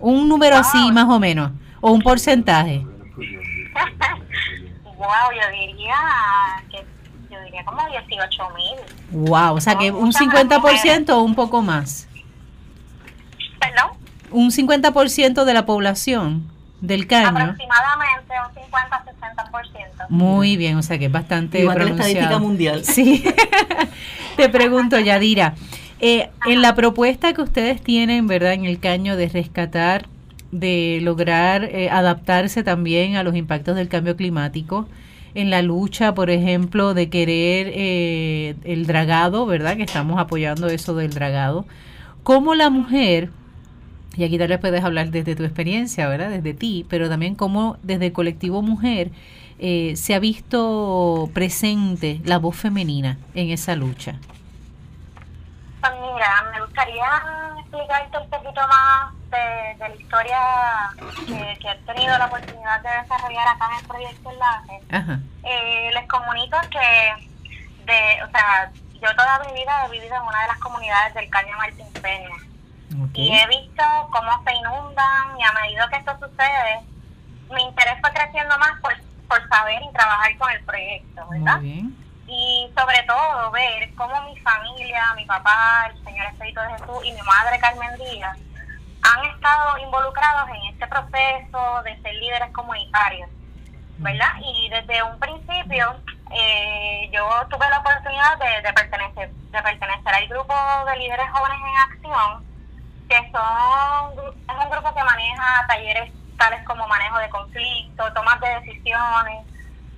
Un 0.00 0.28
número 0.28 0.56
así 0.56 0.90
más 0.92 1.08
o 1.08 1.20
menos, 1.20 1.52
o 1.80 1.92
un 1.92 2.02
porcentaje. 2.02 2.78
wow, 4.84 5.30
yo 5.32 5.48
diría 5.52 5.94
que 6.70 6.84
yo 7.30 7.40
diría 7.42 7.64
como 7.64 7.80
18.000. 7.82 9.28
Wow, 9.28 9.54
o 9.54 9.60
sea 9.60 9.78
que 9.78 9.92
un 9.92 10.12
50% 10.12 11.10
o 11.10 11.20
un 11.20 11.34
poco 11.34 11.62
más. 11.62 12.08
¿Perdón? 13.60 14.05
Un 14.36 14.50
50% 14.50 15.44
de 15.44 15.54
la 15.54 15.64
población 15.64 16.44
del 16.82 17.06
caño. 17.06 17.28
Aproximadamente 17.28 18.34
un 18.46 18.64
50-60%. 18.64 20.08
Muy 20.10 20.58
bien, 20.58 20.76
o 20.76 20.82
sea 20.82 20.98
que 20.98 21.06
es 21.06 21.12
bastante 21.12 21.60
Igual 21.60 21.78
la 21.78 21.84
estadística 21.86 22.38
mundial. 22.38 22.84
Sí. 22.84 23.24
Te 24.36 24.50
pregunto, 24.50 25.00
Yadira, 25.00 25.54
eh, 26.00 26.28
en 26.44 26.60
la 26.60 26.74
propuesta 26.74 27.32
que 27.32 27.40
ustedes 27.40 27.80
tienen, 27.80 28.26
¿verdad?, 28.26 28.52
en 28.52 28.66
el 28.66 28.78
caño 28.78 29.16
de 29.16 29.30
rescatar, 29.30 30.06
de 30.52 30.98
lograr 31.00 31.64
eh, 31.64 31.88
adaptarse 31.88 32.62
también 32.62 33.16
a 33.16 33.22
los 33.22 33.34
impactos 33.36 33.74
del 33.74 33.88
cambio 33.88 34.16
climático, 34.16 34.86
en 35.34 35.48
la 35.48 35.62
lucha, 35.62 36.14
por 36.14 36.28
ejemplo, 36.28 36.92
de 36.92 37.08
querer 37.08 37.72
eh, 37.72 38.54
el 38.64 38.86
dragado, 38.86 39.46
¿verdad?, 39.46 39.78
que 39.78 39.84
estamos 39.84 40.20
apoyando 40.20 40.68
eso 40.68 40.94
del 40.94 41.14
dragado, 41.14 41.64
¿cómo 42.22 42.54
la 42.54 42.68
mujer 42.68 43.30
y 44.16 44.24
aquí 44.24 44.38
tal 44.38 44.48
vez 44.48 44.58
puedes 44.58 44.82
hablar 44.82 45.10
desde 45.10 45.36
tu 45.36 45.44
experiencia, 45.44 46.08
¿verdad? 46.08 46.30
Desde 46.30 46.54
ti, 46.54 46.86
pero 46.88 47.08
también 47.08 47.34
cómo 47.34 47.76
desde 47.82 48.06
el 48.06 48.12
colectivo 48.12 48.62
mujer 48.62 49.10
eh, 49.58 49.94
se 49.96 50.14
ha 50.14 50.18
visto 50.18 51.28
presente 51.34 52.20
la 52.24 52.38
voz 52.38 52.56
femenina 52.56 53.18
en 53.34 53.50
esa 53.50 53.76
lucha. 53.76 54.14
Pues 55.80 55.92
mira, 55.92 56.50
me 56.52 56.60
gustaría 56.62 57.06
explicarte 57.60 58.18
un 58.18 58.30
poquito 58.30 58.60
más 58.68 59.12
de, 59.30 59.78
la 59.78 59.94
historia 59.94 60.38
que, 61.26 61.70
he 61.70 61.74
tenido 61.92 62.16
la 62.18 62.26
oportunidad 62.26 62.80
de 62.82 62.88
desarrollar 63.02 63.48
acá 63.48 63.68
en 63.70 63.78
el 63.78 63.86
proyecto 63.86 64.30
Enlace. 64.30 65.20
Eh, 65.42 65.90
les 65.92 66.08
comunico 66.08 66.56
que, 66.70 67.28
de, 67.84 68.22
o 68.24 68.30
sea, 68.30 68.70
yo 68.94 69.14
toda 69.14 69.40
mi 69.46 69.52
vida 69.60 69.86
he 69.86 69.90
vivido 69.90 70.16
en 70.16 70.22
una 70.22 70.40
de 70.40 70.48
las 70.48 70.58
comunidades 70.58 71.14
del 71.14 71.28
Caño 71.28 71.56
Martín 71.58 71.86
Peña 72.00 72.45
y 73.14 73.32
he 73.32 73.46
visto 73.48 73.82
cómo 74.10 74.42
se 74.44 74.54
inundan 74.54 75.38
y 75.38 75.42
a 75.42 75.52
medida 75.52 75.88
que 75.88 75.96
esto 75.96 76.12
sucede, 76.20 76.80
mi 77.50 77.62
interés 77.62 77.94
fue 78.00 78.10
creciendo 78.12 78.56
más 78.58 78.80
por, 78.80 78.94
por 79.28 79.48
saber 79.48 79.82
y 79.82 79.92
trabajar 79.92 80.36
con 80.38 80.50
el 80.50 80.64
proyecto, 80.64 81.26
¿verdad? 81.28 81.60
Y 82.28 82.70
sobre 82.76 83.02
todo 83.04 83.50
ver 83.50 83.94
cómo 83.94 84.20
mi 84.22 84.36
familia, 84.40 85.14
mi 85.16 85.24
papá, 85.26 85.90
el 85.90 86.04
Señor 86.04 86.26
Espíritu 86.26 86.60
de 86.60 86.70
Jesús 86.70 87.04
y 87.04 87.12
mi 87.12 87.22
madre 87.22 87.58
Carmen 87.60 87.96
Díaz 87.96 88.38
han 89.02 89.24
estado 89.26 89.78
involucrados 89.78 90.48
en 90.48 90.72
este 90.72 90.86
proceso 90.88 91.82
de 91.84 92.00
ser 92.02 92.14
líderes 92.14 92.52
comunitarios, 92.52 93.30
¿verdad? 93.98 94.32
Y 94.42 94.68
desde 94.68 95.02
un 95.04 95.18
principio 95.18 95.96
eh, 96.32 97.08
yo 97.12 97.28
tuve 97.48 97.68
la 97.68 97.78
oportunidad 97.78 98.38
de, 98.38 98.62
de, 98.62 98.72
pertenecer, 98.72 99.30
de 99.30 99.62
pertenecer 99.62 100.14
al 100.14 100.26
grupo 100.26 100.54
de 100.86 100.96
líderes 100.98 101.30
jóvenes 101.30 101.58
en 101.58 101.76
acción 101.94 102.55
que 103.08 103.30
son 103.30 104.34
es 104.48 104.64
un 104.64 104.70
grupo 104.70 104.94
que 104.94 105.04
maneja 105.04 105.66
talleres 105.68 106.12
tales 106.36 106.62
como 106.64 106.86
manejo 106.88 107.18
de 107.18 107.30
conflictos, 107.30 108.14
tomas 108.14 108.40
de 108.40 108.48
decisiones 108.60 109.46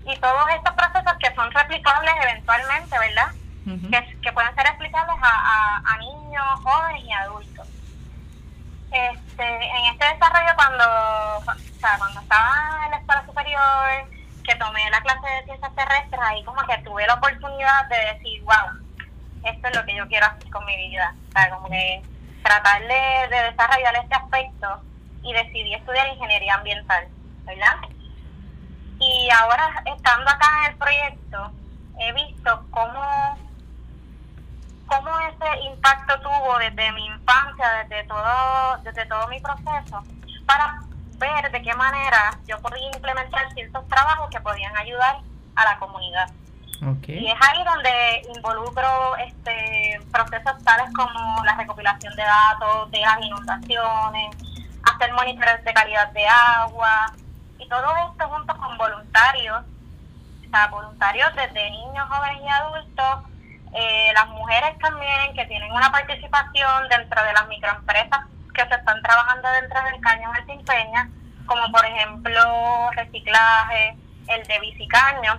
y 0.04 0.16
todos 0.16 0.48
estos 0.54 0.72
procesos 0.74 1.12
que 1.18 1.34
son 1.34 1.50
replicables 1.50 2.14
eventualmente, 2.22 2.98
¿verdad? 2.98 3.32
que, 4.22 4.32
pueden 4.32 4.54
ser 4.54 4.66
explicables 4.66 5.16
a, 5.20 5.82
a, 5.84 5.98
niños, 5.98 6.44
jóvenes 6.62 7.04
y 7.04 7.12
adultos. 7.12 7.68
Este, 8.90 9.44
en 9.44 9.84
este 9.92 10.14
desarrollo 10.14 10.54
cuando, 10.56 10.84
o 10.84 11.78
sea, 11.78 11.98
cuando 11.98 12.20
estaba 12.20 12.80
en 12.86 12.90
la 12.92 12.96
escuela 12.96 13.26
superior, 13.26 14.08
que 14.42 14.54
tomé 14.54 14.90
la 14.90 15.02
clase 15.02 15.28
de 15.28 15.44
ciencias 15.44 15.74
terrestres, 15.74 16.20
ahí 16.22 16.42
como 16.44 16.62
que 16.62 16.78
tuve 16.78 17.06
la 17.06 17.14
oportunidad 17.14 17.86
de 17.88 18.14
decir, 18.14 18.42
wow, 18.44 18.80
esto 19.44 19.68
es 19.68 19.76
lo 19.76 19.84
que 19.84 19.96
yo 19.96 20.08
quiero 20.08 20.26
hacer 20.26 20.50
con 20.50 20.64
mi 20.64 20.76
vida. 20.88 21.14
O 21.28 21.32
sea, 21.32 21.50
como 21.50 21.68
que 21.68 22.02
tratar 22.48 22.80
de, 22.80 23.42
desarrollar 23.50 23.94
este 23.96 24.14
aspecto 24.14 24.80
y 25.22 25.34
decidí 25.34 25.74
estudiar 25.74 26.08
ingeniería 26.08 26.54
ambiental, 26.54 27.06
¿verdad? 27.44 27.76
Y 28.98 29.28
ahora, 29.30 29.82
estando 29.84 30.30
acá 30.30 30.46
en 30.60 30.72
el 30.72 30.78
proyecto, 30.78 31.52
he 32.00 32.12
visto 32.14 32.64
cómo, 32.70 33.38
cómo 34.86 35.10
ese 35.20 35.60
impacto 35.60 36.18
tuvo 36.20 36.58
desde 36.58 36.90
mi 36.92 37.04
infancia, 37.06 37.84
desde 37.84 38.04
todo, 38.04 38.78
desde 38.78 39.04
todo 39.04 39.28
mi 39.28 39.40
proceso, 39.40 40.02
para 40.46 40.80
ver 41.18 41.50
de 41.52 41.62
qué 41.62 41.74
manera 41.74 42.38
yo 42.46 42.58
podía 42.62 42.86
implementar 42.94 43.52
ciertos 43.52 43.86
trabajos 43.88 44.30
que 44.30 44.40
podían 44.40 44.74
ayudar 44.78 45.18
a 45.54 45.64
la 45.64 45.78
comunidad. 45.78 46.30
Y 47.12 47.26
es 47.26 47.36
ahí 47.40 47.64
donde 47.64 48.22
involucro 48.36 49.16
este 49.16 50.00
procesos 50.12 50.62
tales 50.64 50.88
como 50.94 51.44
la 51.44 51.56
recopilación 51.56 52.14
de 52.14 52.22
datos 52.22 52.90
de 52.90 53.00
las 53.00 53.20
inundaciones, 53.20 54.36
hacer 54.84 55.12
monitores 55.12 55.64
de 55.64 55.74
calidad 55.74 56.12
de 56.12 56.26
agua 56.26 57.12
y 57.58 57.68
todo 57.68 57.86
esto 58.10 58.28
junto 58.28 58.56
con 58.56 58.78
voluntarios, 58.78 59.64
o 60.46 60.50
sea, 60.50 60.68
voluntarios 60.68 61.34
desde 61.34 61.70
niños, 61.70 62.08
jóvenes 62.08 62.42
y 62.42 62.48
adultos, 62.48 63.18
eh, 63.74 64.10
las 64.14 64.28
mujeres 64.28 64.78
también 64.78 65.34
que 65.34 65.46
tienen 65.46 65.72
una 65.72 65.90
participación 65.90 66.88
dentro 66.88 67.22
de 67.24 67.32
las 67.32 67.48
microempresas 67.48 68.20
que 68.54 68.66
se 68.66 68.74
están 68.74 69.02
trabajando 69.02 69.48
dentro 69.50 69.82
del 69.82 70.00
caño 70.00 70.30
Martín 70.30 70.64
Peña, 70.64 71.10
como 71.46 71.70
por 71.72 71.84
ejemplo 71.84 72.90
reciclaje, 72.92 73.96
el 74.28 74.46
de 74.46 74.60
bicicaño, 74.60 75.38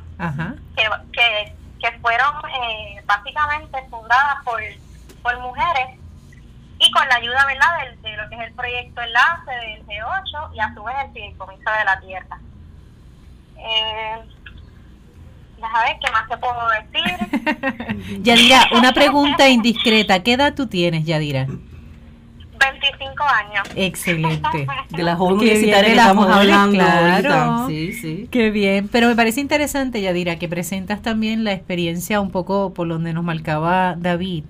que, 0.75 0.83
que, 1.13 1.55
que 1.79 1.99
fueron 1.99 2.33
eh, 2.61 3.01
básicamente 3.05 3.77
fundadas 3.89 4.43
por, 4.43 4.61
por 5.21 5.39
mujeres 5.39 5.99
y 6.79 6.91
con 6.91 7.07
la 7.07 7.15
ayuda 7.15 7.45
¿verdad? 7.45 7.95
De, 8.01 8.17
lo 8.17 8.29
que 8.29 8.35
es 8.35 8.41
el 8.41 8.53
proyecto 8.53 9.01
enlace 9.01 9.51
del 9.51 9.85
G8 9.85 10.55
y 10.55 10.59
a 10.59 10.73
su 10.73 10.83
vez 10.83 10.95
el 11.05 11.13
Fideicomiso 11.13 11.71
de 11.71 11.85
la 11.85 11.99
Tierra. 11.99 12.39
Eh, 13.57 14.17
ver 15.59 15.97
qué 16.03 16.11
más 16.11 16.27
te 16.29 16.37
puedo 16.37 16.69
decir. 16.69 18.21
Yadira, 18.23 18.67
una 18.73 18.93
pregunta 18.93 19.49
indiscreta. 19.49 20.23
¿Qué 20.23 20.33
edad 20.33 20.53
tú 20.55 20.67
tienes, 20.67 21.05
Yadira? 21.05 21.47
25 22.71 23.23
años. 23.23 23.67
Excelente. 23.75 24.67
De 24.89 25.03
la 25.03 25.15
joven 25.15 25.37
universitaria 25.37 25.83
que 25.83 25.91
estamos 25.91 26.27
hablando. 26.27 26.77
Claro. 26.77 27.67
Sí, 27.67 27.93
sí. 27.93 28.27
Qué 28.31 28.51
bien. 28.51 28.87
Pero 28.87 29.07
me 29.07 29.15
parece 29.15 29.41
interesante, 29.41 30.01
Yadira, 30.01 30.37
que 30.37 30.47
presentas 30.47 31.01
también 31.01 31.43
la 31.43 31.53
experiencia 31.53 32.21
un 32.21 32.31
poco 32.31 32.73
por 32.73 32.87
donde 32.87 33.13
nos 33.13 33.23
marcaba 33.23 33.95
David. 33.97 34.45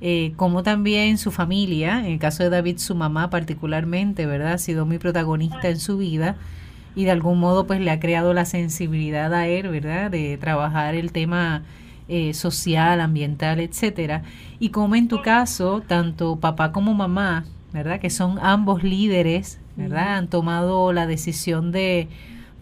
Eh, 0.00 0.32
como 0.36 0.62
también 0.62 1.16
su 1.16 1.30
familia, 1.30 2.00
en 2.00 2.12
el 2.12 2.18
caso 2.18 2.42
de 2.42 2.50
David, 2.50 2.78
su 2.78 2.94
mamá 2.94 3.30
particularmente, 3.30 4.26
¿verdad? 4.26 4.52
Ha 4.52 4.58
sido 4.58 4.84
muy 4.84 4.98
protagonista 4.98 5.68
en 5.68 5.80
su 5.80 5.96
vida 5.96 6.36
y 6.94 7.04
de 7.04 7.10
algún 7.10 7.40
modo 7.40 7.66
pues 7.66 7.80
le 7.80 7.90
ha 7.90 8.00
creado 8.00 8.34
la 8.34 8.44
sensibilidad 8.44 9.32
a 9.32 9.46
él, 9.46 9.68
¿verdad? 9.68 10.10
De 10.10 10.36
trabajar 10.36 10.94
el 10.94 11.12
tema 11.12 11.62
eh, 12.08 12.34
social, 12.34 13.00
ambiental, 13.00 13.60
etcétera. 13.60 14.22
Y 14.58 14.70
como 14.70 14.94
en 14.94 15.08
tu 15.08 15.22
caso, 15.22 15.82
tanto 15.86 16.36
papá 16.36 16.72
como 16.72 16.94
mamá, 16.94 17.44
¿verdad? 17.72 18.00
Que 18.00 18.10
son 18.10 18.38
ambos 18.40 18.82
líderes, 18.82 19.60
¿verdad? 19.76 20.16
Han 20.16 20.28
tomado 20.28 20.92
la 20.92 21.06
decisión 21.06 21.72
de 21.72 22.08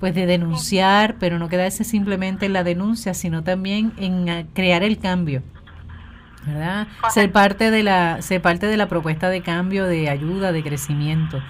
pues 0.00 0.16
de 0.16 0.26
denunciar, 0.26 1.14
pero 1.20 1.38
no 1.38 1.48
quedarse 1.48 1.84
simplemente 1.84 2.46
en 2.46 2.52
la 2.52 2.64
denuncia, 2.64 3.14
sino 3.14 3.44
también 3.44 3.92
en 3.98 4.28
ah, 4.28 4.44
crear 4.52 4.82
el 4.82 4.98
cambio. 4.98 5.44
¿verdad? 6.44 6.88
Ser 7.10 7.30
parte 7.30 7.70
de 7.70 7.82
la 7.82 8.20
ser 8.20 8.42
parte 8.42 8.66
de 8.66 8.76
la 8.76 8.88
propuesta 8.88 9.28
de 9.28 9.42
cambio, 9.42 9.86
de 9.86 10.08
ayuda, 10.08 10.52
de 10.52 10.62
crecimiento. 10.62 11.40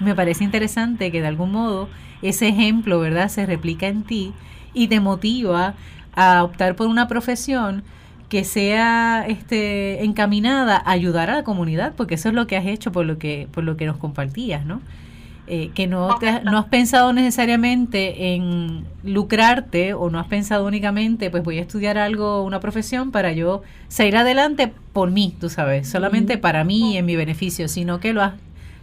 Me 0.00 0.14
parece 0.14 0.44
interesante 0.44 1.12
que 1.12 1.20
de 1.20 1.28
algún 1.28 1.52
modo 1.52 1.88
ese 2.22 2.48
ejemplo, 2.48 2.98
¿verdad?, 3.00 3.28
se 3.28 3.46
replica 3.46 3.86
en 3.86 4.02
ti 4.02 4.32
y 4.74 4.88
te 4.88 5.00
motiva 5.00 5.74
a 6.14 6.44
optar 6.44 6.76
por 6.76 6.86
una 6.86 7.08
profesión 7.08 7.82
que 8.28 8.44
sea 8.44 9.24
este 9.28 10.04
encaminada 10.04 10.76
a 10.76 10.92
ayudar 10.92 11.30
a 11.30 11.34
la 11.34 11.44
comunidad, 11.44 11.94
porque 11.96 12.14
eso 12.14 12.28
es 12.28 12.34
lo 12.34 12.46
que 12.46 12.56
has 12.56 12.66
hecho 12.66 12.92
por 12.92 13.04
lo 13.04 13.18
que 13.18 13.48
por 13.50 13.64
lo 13.64 13.76
que 13.76 13.86
nos 13.86 13.96
compartías, 13.96 14.64
¿no? 14.64 14.80
Eh, 15.52 15.72
que 15.74 15.88
no, 15.88 16.16
no 16.44 16.58
has 16.58 16.66
pensado 16.66 17.12
necesariamente 17.12 18.34
en 18.34 18.84
lucrarte 19.02 19.94
o 19.94 20.08
no 20.08 20.20
has 20.20 20.28
pensado 20.28 20.64
únicamente, 20.64 21.28
pues 21.28 21.42
voy 21.42 21.58
a 21.58 21.62
estudiar 21.62 21.98
algo, 21.98 22.44
una 22.44 22.60
profesión 22.60 23.10
para 23.10 23.32
yo 23.32 23.62
salir 23.88 24.16
adelante 24.16 24.72
por 24.92 25.10
mí, 25.10 25.34
tú 25.40 25.48
sabes, 25.48 25.88
solamente 25.88 26.38
para 26.38 26.62
mí 26.62 26.94
y 26.94 26.98
en 26.98 27.06
mi 27.06 27.16
beneficio, 27.16 27.66
sino 27.66 27.98
que 27.98 28.12
lo 28.12 28.22
has 28.22 28.34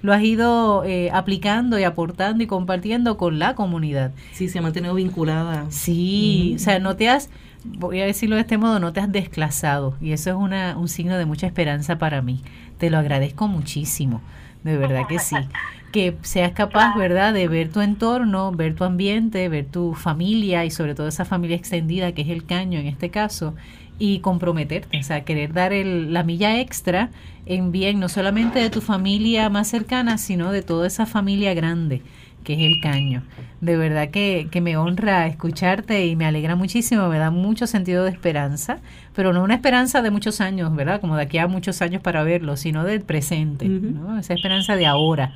lo 0.01 0.13
has 0.13 0.23
ido 0.23 0.83
eh, 0.83 1.09
aplicando 1.11 1.79
y 1.79 1.83
aportando 1.83 2.43
y 2.43 2.47
compartiendo 2.47 3.17
con 3.17 3.39
la 3.39 3.55
comunidad. 3.55 4.11
Sí, 4.33 4.47
se 4.47 4.59
ha 4.59 4.61
mantenido 4.61 4.93
vinculada. 4.93 5.65
Sí, 5.69 6.53
o 6.55 6.59
sea, 6.59 6.79
no 6.79 6.95
te 6.95 7.09
has, 7.09 7.29
voy 7.63 8.01
a 8.01 8.05
decirlo 8.05 8.35
de 8.35 8.41
este 8.41 8.57
modo, 8.57 8.79
no 8.79 8.93
te 8.93 8.99
has 8.99 9.11
desclasado 9.11 9.95
y 10.01 10.11
eso 10.11 10.29
es 10.29 10.35
una, 10.35 10.77
un 10.77 10.87
signo 10.87 11.17
de 11.17 11.25
mucha 11.25 11.47
esperanza 11.47 11.97
para 11.97 12.21
mí. 12.21 12.41
Te 12.77 12.89
lo 12.89 12.97
agradezco 12.97 13.47
muchísimo, 13.47 14.21
de 14.63 14.77
verdad 14.77 15.07
que 15.07 15.19
sí. 15.19 15.35
Que 15.87 16.17
seas 16.21 16.51
capaz, 16.51 16.97
¿verdad?, 16.97 17.33
de 17.33 17.47
ver 17.47 17.69
tu 17.69 17.79
entorno, 17.79 18.51
ver 18.51 18.75
tu 18.75 18.83
ambiente, 18.83 19.47
ver 19.47 19.65
tu 19.65 19.93
familia 19.93 20.65
y 20.65 20.69
sobre 20.69 20.95
todo 20.95 21.07
esa 21.07 21.23
familia 21.23 21.55
extendida 21.55 22.11
que 22.11 22.23
es 22.23 22.27
el 22.27 22.45
caño 22.45 22.77
en 22.77 22.87
este 22.87 23.09
caso 23.09 23.55
y 23.97 24.19
comprometerte, 24.19 24.99
o 24.99 25.03
sea, 25.03 25.23
querer 25.23 25.53
dar 25.53 25.73
el, 25.73 26.13
la 26.13 26.23
milla 26.23 26.59
extra 26.59 27.09
en 27.47 27.71
bien 27.71 27.99
no 27.99 28.09
solamente 28.09 28.59
de 28.59 28.69
tu 28.69 28.81
familia 28.81 29.49
más 29.49 29.67
cercana, 29.67 30.17
sino 30.17 30.51
de 30.51 30.61
toda 30.61 30.87
esa 30.87 31.05
familia 31.05 31.53
grande 31.53 32.01
que 32.47 32.53
es 32.53 32.59
el 32.59 32.79
caño. 32.79 33.23
De 33.59 33.75
verdad 33.75 34.09
que, 34.09 34.47
que 34.49 34.61
me 34.61 34.77
honra 34.77 35.27
escucharte 35.27 36.05
y 36.05 36.15
me 36.15 36.25
alegra 36.25 36.55
muchísimo, 36.55 37.09
me 37.09 37.17
da 37.17 37.29
mucho 37.29 37.67
sentido 37.67 38.05
de 38.05 38.11
esperanza, 38.11 38.77
pero 39.13 39.33
no 39.33 39.43
una 39.43 39.55
esperanza 39.55 40.01
de 40.01 40.11
muchos 40.11 40.39
años, 40.39 40.73
¿verdad? 40.73 41.01
Como 41.01 41.17
de 41.17 41.23
aquí 41.23 41.39
a 41.39 41.47
muchos 41.47 41.81
años 41.81 42.01
para 42.01 42.23
verlo, 42.23 42.55
sino 42.55 42.85
del 42.85 43.01
presente, 43.01 43.67
¿no? 43.67 44.17
Esa 44.17 44.33
esperanza 44.33 44.77
de 44.77 44.85
ahora, 44.85 45.33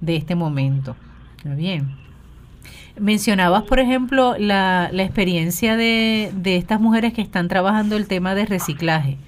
de 0.00 0.16
este 0.16 0.36
momento. 0.36 0.96
¿Está 1.36 1.54
bien? 1.54 1.96
Mencionabas, 2.98 3.64
por 3.64 3.78
ejemplo, 3.78 4.34
la, 4.38 4.88
la 4.90 5.02
experiencia 5.02 5.76
de, 5.76 6.32
de, 6.34 6.56
estas 6.56 6.80
mujeres 6.80 7.12
que 7.12 7.20
están 7.20 7.48
trabajando 7.48 7.96
el 7.98 8.06
tema 8.06 8.34
de 8.34 8.46
reciclaje. 8.46 9.18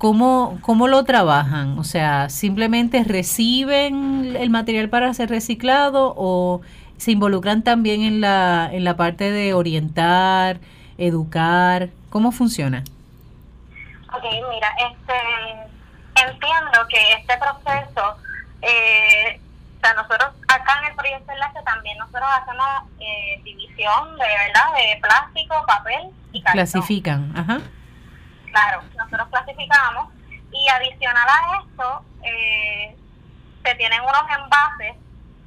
¿Cómo, 0.00 0.58
¿Cómo 0.62 0.88
lo 0.88 1.04
trabajan? 1.04 1.78
O 1.78 1.84
sea, 1.84 2.30
¿simplemente 2.30 3.04
reciben 3.04 4.34
el 4.34 4.48
material 4.48 4.88
para 4.88 5.12
ser 5.12 5.28
reciclado 5.28 6.14
o 6.16 6.62
se 6.96 7.10
involucran 7.10 7.62
también 7.62 8.00
en 8.00 8.22
la, 8.22 8.70
en 8.72 8.84
la 8.84 8.96
parte 8.96 9.30
de 9.30 9.52
orientar, 9.52 10.58
educar? 10.96 11.90
¿Cómo 12.08 12.32
funciona? 12.32 12.82
Ok, 14.14 14.24
mira, 14.24 14.74
este, 14.78 16.24
entiendo 16.24 16.78
que 16.88 17.12
este 17.18 17.34
proceso 17.36 18.16
eh, 18.62 19.38
o 19.76 19.80
sea, 19.82 19.92
nosotros 19.92 20.30
acá 20.48 20.78
en 20.80 20.88
el 20.92 20.96
proyecto 20.96 21.30
Enlace 21.30 21.58
también 21.66 21.98
nosotros 21.98 22.24
hacemos 22.40 22.66
eh, 23.00 23.38
división 23.44 24.16
de 24.16 24.24
verdad 24.24 24.72
de 24.78 24.98
plástico, 25.02 25.62
papel 25.66 26.08
y 26.32 26.40
cartón. 26.40 26.52
Clasifican, 26.52 27.32
ajá. 27.36 27.60
Claro, 28.50 28.82
nosotros 28.96 29.28
clasificamos 29.28 30.12
y 30.52 30.68
adicional 30.68 31.28
a 31.28 31.60
esto 31.60 32.04
eh, 32.22 32.96
se 33.64 33.74
tienen 33.76 34.00
unos 34.02 34.22
envases 34.36 34.96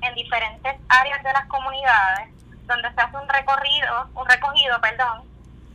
en 0.01 0.15
diferentes 0.15 0.75
áreas 0.89 1.23
de 1.23 1.33
las 1.33 1.45
comunidades 1.47 2.29
donde 2.65 2.93
se 2.93 3.01
hace 3.01 3.17
un 3.17 3.27
recorrido, 3.27 4.09
un 4.15 4.27
recogido, 4.27 4.79
perdón, 4.81 5.23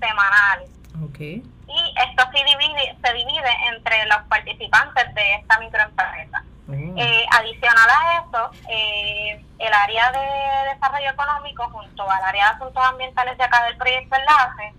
semanal. 0.01 0.65
Okay. 1.11 1.43
Y 1.69 1.95
esto 2.09 2.25
se 2.33 2.45
divide, 2.45 2.97
se 3.03 3.13
divide 3.13 3.51
entre 3.73 4.07
los 4.07 4.19
participantes 4.29 5.15
de 5.15 5.35
esta 5.35 5.59
microempresa. 5.59 6.45
Eh, 6.71 7.25
adicional 7.31 7.89
a 7.89 8.19
eso, 8.21 8.51
eh, 8.69 9.43
el 9.59 9.73
área 9.73 10.13
de 10.13 10.75
desarrollo 10.75 11.11
económico 11.11 11.67
junto 11.71 12.11
al 12.11 12.23
área 12.23 12.51
de 12.51 12.57
asuntos 12.57 12.85
ambientales 12.85 13.39
de 13.39 13.45
acá 13.45 13.65
del 13.65 13.79
proyecto 13.79 14.17
Enlace, 14.17 14.75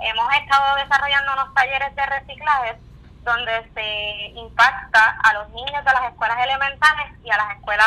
hemos 0.00 0.34
estado 0.34 0.76
desarrollando 0.76 1.32
unos 1.32 1.54
talleres 1.54 1.94
de 1.94 2.06
reciclaje 2.06 2.76
donde 3.24 3.70
se 3.74 4.38
impacta 4.38 5.18
a 5.22 5.34
los 5.34 5.50
niños 5.50 5.84
de 5.84 5.92
las 5.92 6.10
escuelas 6.10 6.38
elementales 6.44 7.12
y 7.22 7.30
a 7.30 7.36
las 7.36 7.56
escuelas 7.56 7.86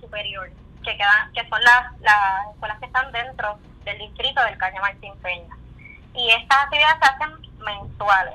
superiores, 0.00 0.54
que 0.82 0.96
quedan, 0.96 1.32
que 1.32 1.46
son 1.48 1.62
las, 1.62 2.00
las 2.00 2.48
escuelas 2.52 2.78
que 2.78 2.86
están 2.86 3.12
dentro 3.12 3.58
del 3.84 3.98
distrito 3.98 4.42
del 4.44 4.56
Caño 4.56 4.80
Martín 4.80 5.14
Peña. 5.20 5.54
Y 6.14 6.30
estas 6.30 6.64
actividades 6.64 6.96
se 7.02 7.08
hacen 7.10 7.30
mensuales, 7.58 8.34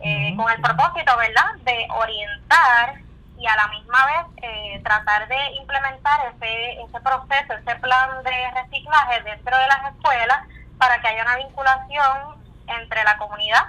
eh, 0.00 0.34
con 0.36 0.50
el 0.50 0.60
propósito, 0.62 1.16
¿verdad?, 1.16 1.54
de 1.64 1.86
orientar 1.90 2.94
y 3.36 3.46
a 3.46 3.56
la 3.56 3.68
misma 3.68 4.06
vez 4.06 4.42
eh, 4.42 4.80
tratar 4.82 5.28
de 5.28 5.50
implementar 5.60 6.34
ese, 6.34 6.80
ese 6.80 7.00
proceso, 7.00 7.52
ese 7.54 7.76
plan 7.76 8.22
de 8.24 8.50
reciclaje 8.52 9.22
dentro 9.22 9.56
de 9.56 9.66
las 9.68 9.92
escuelas 9.94 10.40
para 10.78 11.00
que 11.00 11.08
haya 11.08 11.22
una 11.22 11.36
vinculación 11.36 12.38
entre 12.66 13.04
la 13.04 13.16
comunidad 13.18 13.64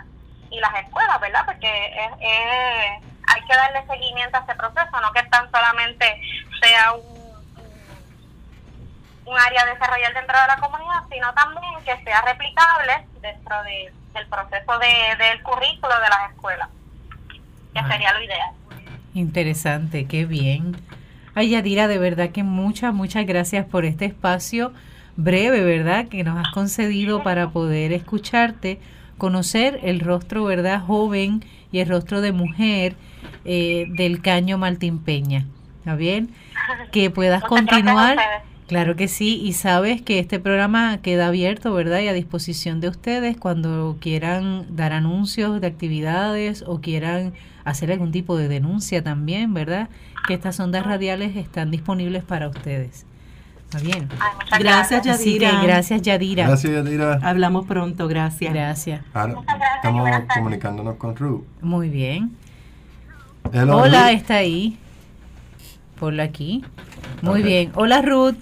y 0.51 0.59
las 0.59 0.73
escuelas, 0.83 1.19
¿verdad? 1.19 1.45
Porque 1.45 1.67
hay 1.67 3.41
que 3.41 3.55
darle 3.55 3.85
seguimiento 3.87 4.37
a 4.37 4.41
ese 4.41 4.55
proceso, 4.55 5.01
no 5.01 5.11
que 5.11 5.23
tan 5.23 5.49
solamente 5.51 6.21
sea 6.61 6.93
un, 6.93 7.19
un 9.25 9.39
área 9.39 9.61
a 9.61 9.65
desarrollar 9.65 10.13
dentro 10.13 10.39
de 10.39 10.47
la 10.47 10.57
comunidad, 10.57 11.03
sino 11.11 11.33
también 11.33 11.73
que 11.85 12.03
sea 12.03 12.21
replicable 12.21 13.05
dentro 13.21 13.63
de, 13.63 13.93
del 14.13 14.27
proceso 14.27 14.79
de, 14.79 15.23
del 15.23 15.43
currículo 15.43 15.93
de 15.99 16.09
las 16.09 16.31
escuelas, 16.31 16.69
que 17.73 17.83
sería 17.83 18.13
lo 18.13 18.23
ideal. 18.23 18.51
Interesante, 19.13 20.07
qué 20.07 20.25
bien. 20.25 20.75
Ay, 21.35 21.51
Yadira, 21.51 21.87
de 21.87 21.99
verdad 21.99 22.29
que 22.29 22.43
muchas, 22.43 22.93
muchas 22.93 23.25
gracias 23.25 23.65
por 23.65 23.85
este 23.85 24.05
espacio 24.05 24.73
breve, 25.19 25.63
¿verdad? 25.63 26.07
Que 26.07 26.23
nos 26.23 26.37
has 26.37 26.51
concedido 26.53 27.23
para 27.23 27.49
poder 27.49 27.93
escucharte, 27.93 28.79
conocer 29.17 29.79
el 29.83 29.99
rostro, 29.99 30.45
¿verdad? 30.45 30.81
Joven 30.81 31.43
y 31.71 31.79
el 31.79 31.89
rostro 31.89 32.21
de 32.21 32.31
mujer 32.31 32.95
eh, 33.45 33.87
del 33.89 34.21
Caño 34.21 34.57
Martín 34.57 34.99
Peña. 34.99 35.45
¿Está 35.79 35.95
bien? 35.95 36.29
Que 36.91 37.09
puedas 37.09 37.43
continuar 37.43 38.17
Claro 38.69 38.95
que 38.95 39.07
sí, 39.07 39.41
y 39.43 39.53
sabes 39.53 40.03
que 40.03 40.19
este 40.19 40.39
programa 40.39 40.99
queda 41.01 41.25
abierto, 41.25 41.73
¿verdad? 41.73 42.01
Y 42.01 42.07
a 42.07 42.13
disposición 42.13 42.81
de 42.81 42.89
ustedes 42.89 43.35
cuando 43.35 43.97
quieran 43.99 44.67
dar 44.75 44.93
anuncios 44.93 45.59
de 45.59 45.65
actividades 45.65 46.63
o 46.67 46.79
quieran 46.79 47.33
hacer 47.63 47.91
algún 47.91 48.11
tipo 48.11 48.37
de 48.37 48.47
denuncia 48.47 49.03
también, 49.03 49.55
¿verdad? 49.55 49.89
Que 50.27 50.35
estas 50.35 50.59
ondas 50.59 50.85
radiales 50.85 51.35
están 51.35 51.71
disponibles 51.71 52.23
para 52.23 52.47
ustedes. 52.47 53.07
Está 53.69 53.77
bien. 53.85 54.09
gracias, 54.59 55.05
Yadira. 55.05 55.61
gracias, 55.61 56.01
Yadira. 56.01 56.47
Gracias, 56.47 56.73
Yadira. 56.73 57.19
Hablamos 57.21 57.67
pronto, 57.67 58.07
gracias. 58.07 58.51
Gracias. 58.51 59.05
estamos 59.05 60.23
comunicándonos 60.33 60.95
con 60.95 61.15
Ruth. 61.15 61.43
Muy 61.61 61.87
bien. 61.89 62.35
Hola, 63.53 64.11
está 64.11 64.37
ahí. 64.37 64.75
Por 65.99 66.19
aquí. 66.19 66.65
Muy 67.21 67.43
bien. 67.43 67.71
Hola, 67.75 68.01
Ruth. 68.01 68.37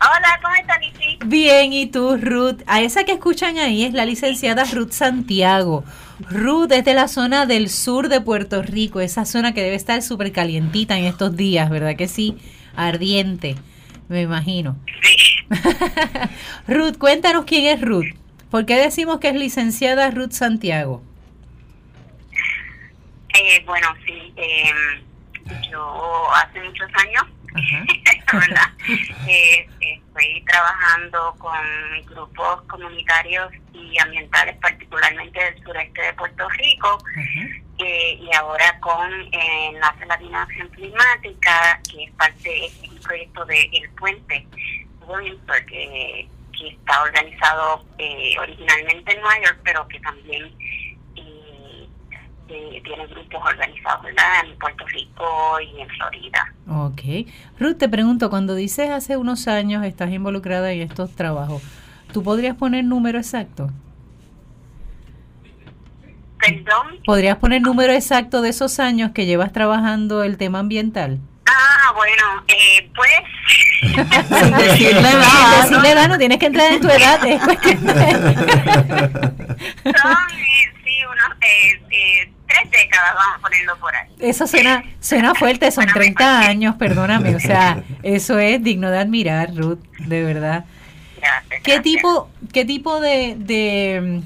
Hola, 0.00 0.40
¿cómo 0.40 0.54
estás, 0.54 0.78
Bien, 1.26 1.72
¿y 1.72 1.86
tú, 1.86 2.16
Ruth? 2.18 2.62
A 2.66 2.82
esa 2.82 3.02
que 3.02 3.12
escuchan 3.12 3.58
ahí 3.58 3.82
es 3.82 3.94
la 3.94 4.04
licenciada 4.04 4.62
Ruth 4.64 4.92
Santiago. 4.92 5.82
Ruth 6.30 6.70
es 6.70 6.84
de 6.84 6.94
la 6.94 7.08
zona 7.08 7.46
del 7.46 7.68
sur 7.68 8.08
de 8.08 8.20
Puerto 8.20 8.62
Rico, 8.62 9.00
esa 9.00 9.24
zona 9.24 9.54
que 9.54 9.62
debe 9.62 9.74
estar 9.74 10.02
súper 10.02 10.30
calientita 10.30 10.96
en 10.96 11.04
estos 11.04 11.36
días, 11.36 11.68
¿verdad 11.68 11.96
que 11.96 12.06
sí? 12.06 12.36
Ardiente, 12.76 13.56
me 14.08 14.22
imagino. 14.22 14.76
Sí. 15.02 15.46
Ruth, 16.66 16.98
cuéntanos 16.98 17.44
quién 17.44 17.66
es 17.66 17.80
Ruth. 17.80 18.14
¿Por 18.50 18.66
qué 18.66 18.76
decimos 18.76 19.18
que 19.20 19.28
es 19.28 19.34
licenciada 19.34 20.10
Ruth 20.10 20.32
Santiago? 20.32 21.02
Eh, 23.34 23.62
bueno, 23.64 23.88
sí, 24.04 24.32
em, 24.36 25.02
yo 25.70 26.34
hace 26.34 26.60
muchos 26.60 26.90
años 26.94 27.24
Eh, 29.26 30.01
estoy 30.12 30.44
trabajando 30.44 31.34
con 31.38 31.56
grupos 32.06 32.62
comunitarios 32.68 33.50
y 33.72 33.98
ambientales, 33.98 34.56
particularmente 34.58 35.42
del 35.42 35.62
sureste 35.62 36.02
de 36.02 36.12
Puerto 36.14 36.48
Rico, 36.50 36.98
eh, 37.78 38.18
y 38.20 38.34
ahora 38.36 38.78
con 38.80 39.10
eh, 39.32 39.68
Enlace 39.70 40.06
Latino 40.06 40.38
Acción 40.38 40.68
Climática, 40.68 41.80
que 41.90 42.04
es 42.04 42.10
parte 42.12 42.48
de 42.48 42.88
un 42.90 43.00
proyecto 43.00 43.44
de 43.46 43.70
El 43.72 43.90
Puente, 43.90 44.46
que, 45.66 46.28
que 46.58 46.68
está 46.68 47.02
organizado 47.02 47.84
eh, 47.98 48.34
originalmente 48.38 49.12
en 49.12 49.20
Nueva 49.20 49.40
York, 49.44 49.60
pero 49.64 49.86
que 49.88 50.00
también 50.00 50.54
tiene 52.84 53.06
grupos 53.06 53.42
organizados 53.44 54.06
en 54.06 54.58
Puerto 54.58 54.84
Rico 54.86 55.60
y 55.60 55.80
en 55.80 55.88
Florida. 55.88 56.54
Ok. 56.68 57.02
Ruth, 57.58 57.78
te 57.78 57.88
pregunto, 57.88 58.30
cuando 58.30 58.54
dices 58.54 58.90
hace 58.90 59.16
unos 59.16 59.48
años 59.48 59.84
estás 59.84 60.10
involucrada 60.10 60.72
en 60.72 60.82
estos 60.82 61.14
trabajos, 61.14 61.62
¿tú 62.12 62.22
podrías 62.22 62.56
poner 62.56 62.84
número 62.84 63.18
exacto? 63.18 63.70
¿Perdón? 66.38 66.98
¿Podrías 67.04 67.36
poner 67.36 67.62
número 67.62 67.92
exacto 67.92 68.42
de 68.42 68.48
esos 68.48 68.80
años 68.80 69.12
que 69.12 69.26
llevas 69.26 69.52
trabajando 69.52 70.24
el 70.24 70.38
tema 70.38 70.58
ambiental? 70.58 71.20
Ah, 71.46 71.92
bueno, 71.94 72.44
eh, 72.48 72.90
pues... 72.94 73.10
Sin 73.82 74.56
decirle 74.56 75.00
edad, 75.00 75.62
decirle 75.62 75.90
edad, 75.90 76.08
no 76.08 76.18
tienes 76.18 76.38
que 76.38 76.46
entrar 76.46 76.72
en 76.72 76.80
tu 76.80 76.88
edad, 76.88 77.24
es 77.24 77.42
cuestión 77.42 77.84
de... 77.84 77.92
Son, 79.84 80.16
sí, 80.84 81.04
unos... 81.04 81.36
Eh, 81.40 81.82
eh, 81.90 82.31
tres 82.70 82.82
décadas, 82.82 83.14
vamos 83.14 83.36
a 83.38 83.40
ponerlo 83.40 83.76
por 83.78 83.94
ahí. 83.94 84.08
Eso 84.18 84.46
suena, 84.46 84.84
suena 85.00 85.34
fuerte, 85.34 85.70
son 85.70 85.86
30 85.86 86.40
años, 86.40 86.76
perdóname, 86.76 87.34
o 87.34 87.40
sea, 87.40 87.82
eso 88.02 88.38
es 88.38 88.62
digno 88.62 88.90
de 88.90 88.98
admirar, 88.98 89.54
Ruth, 89.54 89.80
de 89.98 90.24
verdad. 90.24 90.64
¿Qué 91.62 91.80
tipo, 91.80 92.28
qué 92.52 92.64
tipo 92.64 93.00
de, 93.00 93.36
de, 93.38 94.22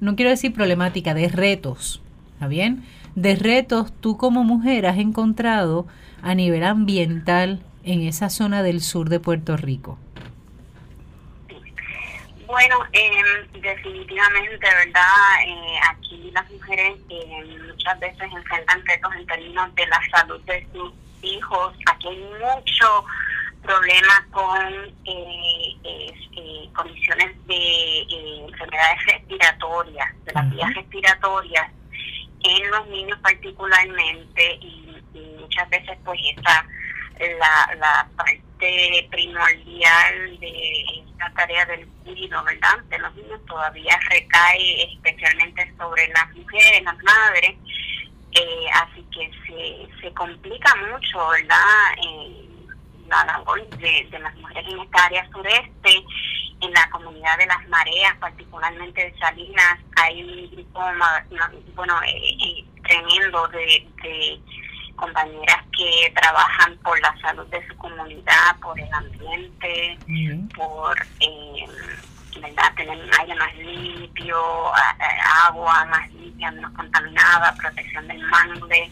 no 0.00 0.16
quiero 0.16 0.30
decir 0.30 0.52
problemática, 0.52 1.14
de 1.14 1.28
retos, 1.28 2.00
¿está 2.34 2.46
bien? 2.46 2.84
De 3.14 3.34
retos 3.36 3.92
tú 4.00 4.16
como 4.16 4.44
mujer 4.44 4.86
has 4.86 4.98
encontrado 4.98 5.86
a 6.22 6.34
nivel 6.34 6.64
ambiental 6.64 7.62
en 7.84 8.02
esa 8.02 8.30
zona 8.30 8.62
del 8.62 8.80
sur 8.80 9.08
de 9.08 9.20
Puerto 9.20 9.56
Rico. 9.56 9.98
Bueno, 12.54 12.78
eh, 12.92 13.48
definitivamente, 13.52 14.60
¿verdad? 14.60 15.42
Eh, 15.44 15.76
aquí 15.90 16.30
las 16.32 16.48
mujeres 16.52 17.00
eh, 17.08 17.58
muchas 17.66 17.98
veces 17.98 18.32
enfrentan 18.32 18.80
retos 18.86 19.12
en 19.16 19.26
términos 19.26 19.74
de 19.74 19.84
la 19.88 20.00
salud 20.12 20.40
de 20.42 20.64
sus 20.72 20.92
hijos. 21.22 21.74
Aquí 21.90 22.06
hay 22.06 22.16
mucho 22.16 23.04
problema 23.60 24.24
con 24.30 24.72
eh, 25.04 25.76
eh, 25.82 26.70
condiciones 26.76 27.34
de 27.48 28.02
enfermedades 28.46 29.04
respiratorias, 29.04 30.24
de 30.24 30.32
las 30.32 30.50
vías 30.50 30.74
respiratorias, 30.74 31.72
en 32.44 32.70
los 32.70 32.86
niños 32.86 33.18
particularmente, 33.18 34.58
y, 34.60 35.02
muchas 35.40 35.68
veces 35.70 35.98
pues 36.04 36.20
está 36.36 36.64
la, 37.18 37.74
la 37.76 38.08
parte 38.16 39.08
primordial 39.10 40.38
de 40.40 40.84
esta 41.10 41.30
tarea 41.34 41.64
del 41.66 41.86
cuidado, 42.04 42.44
¿verdad? 42.44 42.78
De 42.88 42.98
los 42.98 43.14
niños 43.14 43.40
todavía 43.46 43.98
recae 44.10 44.92
especialmente 44.92 45.72
sobre 45.76 46.08
las 46.08 46.34
mujeres, 46.34 46.82
las 46.82 47.02
madres, 47.02 47.54
eh, 48.32 48.66
así 48.74 49.06
que 49.12 49.30
se, 49.46 50.00
se 50.00 50.14
complica 50.14 50.74
mucho, 50.76 51.28
¿verdad? 51.28 51.94
Eh, 52.04 52.48
la 53.08 53.24
labor 53.26 53.68
de, 53.78 54.08
de 54.10 54.18
las 54.18 54.34
mujeres 54.36 54.72
en 54.72 54.80
esta 54.80 55.04
área 55.04 55.28
sureste, 55.30 56.04
en 56.60 56.72
la 56.72 56.88
comunidad 56.90 57.38
de 57.38 57.46
las 57.46 57.68
mareas, 57.68 58.16
particularmente 58.18 59.10
de 59.10 59.18
Salinas, 59.18 59.78
hay 59.96 60.22
un 60.22 60.50
grupo, 60.50 60.80
bueno, 61.74 62.00
eh, 62.06 62.64
tremendo 62.82 63.46
de, 63.48 63.86
de 64.02 64.40
compañeras 64.96 65.62
que 65.76 66.12
trabajan 66.14 66.76
por 66.78 67.00
la 67.00 67.14
salud 67.20 67.46
de 67.46 67.66
su 67.66 67.76
comunidad, 67.76 68.56
por 68.60 68.78
el 68.78 68.92
ambiente, 68.92 69.98
por 70.54 70.96
eh, 71.20 71.66
tener 72.76 72.98
un 72.98 73.14
aire 73.20 73.34
más 73.36 73.56
limpio, 73.56 74.36
agua 75.46 75.84
más 75.86 76.12
limpia, 76.12 76.50
menos 76.50 76.72
contaminada, 76.72 77.54
protección 77.54 78.06
del 78.08 78.20
mangle. 78.22 78.90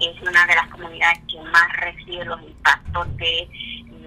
Es 0.00 0.22
una 0.22 0.46
de 0.46 0.54
las 0.54 0.68
comunidades 0.68 1.18
que 1.28 1.40
más 1.40 1.72
recibe 1.76 2.24
los 2.24 2.42
impactos 2.42 3.16
de 3.16 3.48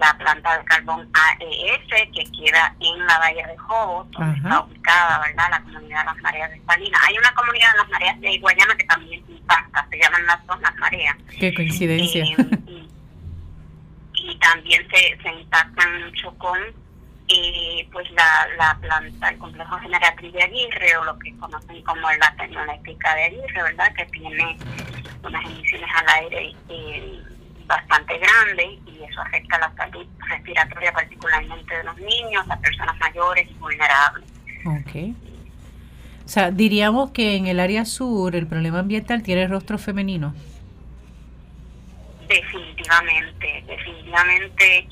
la 0.00 0.16
planta 0.16 0.58
de 0.58 0.64
carbón 0.64 1.08
AES 1.12 2.08
que 2.12 2.24
queda 2.32 2.74
en 2.80 3.06
la 3.06 3.18
Bahía 3.18 3.46
de 3.46 3.56
Jobos, 3.58 4.10
donde 4.12 4.38
está 4.38 4.60
ubicada 4.60 5.20
¿verdad? 5.20 5.50
la 5.50 5.62
comunidad 5.62 6.00
de 6.00 6.04
las 6.06 6.16
mareas 6.22 6.50
de 6.50 6.62
Salinas. 6.66 7.00
Hay 7.06 7.18
una 7.18 7.34
comunidad 7.34 7.72
de 7.72 7.78
las 7.78 7.88
mareas 7.90 8.20
de 8.20 8.38
Guayana 8.38 8.76
que 8.76 8.84
también 8.84 9.24
impacta, 9.28 9.86
se 9.90 9.98
llaman 9.98 10.26
las 10.26 10.46
dos 10.46 10.60
las 10.62 10.74
mareas. 10.76 11.16
Qué 11.38 11.54
coincidencia. 11.54 12.24
Eh, 12.24 12.86
y, 14.14 14.38
también 14.38 14.86
se, 14.90 15.22
se 15.22 15.28
impactan 15.28 16.04
mucho 16.04 16.32
con 16.38 16.58
eh, 17.28 17.86
pues 17.92 18.10
la, 18.12 18.48
la 18.56 18.78
planta, 18.80 19.28
el 19.28 19.38
complejo 19.38 19.78
generatriz 19.78 20.32
de 20.32 20.42
Aguirre, 20.42 20.96
o 20.96 21.04
lo 21.04 21.18
que 21.18 21.36
conocen 21.36 21.82
como 21.82 22.10
la 22.10 22.34
termoeléctrica 22.36 23.14
de 23.14 23.24
Aguirre, 23.24 23.62
¿verdad? 23.62 23.94
Que 23.94 24.06
tiene 24.06 24.58
unas 25.22 25.44
emisiones 25.44 25.90
al 25.94 26.08
aire 26.22 26.54
eh, 26.68 27.22
bastante 27.70 28.18
grande 28.18 28.80
y 28.84 29.04
eso 29.04 29.20
afecta 29.20 29.58
la 29.58 29.72
salud 29.76 30.06
respiratoria 30.28 30.92
particularmente 30.92 31.76
de 31.76 31.84
los 31.84 31.96
niños, 31.98 32.46
las 32.48 32.58
personas 32.58 32.98
mayores 32.98 33.48
y 33.48 33.54
vulnerables. 33.54 34.28
Ok. 34.66 35.14
O 36.24 36.28
sea, 36.28 36.50
diríamos 36.50 37.12
que 37.12 37.36
en 37.36 37.46
el 37.46 37.60
área 37.60 37.84
sur 37.84 38.34
el 38.34 38.46
problema 38.46 38.80
ambiental 38.80 39.22
tiene 39.22 39.46
rostro 39.46 39.78
femenino. 39.78 40.34
Definitivamente, 42.28 43.64
definitivamente 43.66 44.88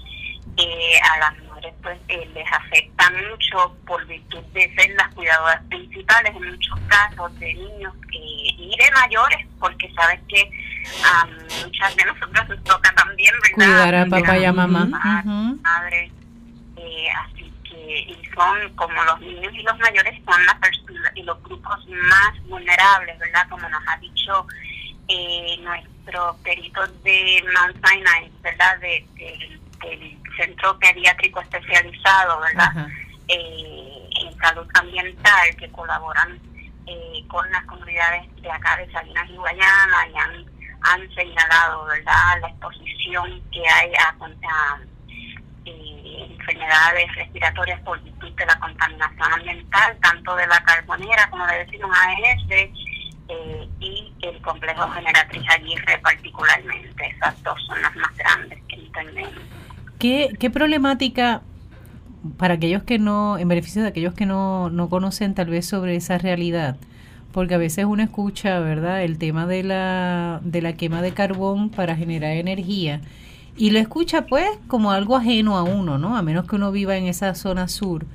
eh, 0.56 1.00
a 1.14 1.18
las 1.18 1.47
pues 1.82 1.98
eh, 2.08 2.28
les 2.34 2.52
afecta 2.52 3.10
mucho 3.30 3.76
por 3.86 4.04
virtud 4.06 4.42
de 4.52 4.74
ser 4.74 4.90
las 4.96 5.12
cuidadoras 5.14 5.62
principales 5.68 6.34
en 6.34 6.50
muchos 6.50 6.78
casos 6.88 7.38
de 7.38 7.54
niños 7.54 7.94
eh, 8.12 8.54
y 8.58 8.74
de 8.78 8.90
mayores, 8.94 9.46
porque 9.58 9.90
sabes 9.94 10.20
que 10.28 10.50
a 11.04 11.26
muchas 11.64 11.96
de 11.96 12.04
nosotros 12.04 12.48
nos 12.48 12.64
toca 12.64 12.92
también, 12.94 13.34
Cuidar 13.54 13.94
a 13.94 14.06
papá 14.06 14.38
y 14.38 14.44
a 14.44 14.52
mamá. 14.52 14.84
Madre, 14.84 16.10
eh, 16.76 17.08
así 17.24 17.52
que, 17.64 18.00
y 18.00 18.22
son 18.34 18.74
como 18.74 19.02
los 19.04 19.20
niños 19.20 19.52
y 19.54 19.62
los 19.62 19.78
mayores 19.78 20.14
son 20.24 20.44
las 20.46 20.56
y 21.14 21.22
los 21.22 21.42
grupos 21.42 21.86
más 21.88 22.48
vulnerables, 22.48 23.18
¿verdad? 23.18 23.48
Como 23.48 23.68
nos 23.68 23.82
ha 23.88 23.96
dicho 23.98 24.46
eh, 25.08 25.58
nuestro 25.62 26.36
perito 26.42 26.86
de 27.04 27.44
Mount 27.54 27.86
Sinai, 27.86 28.30
¿verdad? 28.42 28.78
De, 28.78 29.06
del 29.16 30.18
centro 30.38 30.78
pediátrico 30.78 31.40
especializado, 31.40 32.40
¿verdad? 32.40 32.88
Eh, 33.28 34.08
en 34.22 34.38
salud 34.38 34.66
ambiental 34.74 35.56
que 35.58 35.70
colaboran 35.70 36.40
eh, 36.86 37.24
con 37.28 37.50
las 37.50 37.64
comunidades 37.64 38.24
de 38.40 38.50
acá 38.50 38.76
de 38.78 38.90
Salinas 38.90 39.28
y 39.28 39.36
Guayana 39.36 40.08
y 40.12 40.16
han 40.16 40.58
han 40.82 41.14
señalado, 41.14 41.84
¿verdad?, 41.86 42.40
la 42.40 42.48
exposición 42.48 43.42
que 43.50 43.60
hay 43.68 43.92
a, 43.94 44.10
a 44.10 44.78
eh, 45.64 46.26
enfermedades 46.30 47.14
respiratorias 47.16 47.80
por 47.80 48.00
de 48.00 48.46
la 48.46 48.58
contaminación 48.60 49.32
ambiental, 49.32 49.98
tanto 50.00 50.36
de 50.36 50.46
la 50.46 50.62
carbonera 50.62 51.28
como 51.30 51.44
le 51.46 51.64
decimos 51.64 51.90
AES 51.90 52.70
eh, 53.28 53.68
y 53.80 54.14
el 54.22 54.40
complejo 54.42 54.88
generatriz 54.90 55.42
Aguirre 55.50 55.98
particularmente. 55.98 57.06
Esas 57.06 57.42
dos 57.42 57.58
son 57.66 57.82
las 57.82 57.94
más 57.96 58.16
grandes 58.16 58.62
que 58.68 58.76
entendemos. 58.76 59.42
¿Qué, 59.98 60.30
qué 60.38 60.50
problemática 60.50 61.42
para 62.36 62.54
aquellos 62.54 62.82
que 62.82 62.98
no, 62.98 63.38
en 63.38 63.48
beneficio 63.48 63.82
de 63.82 63.88
aquellos 63.88 64.14
que 64.14 64.26
no, 64.26 64.70
no 64.70 64.88
conocen 64.88 65.34
tal 65.34 65.48
vez 65.48 65.66
sobre 65.66 65.96
esa 65.96 66.18
realidad, 66.18 66.76
porque 67.32 67.54
a 67.54 67.58
veces 67.58 67.84
uno 67.84 68.02
escucha, 68.02 68.58
¿verdad?, 68.60 69.02
el 69.02 69.18
tema 69.18 69.46
de 69.46 69.62
la, 69.62 70.40
de 70.42 70.62
la 70.62 70.72
quema 70.74 71.02
de 71.02 71.12
carbón 71.12 71.70
para 71.70 71.96
generar 71.96 72.32
energía 72.32 73.00
y 73.56 73.70
lo 73.70 73.78
escucha 73.78 74.26
pues 74.26 74.48
como 74.68 74.92
algo 74.92 75.16
ajeno 75.16 75.56
a 75.56 75.64
uno, 75.64 75.98
¿no? 75.98 76.16
A 76.16 76.22
menos 76.22 76.46
que 76.46 76.56
uno 76.56 76.70
viva 76.70 76.96
en 76.96 77.06
esa 77.06 77.34
zona 77.34 77.68
sur 77.68 78.06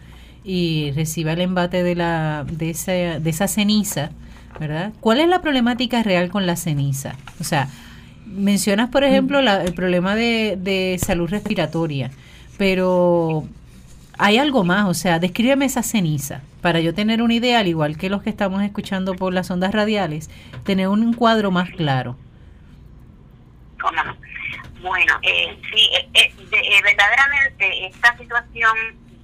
y 0.44 0.92
reciba 0.92 1.34
el 1.34 1.42
embate 1.42 1.84
de, 1.84 1.96
la, 1.96 2.46
de, 2.50 2.70
esa, 2.70 2.92
de 2.92 3.30
esa 3.30 3.48
ceniza, 3.48 4.12
¿verdad? 4.60 4.94
¿Cuál 5.02 5.20
es 5.20 5.28
la 5.28 5.42
problemática 5.42 6.02
real 6.02 6.30
con 6.30 6.46
la 6.46 6.56
ceniza? 6.56 7.16
O 7.40 7.44
sea, 7.44 7.68
mencionas, 8.34 8.90
por 8.90 9.04
ejemplo, 9.04 9.40
el 9.40 9.74
problema 9.74 10.16
de, 10.16 10.58
de 10.60 11.00
salud 11.00 11.30
respiratoria, 11.30 12.12
pero 12.58 13.46
hay 14.18 14.38
algo 14.38 14.64
más, 14.64 14.88
o 14.88 14.94
sea, 14.94 15.20
descríbeme 15.20 15.66
esa 15.66 15.84
ceniza. 15.84 16.42
Para 16.62 16.80
yo 16.80 16.94
tener 16.94 17.22
una 17.22 17.34
idea, 17.34 17.60
al 17.60 17.68
igual 17.68 17.98
que 17.98 18.10
los 18.10 18.24
que 18.24 18.30
estamos 18.30 18.64
escuchando 18.64 19.16
por 19.16 19.34
las 19.34 19.52
ondas 19.52 19.74
radiales, 19.74 20.30
tener 20.64 20.88
un 20.88 21.14
cuadro 21.14 21.52
más 21.52 21.70
claro. 21.72 22.16
Bueno, 24.82 25.14
eh, 25.22 25.58
sí, 25.72 25.90
eh, 26.14 26.32
eh, 26.52 26.82
verdaderamente 26.84 27.88
esta 27.88 28.18
situación 28.18 28.74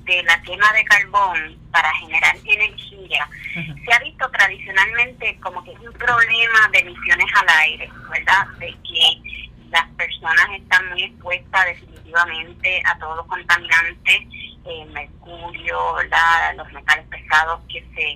de 0.10 0.24
la 0.24 0.42
quema 0.42 0.74
de 0.74 0.84
carbón 0.86 1.58
para 1.72 1.94
generar 1.96 2.36
energía 2.44 3.28
se 3.54 3.94
ha 3.94 4.00
visto 4.00 4.30
tradicionalmente 4.32 5.38
como 5.40 5.64
que 5.64 5.72
es 5.72 5.80
un 5.80 5.94
problema 5.94 6.68
de 6.72 6.80
emisiones 6.80 7.28
al 7.36 7.50
aire, 7.62 7.90
¿verdad? 8.10 8.48
De 8.60 8.68
que 8.68 9.50
las 9.70 9.88
personas 9.90 10.48
están 10.58 10.90
muy 10.90 11.04
expuestas 11.04 11.66
definitivamente 11.68 12.82
a 12.86 12.98
todos 12.98 13.18
los 13.18 13.28
contaminantes 13.28 14.22
eh, 14.66 14.86
mercurio, 14.92 15.96
los 16.56 16.72
metales 16.74 17.06
pesados 17.08 17.62
que 17.72 17.86
se 17.96 18.12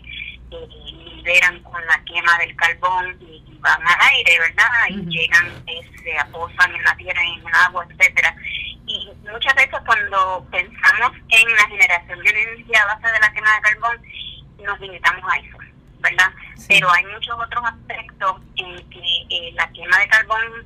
eh, 0.51 0.67
liberan 1.15 1.61
con 1.61 1.85
la 1.85 2.03
quema 2.05 2.37
del 2.39 2.55
carbón 2.55 3.17
y, 3.21 3.43
van 3.59 3.81
al 3.81 4.01
aire, 4.11 4.39
¿verdad? 4.39 4.89
Y 4.89 5.05
llegan, 5.05 5.63
eh, 5.67 5.89
se 6.03 6.17
aposan 6.17 6.75
en 6.75 6.83
la 6.83 6.93
tierra, 6.97 7.21
en 7.23 7.39
el 7.39 7.53
agua, 7.65 7.87
etcétera. 7.89 8.35
Y 8.85 9.09
muchas 9.31 9.55
veces 9.55 9.79
cuando 9.85 10.45
pensamos 10.51 11.11
en 11.29 11.55
la 11.55 11.67
generación 11.67 12.19
de 12.19 12.29
energía 12.29 12.83
a 12.83 12.95
base 12.95 13.11
de 13.11 13.19
la 13.19 13.33
quema 13.33 13.55
de 13.55 13.61
carbón, 13.61 14.01
nos 14.63 14.79
limitamos 14.79 15.23
a 15.31 15.37
eso, 15.37 15.57
¿verdad? 15.99 16.31
Pero 16.67 16.91
hay 16.91 17.05
muchos 17.05 17.37
otros 17.37 17.63
aspectos 17.65 18.41
en 18.55 18.89
que 18.89 19.51
la 19.55 19.67
quema 19.71 19.97
de 19.99 20.07
carbón 20.07 20.65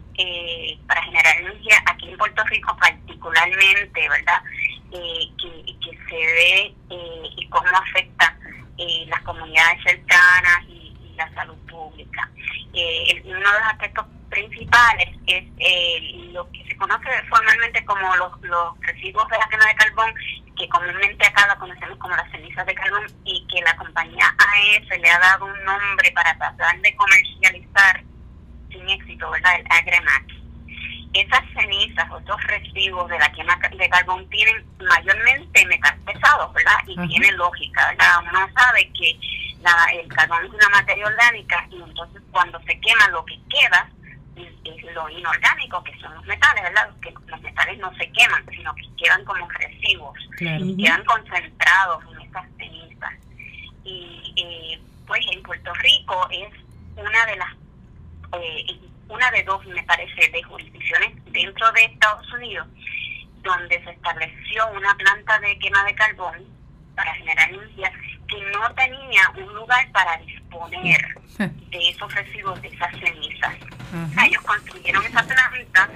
para 0.88 1.04
generar 1.04 1.38
energía 1.38 1.84
aquí 1.86 2.10
en 2.10 2.18
Puerto 2.18 2.44
Rico 2.46 2.76
particularmente, 2.78 4.10
¿verdad? 4.10 4.42
Eh, 4.92 5.30
que, 5.38 5.76
que, 5.80 5.98
se 6.10 6.16
ve 6.16 6.76
eh, 6.90 7.24
y 7.36 7.48
cómo 7.50 7.68
afecta 7.68 8.38
eh, 8.78 9.06
las 9.08 9.22
comunidades 9.22 9.84
cercanas 9.84 10.64
y, 10.70 10.87
la 11.18 11.34
salud 11.34 11.58
pública. 11.70 12.30
uno 13.26 13.36
de 13.36 13.60
los 13.60 13.68
aspectos 13.72 14.06
principales 14.30 15.10
es 15.26 15.44
lo 16.34 16.50
que 16.52 16.64
se 16.66 16.78
conoce 16.78 17.10
formalmente 17.30 17.84
como 17.86 18.16
los, 18.16 18.42
los 18.42 18.80
residuos 18.82 19.28
de 19.30 19.38
la 19.38 19.48
quema 19.50 19.66
de 19.66 19.76
carbón, 19.76 20.14
que 20.56 20.70
comúnmente 20.70 21.26
acá 21.26 21.48
la 21.48 21.56
conocemos 21.58 21.98
como 21.98 22.16
las 22.16 22.30
cenizas 22.32 22.66
de 22.66 22.76
carbón 22.76 23.06
y 23.26 23.46
que 23.48 23.62
la 23.62 23.76
compañía 23.76 24.36
AES 24.38 25.02
le 25.02 25.10
ha 25.10 25.20
dado 25.20 25.46
un 25.46 25.64
nombre 25.66 26.12
para 26.12 26.38
tratar 26.38 26.80
de 26.82 26.96
comercializar 26.96 28.04
sin 28.70 28.90
éxito, 28.90 29.30
¿verdad? 29.30 29.60
El 29.60 29.66
Agremax 29.70 30.38
esas 31.14 31.44
cenizas 31.54 32.10
o 32.12 32.20
estos 32.20 32.44
residuos 32.44 33.10
de 33.10 33.18
la 33.18 33.32
quema 33.32 33.58
de 33.76 33.90
carbón 33.90 34.28
tienen 34.30 34.66
mayormente 34.80 35.66
metales 35.66 36.00
pesados, 36.06 36.54
¿verdad? 36.54 36.78
Y 36.86 37.08
tiene 37.08 37.32
lógica, 37.34 37.88
¿verdad? 37.90 38.20
Uno 38.30 38.48
sabe 38.56 38.92
que 38.94 39.18
la, 39.72 40.02
el 40.02 40.08
carbón 40.08 40.46
es 40.46 40.52
una 40.52 40.70
materia 40.70 41.06
orgánica 41.06 41.68
y 41.70 41.82
entonces 41.82 42.22
cuando 42.32 42.60
se 42.62 42.80
quema 42.80 43.10
lo 43.10 43.26
que 43.26 43.40
queda 43.50 43.90
es, 44.36 44.84
lo 44.94 45.10
inorgánico, 45.10 45.84
que 45.84 45.98
son 46.00 46.14
los 46.16 46.26
metales, 46.26 46.64
¿verdad? 46.64 46.90
Que 47.02 47.14
los 47.28 47.42
metales 47.42 47.78
no 47.80 47.94
se 47.96 48.12
queman, 48.12 48.46
sino 48.50 48.74
que 48.76 48.84
quedan 48.98 49.24
como 49.26 49.48
residuos, 49.50 50.18
y 50.40 50.84
quedan 50.84 51.04
concentrados 51.06 52.04
en 52.12 52.22
estas 52.22 52.46
cenizas. 52.58 53.14
Y 53.84 54.34
eh, 54.38 54.82
pues 55.06 55.26
en 55.32 55.42
Puerto 55.44 55.74
Rico 55.76 56.28
es 56.32 56.50
una 56.96 57.26
de 57.26 57.36
las 57.36 57.54
eh, 58.34 58.80
una 59.10 59.32
de 59.32 59.44
dos, 59.44 59.66
me 59.68 59.84
parece, 59.84 60.30
de 60.30 60.44
jurisdicciones 60.44 61.14
dentro 61.32 61.72
de 61.72 61.86
Estados 61.86 62.32
Unidos, 62.34 62.68
donde 63.42 63.84
se 63.84 63.92
estableció 63.92 64.68
una 64.76 64.94
planta 64.96 65.40
de 65.40 65.58
quema 65.60 65.84
de 65.86 65.96
carbón 65.96 66.57
para 66.98 67.14
generar 67.14 67.50
energía 67.50 67.92
que 68.28 68.52
no 68.52 68.74
tenía 68.76 69.22
un 69.38 69.56
lugar 69.56 69.90
para 69.94 70.18
disponer 70.18 71.16
de 71.38 71.90
esos 71.90 72.14
residuos, 72.14 72.62
de 72.62 72.68
esas 72.68 72.92
cenizas. 73.00 73.56
Ellos 74.26 74.44
construyeron 74.44 75.06
esa 75.06 75.24
planta, 75.24 75.90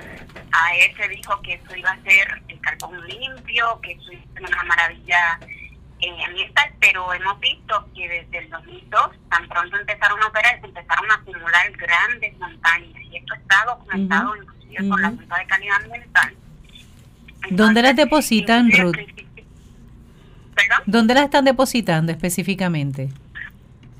a 0.53 0.75
él 0.75 0.95
se 0.95 1.07
dijo 1.09 1.41
que 1.41 1.55
eso 1.55 1.75
iba 1.75 1.91
a 1.91 2.01
ser 2.03 2.41
el 2.47 2.59
carbón 2.61 3.05
limpio, 3.05 3.81
que 3.81 3.91
eso 3.91 4.13
iba 4.13 4.21
a 4.21 4.33
ser 4.33 4.43
una 4.45 4.63
maravilla 4.63 5.39
eh, 5.99 6.23
ambiental, 6.25 6.71
pero 6.79 7.13
hemos 7.13 7.39
visto 7.41 7.89
que 7.93 8.07
desde 8.07 8.45
el 8.45 8.49
2002, 8.49 9.01
tan 9.29 9.47
pronto 9.49 9.77
empezaron 9.77 10.21
a 10.23 10.27
operar, 10.27 10.59
empezaron 10.63 11.11
a 11.11 11.15
acumular 11.15 11.71
grandes 11.73 12.39
montañas 12.39 13.01
y 13.11 13.17
esto 13.17 13.33
está 13.33 13.65
documentado 13.65 14.35
inclusive 14.37 14.87
por 14.87 15.01
la 15.01 15.09
Junta 15.09 15.37
de 15.37 15.45
Calidad 15.47 15.75
Ambiental. 15.83 16.35
¿Dónde 17.49 17.81
las 17.81 17.95
depositan, 17.95 18.71
Ruth? 18.71 18.95
¿Perdón? 20.61 20.83
¿Dónde 20.85 21.13
las 21.13 21.23
están 21.25 21.45
depositando 21.45 22.11
específicamente? 22.11 23.09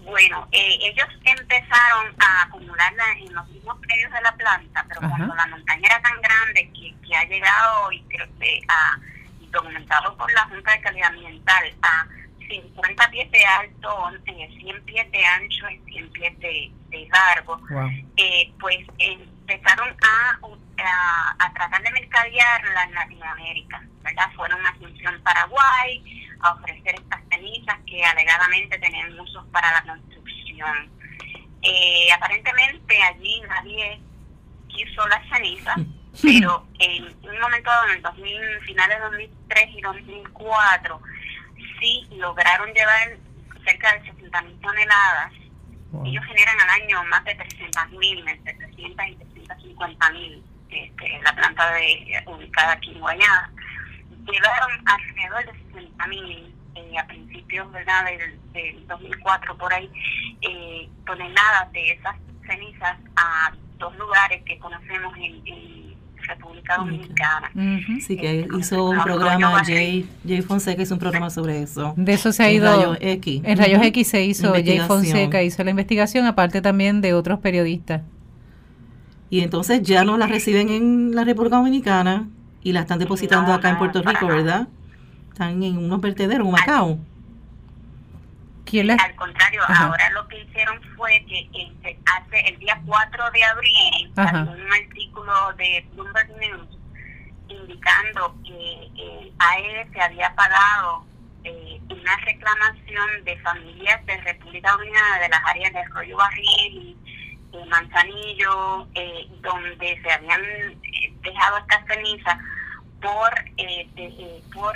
Bueno, 0.04 0.48
eh, 0.52 0.78
ellos 0.82 1.08
empezaron 1.24 2.14
a 2.20 2.44
acumularla 2.44 3.04
en 3.18 3.34
los 3.34 3.48
mismos 3.50 3.78
predios 3.80 4.12
de 4.12 4.22
la 4.22 4.36
planta, 4.36 4.86
pero 4.88 5.00
cuando 5.02 5.34
la 5.34 5.48
montaña 5.48 5.88
era 5.88 6.02
tan 6.02 6.22
grande 6.22 6.70
que, 6.74 6.94
que 7.08 7.16
ha 7.16 7.24
llegado 7.26 7.92
y 7.92 8.02
creo 8.10 8.28
que 8.40 8.60
a 8.68 9.00
documentado 9.52 10.16
por 10.18 10.32
la 10.34 10.44
Junta 10.46 10.72
de 10.72 10.82
Calidad 10.82 11.10
Ambiental 11.10 11.76
a 11.82 12.08
50 12.50 13.10
pies 13.12 13.32
de 13.32 13.46
alto, 13.46 14.12
100 14.26 14.82
pies 14.84 15.12
de 15.12 15.26
ancho 15.26 15.70
y 15.70 15.80
100 15.92 16.12
pies 16.12 16.40
de, 16.40 16.72
largo, 17.10 17.60
eh, 18.18 18.52
pues 18.60 18.80
empezaron 18.98 19.96
a, 20.02 20.40
a, 21.40 21.54
tratar 21.54 21.82
de 21.84 21.92
mercadearla 21.92 22.84
en 22.84 22.94
Latinoamérica, 22.94 23.82
¿verdad? 24.04 24.30
Fueron 24.36 24.66
a 24.66 24.70
Asunción, 24.70 25.22
Paraguay, 25.24 26.21
a 26.42 26.54
ofrecer 26.54 26.96
estas 26.96 27.22
cenizas 27.30 27.78
que 27.86 28.04
alegadamente 28.04 28.78
tenían 28.80 29.20
usos 29.20 29.46
para 29.52 29.72
la 29.72 29.84
construcción. 29.84 30.92
Eh, 31.62 32.12
aparentemente 32.12 33.02
allí 33.04 33.42
nadie 33.48 34.02
quiso 34.68 35.08
las 35.08 35.28
cenizas 35.30 35.78
pero 36.22 36.68
en 36.80 37.04
un 37.06 37.40
momento 37.40 37.70
dado, 37.70 37.88
en 37.88 37.96
el 37.96 38.02
2000, 38.02 38.62
finales 38.66 38.98
de 38.98 39.04
2003 39.04 39.70
y 39.76 39.82
2004, 39.82 41.02
sí 41.80 42.08
lograron 42.18 42.74
llevar 42.74 43.18
cerca 43.66 43.94
de 43.94 44.12
60 44.12 44.42
mil 44.42 44.60
toneladas. 44.62 45.32
Ellos 46.06 46.24
generan 46.26 46.60
al 46.62 46.82
año 46.82 47.04
más 47.06 47.24
de 47.26 47.36
300 47.36 47.92
mil, 47.92 48.28
entre 48.28 48.54
300 48.54 49.08
y 49.08 49.16
350 49.16 50.10
mil, 50.12 50.44
este, 50.70 51.20
la 51.22 51.36
planta 51.36 51.72
de, 51.72 52.24
ubicada 52.28 52.74
aquí 52.74 52.92
en 52.92 53.00
Guayana. 53.00 53.52
Llevaron 54.26 54.72
alrededor 54.86 55.46
de 55.46 55.74
60 55.74 56.08
mil 56.08 56.54
eh, 56.76 56.98
a 56.98 57.06
principios 57.08 57.72
¿verdad? 57.72 58.06
Del, 58.06 58.40
del 58.54 58.88
2004 58.88 59.58
por 59.58 59.74
ahí, 59.74 59.90
eh, 60.42 60.90
toneladas 61.06 61.72
de 61.74 61.92
esas 61.92 62.16
cenizas 62.48 62.98
a 63.16 63.54
dos 63.78 63.96
lugares 63.98 64.42
que 64.44 64.58
conocemos 64.60 65.14
en 65.18 65.82
República 66.28 66.78
Dominicana. 66.78 67.52
Sí, 68.00 68.16
que 68.16 68.48
hizo 68.58 68.90
un 68.90 69.04
programa, 69.04 69.64
Jay, 69.66 70.08
Jay 70.26 70.42
Fonseca 70.42 70.82
hizo 70.82 70.94
un 70.94 71.00
programa 71.00 71.30
sobre 71.30 71.62
eso. 71.62 71.94
De 71.98 72.14
eso 72.14 72.32
se 72.32 72.44
ha 72.44 72.52
ido. 72.52 72.68
En 72.68 72.80
Rayos 72.80 72.98
X. 73.02 73.42
En 73.44 73.58
Rayos 73.58 73.82
X 73.84 74.08
se 74.08 74.24
hizo, 74.24 74.54
Jay 74.54 74.80
Fonseca 74.80 75.44
hizo 75.44 75.64
la 75.64 75.72
investigación, 75.72 76.26
aparte 76.26 76.62
también 76.62 77.02
de 77.02 77.14
otros 77.14 77.40
periodistas. 77.40 78.02
Y 79.30 79.42
entonces 79.42 79.82
ya 79.82 80.04
no 80.04 80.18
la 80.18 80.28
reciben 80.28 80.70
en 80.70 81.16
la 81.16 81.24
República 81.24 81.58
Dominicana 81.58 82.28
y 82.64 82.74
la 82.74 82.82
están 82.82 83.00
depositando 83.00 83.54
acá 83.54 83.70
en 83.70 83.78
Puerto 83.78 84.02
Rico, 84.02 84.28
¿verdad? 84.28 84.68
Están 85.32 85.64
en 85.64 85.78
unos 85.78 86.02
vertederos, 86.02 86.46
en 86.46 86.52
Macao. 86.52 87.00
Al 88.72 89.16
contrario, 89.16 89.62
ahora 89.68 90.10
lo 90.12 90.26
que 90.30 90.44
hicieron 90.44 90.82
fue 90.96 91.26
que 91.28 91.50
este, 91.54 92.00
hace 92.06 92.40
el 92.48 92.58
día 92.60 92.82
4 92.86 93.32
de 93.32 93.44
abril 93.44 94.12
salió 94.16 94.52
un 94.52 94.74
artículo 94.74 95.34
de 95.58 95.86
Bloomberg 95.94 96.30
News 96.38 96.78
indicando 97.50 98.34
que 98.46 98.90
eh, 98.96 99.34
AES 99.40 99.90
había 100.02 100.34
pagado 100.36 101.04
eh, 101.44 101.82
una 101.90 102.16
reclamación 102.24 103.26
de 103.26 103.38
familias 103.40 104.06
de 104.06 104.18
República 104.22 104.72
Dominicana 104.72 105.20
de 105.20 105.30
las 105.30 105.42
áreas 105.46 105.74
de 105.74 105.80
Arroyo 105.80 106.16
Barril 106.16 106.98
y 107.52 107.68
Manzanillo, 107.68 108.88
eh, 108.96 109.28
donde 109.42 110.02
se 110.02 110.12
habían 110.12 110.42
eh, 110.42 111.14
dejado 111.22 111.58
estas 111.58 111.86
cenizas 111.88 112.38
por, 113.02 113.34
eh, 113.58 114.42
por 114.54 114.74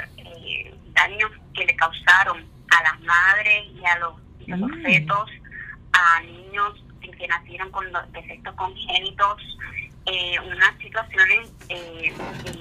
daños 0.94 1.32
que 1.54 1.66
le 1.66 1.76
causaron 1.76 2.46
a 2.70 2.84
las 2.84 3.00
madres 3.02 3.66
y 3.74 3.86
a 3.86 3.98
los, 4.00 4.16
mm. 4.48 4.84
fetos, 4.84 5.30
a 5.94 6.22
niños 6.22 6.84
que 7.18 7.28
nacieron 7.28 7.72
con 7.72 7.86
defectos 8.12 8.54
congénitos, 8.56 9.42
eh, 10.06 10.38
unas 10.40 10.78
situaciones 10.80 11.68
de 11.68 12.14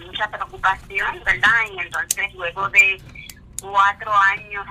mucha 0.07 0.31
preocupación, 0.31 1.23
¿verdad? 1.25 1.61
Y 1.75 1.79
entonces 1.81 2.33
luego 2.35 2.69
de 2.69 3.01
cuatro 3.61 4.13
años, 4.15 4.67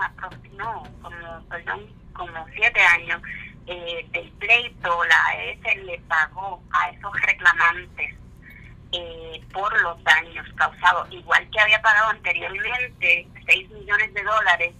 no, 0.58 0.84
como, 1.02 1.44
perdón, 1.50 1.88
como 2.14 2.46
siete 2.56 2.80
años 2.80 3.22
eh, 3.66 4.08
del 4.12 4.30
pleito, 4.32 5.04
la 5.06 5.26
AES 5.28 5.84
le 5.86 6.00
pagó 6.08 6.62
a 6.72 6.90
esos 6.90 7.12
reclamantes 7.22 8.16
eh, 8.94 9.42
por 9.52 9.82
los 9.82 10.04
daños 10.04 10.48
causados, 10.56 11.12
igual 11.12 11.50
que 11.50 11.60
había 11.60 11.82
pagado 11.82 12.10
anteriormente 12.10 13.28
6 13.46 13.70
millones 13.72 14.14
de 14.14 14.24
dólares 14.24 14.76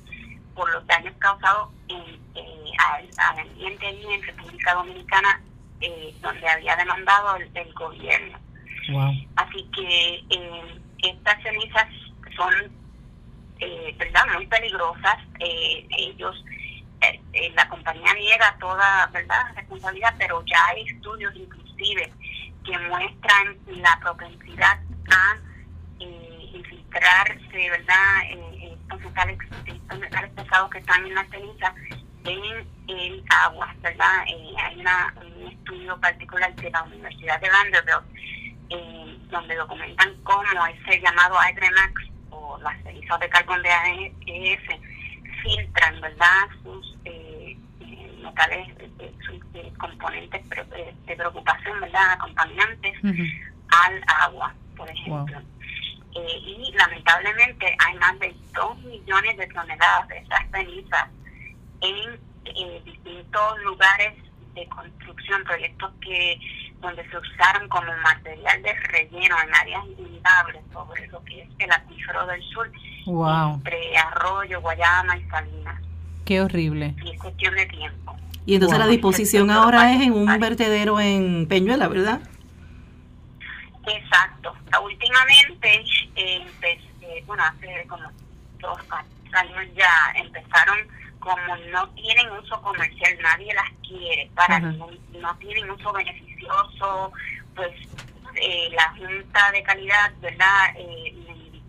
por 0.56 0.72
los 0.72 0.86
daños 0.88 1.14
causados 1.20 1.70
en, 1.88 2.20
eh, 2.36 2.72
al, 2.78 3.40
ambiente 3.40 3.90
en 3.90 4.24
República 4.24 4.74
Dominicana, 4.74 5.42
eh, 5.82 6.16
donde 6.22 6.48
había 6.48 6.76
demandado 6.76 7.36
el, 7.36 7.74
gobierno. 7.74 8.40
Así 9.36 9.70
que 9.76 10.24
eh, 10.30 10.82
estas 11.00 11.42
cenizas 11.42 11.88
son 12.36 12.54
eh, 13.60 13.96
verdad 13.98 14.26
muy 14.34 14.46
peligrosas. 14.48 15.18
ellos, 15.40 16.44
la 17.56 17.68
compañía 17.68 18.14
niega 18.14 18.56
toda 18.60 19.08
verdad 19.08 19.54
responsabilidad, 19.56 20.16
pero 20.18 20.42
ya 20.46 20.66
hay 20.68 20.84
estudios 20.84 21.36
inclusive 21.36 22.14
que 22.64 22.78
muestran 22.80 23.58
la 23.68 24.00
propensidad 24.02 24.80
a 25.12 25.38
infiltrarse, 26.00 27.70
verdad 27.70 28.24
estos 28.62 29.02
metales, 29.02 29.38
metales 30.00 30.32
pesados 30.32 30.70
que 30.70 30.80
están 30.80 31.06
en 31.06 31.16
la 31.16 31.26
ceniza 31.26 31.74
en 32.26 32.68
el 32.88 33.24
agua, 33.30 33.74
¿verdad? 33.82 34.24
Eh, 34.28 34.54
hay 34.58 34.80
un 34.80 35.48
estudio 35.52 36.00
particular 36.00 36.56
de 36.56 36.72
la 36.72 36.84
Universidad 36.84 37.40
de 37.42 37.50
Vanderbilt 37.50 38.04
eh, 38.70 39.18
donde 39.30 39.56
documentan 39.56 40.16
cómo 40.24 40.44
ese 40.68 41.02
llamado 41.02 41.38
Agremax 41.38 41.94
o 42.30 42.58
las 42.62 42.82
cenizas 42.84 43.20
de 43.20 43.30
carbón 43.30 43.62
de 43.62 43.70
AES 43.70 44.62
filtran, 45.42 46.00
¿verdad? 46.02 46.48
Sus 46.64 46.98
eh, 47.06 47.23
metales, 48.24 48.68
sus 49.26 49.78
componentes 49.78 50.42
de 50.50 51.16
preocupación, 51.16 51.80
¿verdad? 51.82 52.18
Contaminantes 52.20 52.94
al 53.04 54.04
agua, 54.08 54.54
por 54.76 54.90
ejemplo. 54.90 55.42
Eh, 56.16 56.38
y 56.46 56.72
lamentablemente 56.78 57.76
hay 57.86 57.98
más 57.98 58.20
de 58.20 58.36
2 58.54 58.78
millones 58.84 59.36
de 59.38 59.48
toneladas 59.48 60.08
de 60.10 60.18
esas 60.20 60.52
cenizas 60.52 61.10
en, 61.82 62.34
distintos 62.86 63.60
lugares 63.64 64.14
de 64.54 64.68
construcción, 64.68 65.44
proyectos 65.44 65.92
que 66.02 66.40
donde 66.82 67.10
se 67.10 67.18
usaron 67.18 67.68
como 67.70 67.92
material 68.04 68.62
de 68.62 68.74
relleno 68.74 69.36
en 69.42 69.56
áreas 69.56 69.86
inundables 69.98 70.62
sobre 70.72 71.08
lo 71.08 71.24
que 71.24 71.42
es 71.42 71.50
el 71.58 71.72
acuífero 71.72 72.28
del 72.28 72.44
sur, 72.44 72.70
entre 73.08 73.98
Arroyo, 73.98 74.62
Guayama 74.62 75.18
y 75.18 75.24
Salinas. 75.30 75.82
Qué 76.26 76.42
horrible. 76.42 76.96
Y 77.04 77.12
es 77.12 77.20
cuestión 77.20 77.56
de 77.56 77.66
tiempo. 77.66 78.16
Y 78.46 78.56
entonces 78.56 78.80
la 78.80 78.88
disposición 78.88 79.50
ahora 79.50 79.94
es 79.94 80.02
en 80.02 80.14
un 80.14 80.40
vertedero 80.40 81.00
en 81.00 81.48
Peñuela, 81.48 81.88
¿verdad? 81.88 82.22
Exacto. 83.88 84.54
Últimamente, 84.84 85.84
eh, 86.16 86.46
bueno, 87.26 87.44
hace 87.44 87.86
como 87.88 88.04
dos 88.60 88.80
años 89.34 89.66
ya 89.76 90.14
empezaron 90.16 90.78
como 91.20 91.56
no 91.72 91.88
tienen 91.92 92.30
uso 92.32 92.62
comercial, 92.62 93.18
nadie 93.22 93.54
las 93.54 93.70
quiere, 93.88 94.30
para 94.36 94.60
no, 94.60 94.90
tienen 95.40 95.72
uso 95.72 95.94
beneficioso, 95.94 97.14
pues 97.56 97.72
eh, 98.36 98.70
la 98.74 98.90
Junta 98.90 99.52
de 99.52 99.64
Calidad, 99.64 100.12
¿verdad?, 100.22 100.76
eh, 100.76 101.16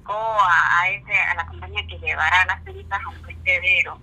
indicó 0.04 0.38
a, 0.40 0.88
ese, 0.90 1.16
a 1.16 1.34
la 1.34 1.46
compañía 1.46 1.86
que 1.88 1.98
llevara 1.98 2.44
las 2.46 2.62
cenizas 2.64 3.00
a 3.04 3.08
un 3.08 3.22
vertedero, 3.22 3.98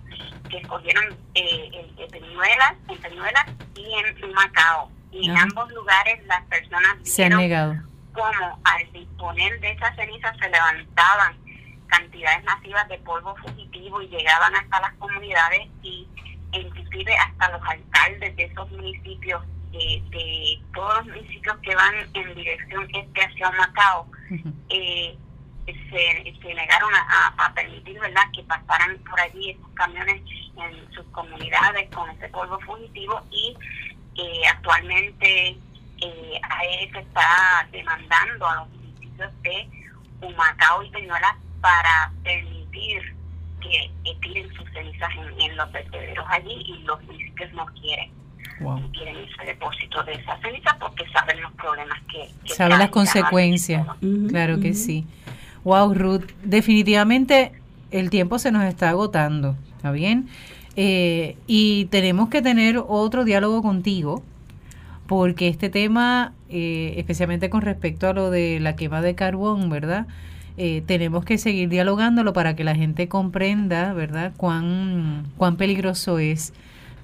que 0.50 0.58
escogieron 0.58 1.16
eh, 1.34 1.92
en 1.96 2.10
Peñuelas, 2.10 2.74
en 2.88 2.98
Peñuelas 2.98 3.46
y 3.76 3.94
en 3.94 4.32
Macao. 4.32 4.90
Y 5.12 5.28
en 5.28 5.36
ambos 5.36 5.70
lugares 5.72 6.24
las 6.26 6.42
personas 6.44 6.96
se 7.02 7.26
han 7.26 7.36
negado. 7.36 7.76
como 8.12 8.60
al 8.64 8.92
disponer 8.92 9.60
de 9.60 9.72
esas 9.72 9.94
cenizas 9.94 10.34
se 10.38 10.48
levantaban 10.48 11.36
cantidades 11.86 12.42
masivas 12.44 12.88
de 12.88 12.98
polvo 13.00 13.36
fugitivo 13.36 14.00
y 14.00 14.08
llegaban 14.08 14.56
hasta 14.56 14.80
las 14.80 14.94
comunidades 14.94 15.68
y 15.82 16.08
inclusive 16.52 17.14
hasta 17.14 17.50
los 17.50 17.62
alcaldes 17.68 18.34
de 18.36 18.44
esos 18.44 18.70
municipios, 18.70 19.42
de, 19.70 20.62
todos 20.74 21.06
los 21.06 21.16
municipios 21.16 21.56
que 21.58 21.74
van 21.74 21.94
en 22.14 22.34
dirección 22.34 22.88
este 22.94 23.20
hacia 23.22 23.50
Macao, 23.50 24.06
eh, 24.70 25.18
se, 25.66 26.54
negaron 26.54 26.92
a, 26.94 27.52
permitir 27.54 27.98
verdad 28.00 28.22
que 28.34 28.42
pasaran 28.44 28.98
por 28.98 29.20
allí 29.20 29.50
esos 29.50 29.68
camiones 29.74 30.22
en 30.56 30.94
sus 30.94 31.04
comunidades 31.06 31.88
con 31.94 32.10
ese 32.10 32.28
polvo 32.28 32.58
fugitivo 32.60 33.20
y 33.30 33.56
eh, 34.16 34.46
actualmente 34.48 35.56
eh, 36.00 36.40
AES 36.42 36.94
está 36.94 37.66
demandando 37.70 38.46
a 38.46 38.56
los 38.56 38.68
municipios 38.70 39.42
de 39.42 39.68
Humacao 40.20 40.82
y 40.82 40.90
Peñuela 40.90 41.36
para 41.60 42.12
permitir 42.24 43.16
que 43.60 43.92
tiren 44.20 44.52
sus 44.54 44.68
cenizas 44.72 45.10
en, 45.38 45.56
los 45.56 45.70
vertederos 45.70 46.26
allí 46.28 46.52
y 46.66 46.82
los 46.82 47.02
municipios 47.04 47.52
no 47.52 47.66
quieren. 47.66 48.10
No 48.60 48.90
quieren 48.92 49.16
ese 49.16 49.44
depósito 49.44 50.02
de 50.04 50.12
esas 50.12 50.40
cenizas 50.40 50.74
porque 50.78 51.08
saben 51.10 51.40
los 51.40 51.52
problemas 51.52 51.98
que... 52.10 52.54
saben 52.54 52.78
las 52.78 52.90
consecuencias, 52.90 53.86
claro 54.28 54.60
que 54.60 54.74
sí. 54.74 55.06
Wow, 55.64 55.94
Ruth, 55.94 56.24
definitivamente 56.42 57.52
el 57.92 58.10
tiempo 58.10 58.38
se 58.38 58.50
nos 58.50 58.64
está 58.64 58.90
agotando, 58.90 59.56
¿está 59.76 59.92
bien? 59.92 60.28
Eh, 60.74 61.36
y 61.46 61.84
tenemos 61.86 62.30
que 62.30 62.42
tener 62.42 62.82
otro 62.88 63.24
diálogo 63.24 63.62
contigo 63.62 64.22
porque 65.06 65.48
este 65.48 65.68
tema, 65.68 66.32
eh, 66.48 66.94
especialmente 66.96 67.50
con 67.50 67.60
respecto 67.60 68.08
a 68.08 68.12
lo 68.12 68.30
de 68.30 68.58
la 68.60 68.74
quema 68.74 69.02
de 69.02 69.14
carbón, 69.14 69.68
¿verdad? 69.68 70.06
Eh, 70.56 70.82
tenemos 70.86 71.24
que 71.24 71.38
seguir 71.38 71.68
dialogándolo 71.68 72.32
para 72.32 72.56
que 72.56 72.64
la 72.64 72.74
gente 72.74 73.08
comprenda, 73.08 73.92
¿verdad?, 73.92 74.32
cuán, 74.36 75.24
cuán 75.36 75.56
peligroso 75.56 76.18
es. 76.18 76.52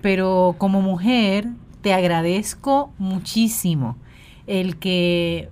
Pero 0.01 0.55
como 0.59 0.81
mujer, 0.81 1.49
te 1.83 1.93
agradezco 1.93 2.93
muchísimo 2.99 3.97
el 4.47 4.77
que 4.77 5.49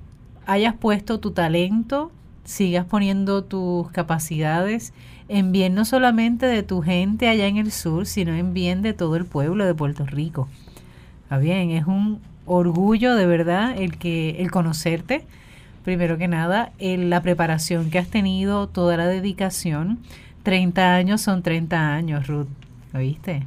hayas 0.46 0.74
puesto 0.74 1.20
tu 1.20 1.32
talento, 1.32 2.10
sigas 2.46 2.86
poniendo 2.86 3.44
tus 3.44 3.90
capacidades 3.90 4.94
en 5.28 5.52
bien 5.52 5.74
no 5.74 5.84
solamente 5.84 6.46
de 6.46 6.62
tu 6.62 6.80
gente 6.80 7.28
allá 7.28 7.46
en 7.46 7.58
el 7.58 7.72
sur, 7.72 8.06
sino 8.06 8.34
en 8.34 8.54
bien 8.54 8.80
de 8.80 8.94
todo 8.94 9.16
el 9.16 9.26
pueblo 9.26 9.66
de 9.66 9.74
Puerto 9.74 10.06
Rico. 10.06 10.48
Está 11.24 11.38
bien, 11.38 11.70
es 11.72 11.86
un 11.86 12.20
orgullo 12.46 13.16
de 13.16 13.26
verdad 13.26 13.76
el 13.76 13.98
que 13.98 14.40
el 14.40 14.50
conocerte 14.50 15.24
primero 15.84 16.18
que 16.18 16.28
nada 16.28 16.72
la 16.80 17.22
preparación 17.22 17.90
que 17.90 17.98
has 17.98 18.08
tenido 18.08 18.68
toda 18.68 18.96
la 18.96 19.06
dedicación 19.06 19.98
30 20.44 20.94
años 20.94 21.20
son 21.20 21.42
30 21.42 21.94
años 21.94 22.26
Ruth 22.26 22.48
¿oíste? 22.94 23.42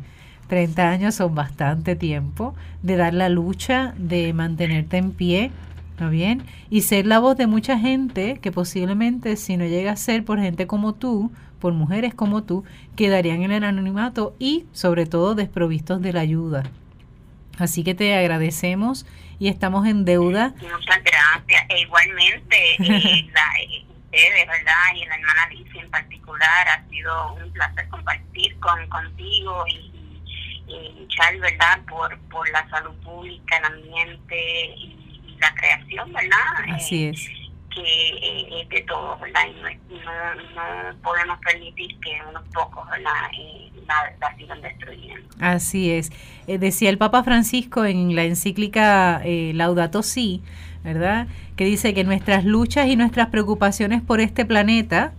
30 0.48 0.90
años 0.90 1.16
son 1.16 1.36
bastante 1.36 1.96
tiempo 1.96 2.56
de 2.82 2.96
dar 2.98 3.14
la 3.14 3.30
lucha 3.30 3.94
de 3.98 4.34
mantenerte 4.34 4.98
en 4.98 5.12
pie 5.12 5.52
¿no 6.00 6.10
bien? 6.10 6.44
y 6.70 6.82
ser 6.82 7.06
la 7.06 7.20
voz 7.20 7.38
de 7.38 7.48
mucha 7.48 7.78
gente 7.80 8.40
que 8.42 8.52
posiblemente 8.52 9.36
si 9.36 9.58
no 9.58 9.66
llega 9.66 9.92
a 9.92 9.96
ser 9.96 10.24
por 10.26 10.40
gente 10.40 10.68
como 10.68 10.94
tú 10.94 11.32
por 11.60 11.74
mujeres 11.74 12.14
como 12.14 12.44
tú 12.44 12.64
quedarían 12.96 13.44
en 13.44 13.52
el 13.52 13.64
anonimato 13.64 14.36
y 14.40 14.66
sobre 14.72 15.06
todo 15.06 15.36
desprovistos 15.36 16.02
de 16.02 16.14
la 16.14 16.22
ayuda 16.22 16.64
Así 17.60 17.84
que 17.84 17.94
te 17.94 18.18
agradecemos 18.18 19.06
y 19.38 19.50
estamos 19.50 19.86
en 19.86 20.06
deuda. 20.06 20.54
Muchas 20.62 21.04
gracias. 21.04 21.66
E 21.68 21.82
igualmente, 21.82 22.74
eh, 22.80 23.30
la, 23.34 23.62
eh, 23.62 23.86
ustedes, 24.06 24.48
¿verdad? 24.48 24.96
Y 24.96 25.06
la 25.06 25.16
hermana 25.16 25.44
Alicia 25.44 25.82
en 25.82 25.92
particular, 25.92 26.68
ha 26.70 26.90
sido 26.90 27.34
un 27.34 27.52
placer 27.52 27.88
compartir 27.90 28.58
con 28.60 28.88
contigo 28.88 29.66
y, 29.68 29.90
luchar, 31.00 31.38
¿verdad?, 31.40 31.82
por, 31.90 32.18
por 32.30 32.50
la 32.52 32.68
salud 32.70 32.96
pública, 33.04 33.58
el 33.58 33.66
ambiente 33.66 34.66
y, 34.78 34.99
la 35.40 35.54
creación, 35.56 36.14
¿verdad? 36.14 36.76
Así 36.76 37.06
es 37.06 37.30
que 37.70 38.62
es 38.62 38.70
de 38.70 38.82
todos, 38.82 39.20
¿verdad? 39.20 39.42
Y 39.90 39.94
no, 39.94 41.02
podemos 41.02 41.40
permitir 41.40 42.00
que 42.00 42.20
unos 42.28 42.44
pocos 42.54 42.86
la, 43.02 43.32
la, 44.20 44.38
sigan 44.38 44.62
destruyendo. 44.62 45.28
Así 45.40 45.92
es. 45.92 46.12
Eh, 46.48 46.58
decía 46.58 46.90
el 46.90 46.98
Papa 46.98 47.24
Francisco 47.24 47.86
en 47.86 48.16
la 48.16 48.24
encíclica 48.24 49.22
eh, 49.24 49.52
Laudato 49.54 50.04
Si, 50.04 50.42
¿verdad? 50.84 51.28
Que 51.56 51.66
dice 51.66 51.94
que 51.94 52.04
nuestras 52.04 52.46
luchas 52.46 52.88
y 52.88 52.96
nuestras 52.96 53.28
preocupaciones 53.28 54.02
por 54.02 54.20
este 54.20 54.46
planeta 54.46 55.14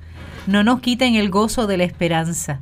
no 0.47 0.65
nos 0.65 0.81
quiten 0.81 1.15
el 1.15 1.31
gozo 1.31 1.67
de 1.67 1.77
la 1.77 1.85
esperanza. 1.85 2.61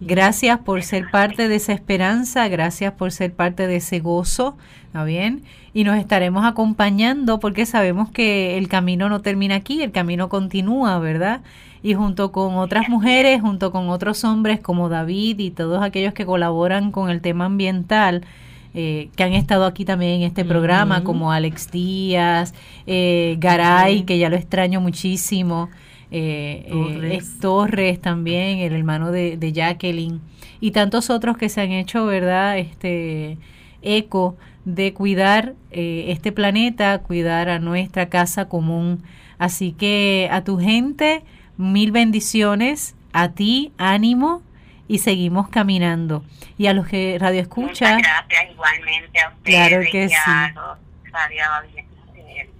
Gracias 0.00 0.58
por 0.60 0.82
ser 0.82 1.10
parte 1.10 1.46
de 1.46 1.56
esa 1.56 1.74
esperanza, 1.74 2.48
gracias 2.48 2.94
por 2.94 3.12
ser 3.12 3.34
parte 3.34 3.66
de 3.66 3.76
ese 3.76 4.00
gozo, 4.00 4.56
¿está 4.86 5.04
bien? 5.04 5.42
Y 5.74 5.84
nos 5.84 5.98
estaremos 5.98 6.46
acompañando 6.46 7.38
porque 7.38 7.66
sabemos 7.66 8.10
que 8.10 8.56
el 8.56 8.66
camino 8.68 9.10
no 9.10 9.20
termina 9.20 9.56
aquí, 9.56 9.82
el 9.82 9.92
camino 9.92 10.30
continúa, 10.30 10.98
¿verdad? 11.00 11.42
Y 11.82 11.92
junto 11.92 12.32
con 12.32 12.56
otras 12.56 12.88
mujeres, 12.88 13.42
junto 13.42 13.72
con 13.72 13.90
otros 13.90 14.24
hombres 14.24 14.60
como 14.60 14.88
David 14.88 15.38
y 15.38 15.50
todos 15.50 15.82
aquellos 15.82 16.14
que 16.14 16.24
colaboran 16.24 16.92
con 16.92 17.10
el 17.10 17.20
tema 17.20 17.44
ambiental, 17.44 18.24
eh, 18.72 19.10
que 19.16 19.22
han 19.22 19.34
estado 19.34 19.66
aquí 19.66 19.84
también 19.84 20.12
en 20.12 20.22
este 20.22 20.46
programa, 20.46 21.04
como 21.04 21.30
Alex 21.30 21.70
Díaz, 21.70 22.54
eh, 22.86 23.36
Garay, 23.38 24.04
que 24.04 24.16
ya 24.16 24.30
lo 24.30 24.36
extraño 24.36 24.80
muchísimo, 24.80 25.68
eh, 26.10 26.66
Torres. 26.70 27.24
Eh, 27.24 27.38
Torres 27.40 28.00
también, 28.00 28.58
el 28.58 28.72
hermano 28.74 29.10
de, 29.12 29.36
de, 29.36 29.52
Jacqueline, 29.52 30.20
y 30.60 30.72
tantos 30.72 31.10
otros 31.10 31.36
que 31.36 31.48
se 31.48 31.60
han 31.60 31.72
hecho, 31.72 32.06
¿verdad? 32.06 32.58
Este 32.58 33.38
eco 33.82 34.36
de 34.64 34.92
cuidar 34.92 35.54
eh, 35.70 36.06
este 36.08 36.32
planeta, 36.32 36.98
cuidar 36.98 37.48
a 37.48 37.58
nuestra 37.58 38.08
casa 38.08 38.48
común. 38.48 39.02
Así 39.38 39.72
que 39.72 40.28
a 40.30 40.44
tu 40.44 40.58
gente, 40.58 41.22
mil 41.56 41.92
bendiciones, 41.92 42.94
a 43.12 43.30
ti, 43.30 43.72
ánimo 43.78 44.42
y 44.86 44.98
seguimos 44.98 45.48
caminando. 45.48 46.24
Y 46.58 46.66
a 46.66 46.74
los 46.74 46.86
que 46.86 47.16
radio 47.18 47.40
escucha. 47.40 47.96
gracias 47.96 48.50
igualmente 48.52 49.20
a 49.20 49.28
ustedes. 49.30 49.68
Claro 49.68 49.82
que 49.90 50.08
sí 50.08 50.14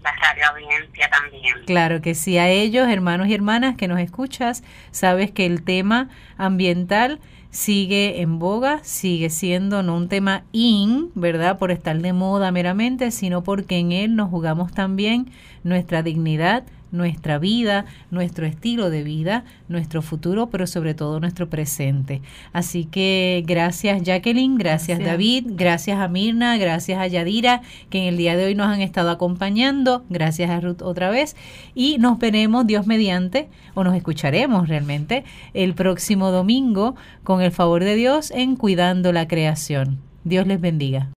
la 0.03 1.09
también. 1.11 1.55
Claro 1.67 2.01
que 2.01 2.15
sí, 2.15 2.39
a 2.39 2.49
ellos, 2.49 2.89
hermanos 2.89 3.29
y 3.29 3.35
hermanas 3.35 3.77
que 3.77 3.89
nos 3.89 4.01
escuchas, 4.01 4.63
sabes 4.91 5.31
que 5.31 5.47
el 5.47 5.63
tema 5.63 6.09
ambiental 6.37 7.21
sigue 7.51 8.21
en 8.21 8.39
boga, 8.39 8.81
sigue 8.85 9.29
siendo 9.29 9.83
no 9.83 9.97
un 9.97 10.09
tema 10.09 10.45
in, 10.53 11.11
¿verdad? 11.15 11.59
Por 11.59 11.71
estar 11.71 11.99
de 11.99 12.13
moda 12.13 12.53
meramente, 12.53 13.11
sino 13.11 13.43
porque 13.43 13.79
en 13.79 13.93
él 13.93 14.17
nos 14.17 14.31
jugamos 14.31 14.73
también 14.73 15.31
nuestra 15.65 16.03
dignidad, 16.03 16.65
nuestra 16.93 17.39
vida, 17.39 17.85
nuestro 18.11 18.47
estilo 18.47 18.91
de 18.91 19.03
vida, 19.03 19.45
nuestro 19.69 20.03
futuro, 20.03 20.49
pero 20.51 20.67
sobre 20.67 20.95
todo 20.95 21.21
nuestro 21.21 21.49
presente. 21.49 22.23
Así 22.53 22.85
que 22.85 23.45
gracias 23.47 24.03
Jacqueline, 24.03 24.59
gracias, 24.59 24.99
David, 24.99 25.47
gracias 25.51 25.99
a 25.99 26.09
Mirna, 26.09 26.57
gracias 26.57 26.99
a 26.99 27.07
Yadira, 27.07 27.63
que 27.89 27.99
en 27.99 28.05
el 28.05 28.17
día 28.17 28.37
de 28.37 28.47
hoy 28.47 28.55
nos 28.55 28.67
han 28.67 28.81
estado 28.81 29.11
acompañando, 29.11 30.05
gracias 30.09 30.51
a 30.51 30.61
Ruth 30.61 30.83
otra 30.83 31.11
vez, 31.11 31.37
y 31.75 31.99
nos 31.99 32.19
veremos 32.19 32.67
Dios 32.67 32.87
mediante, 32.87 33.49
o 33.75 33.85
nos 33.85 33.95
escucharemos 33.95 34.69
realmente, 34.69 35.25
el 35.55 35.75
próximo 35.75 36.31
domingo, 36.31 36.97
con 37.25 37.43
el 37.43 37.53
favor 37.53 37.85
de 37.85 37.95
Dios, 37.95 38.31
en 38.31 38.57
Cuidando 38.57 39.13
la 39.13 39.29
Creación. 39.29 39.99
Dios 40.25 40.47
les 40.47 40.61
bendiga. 40.61 41.09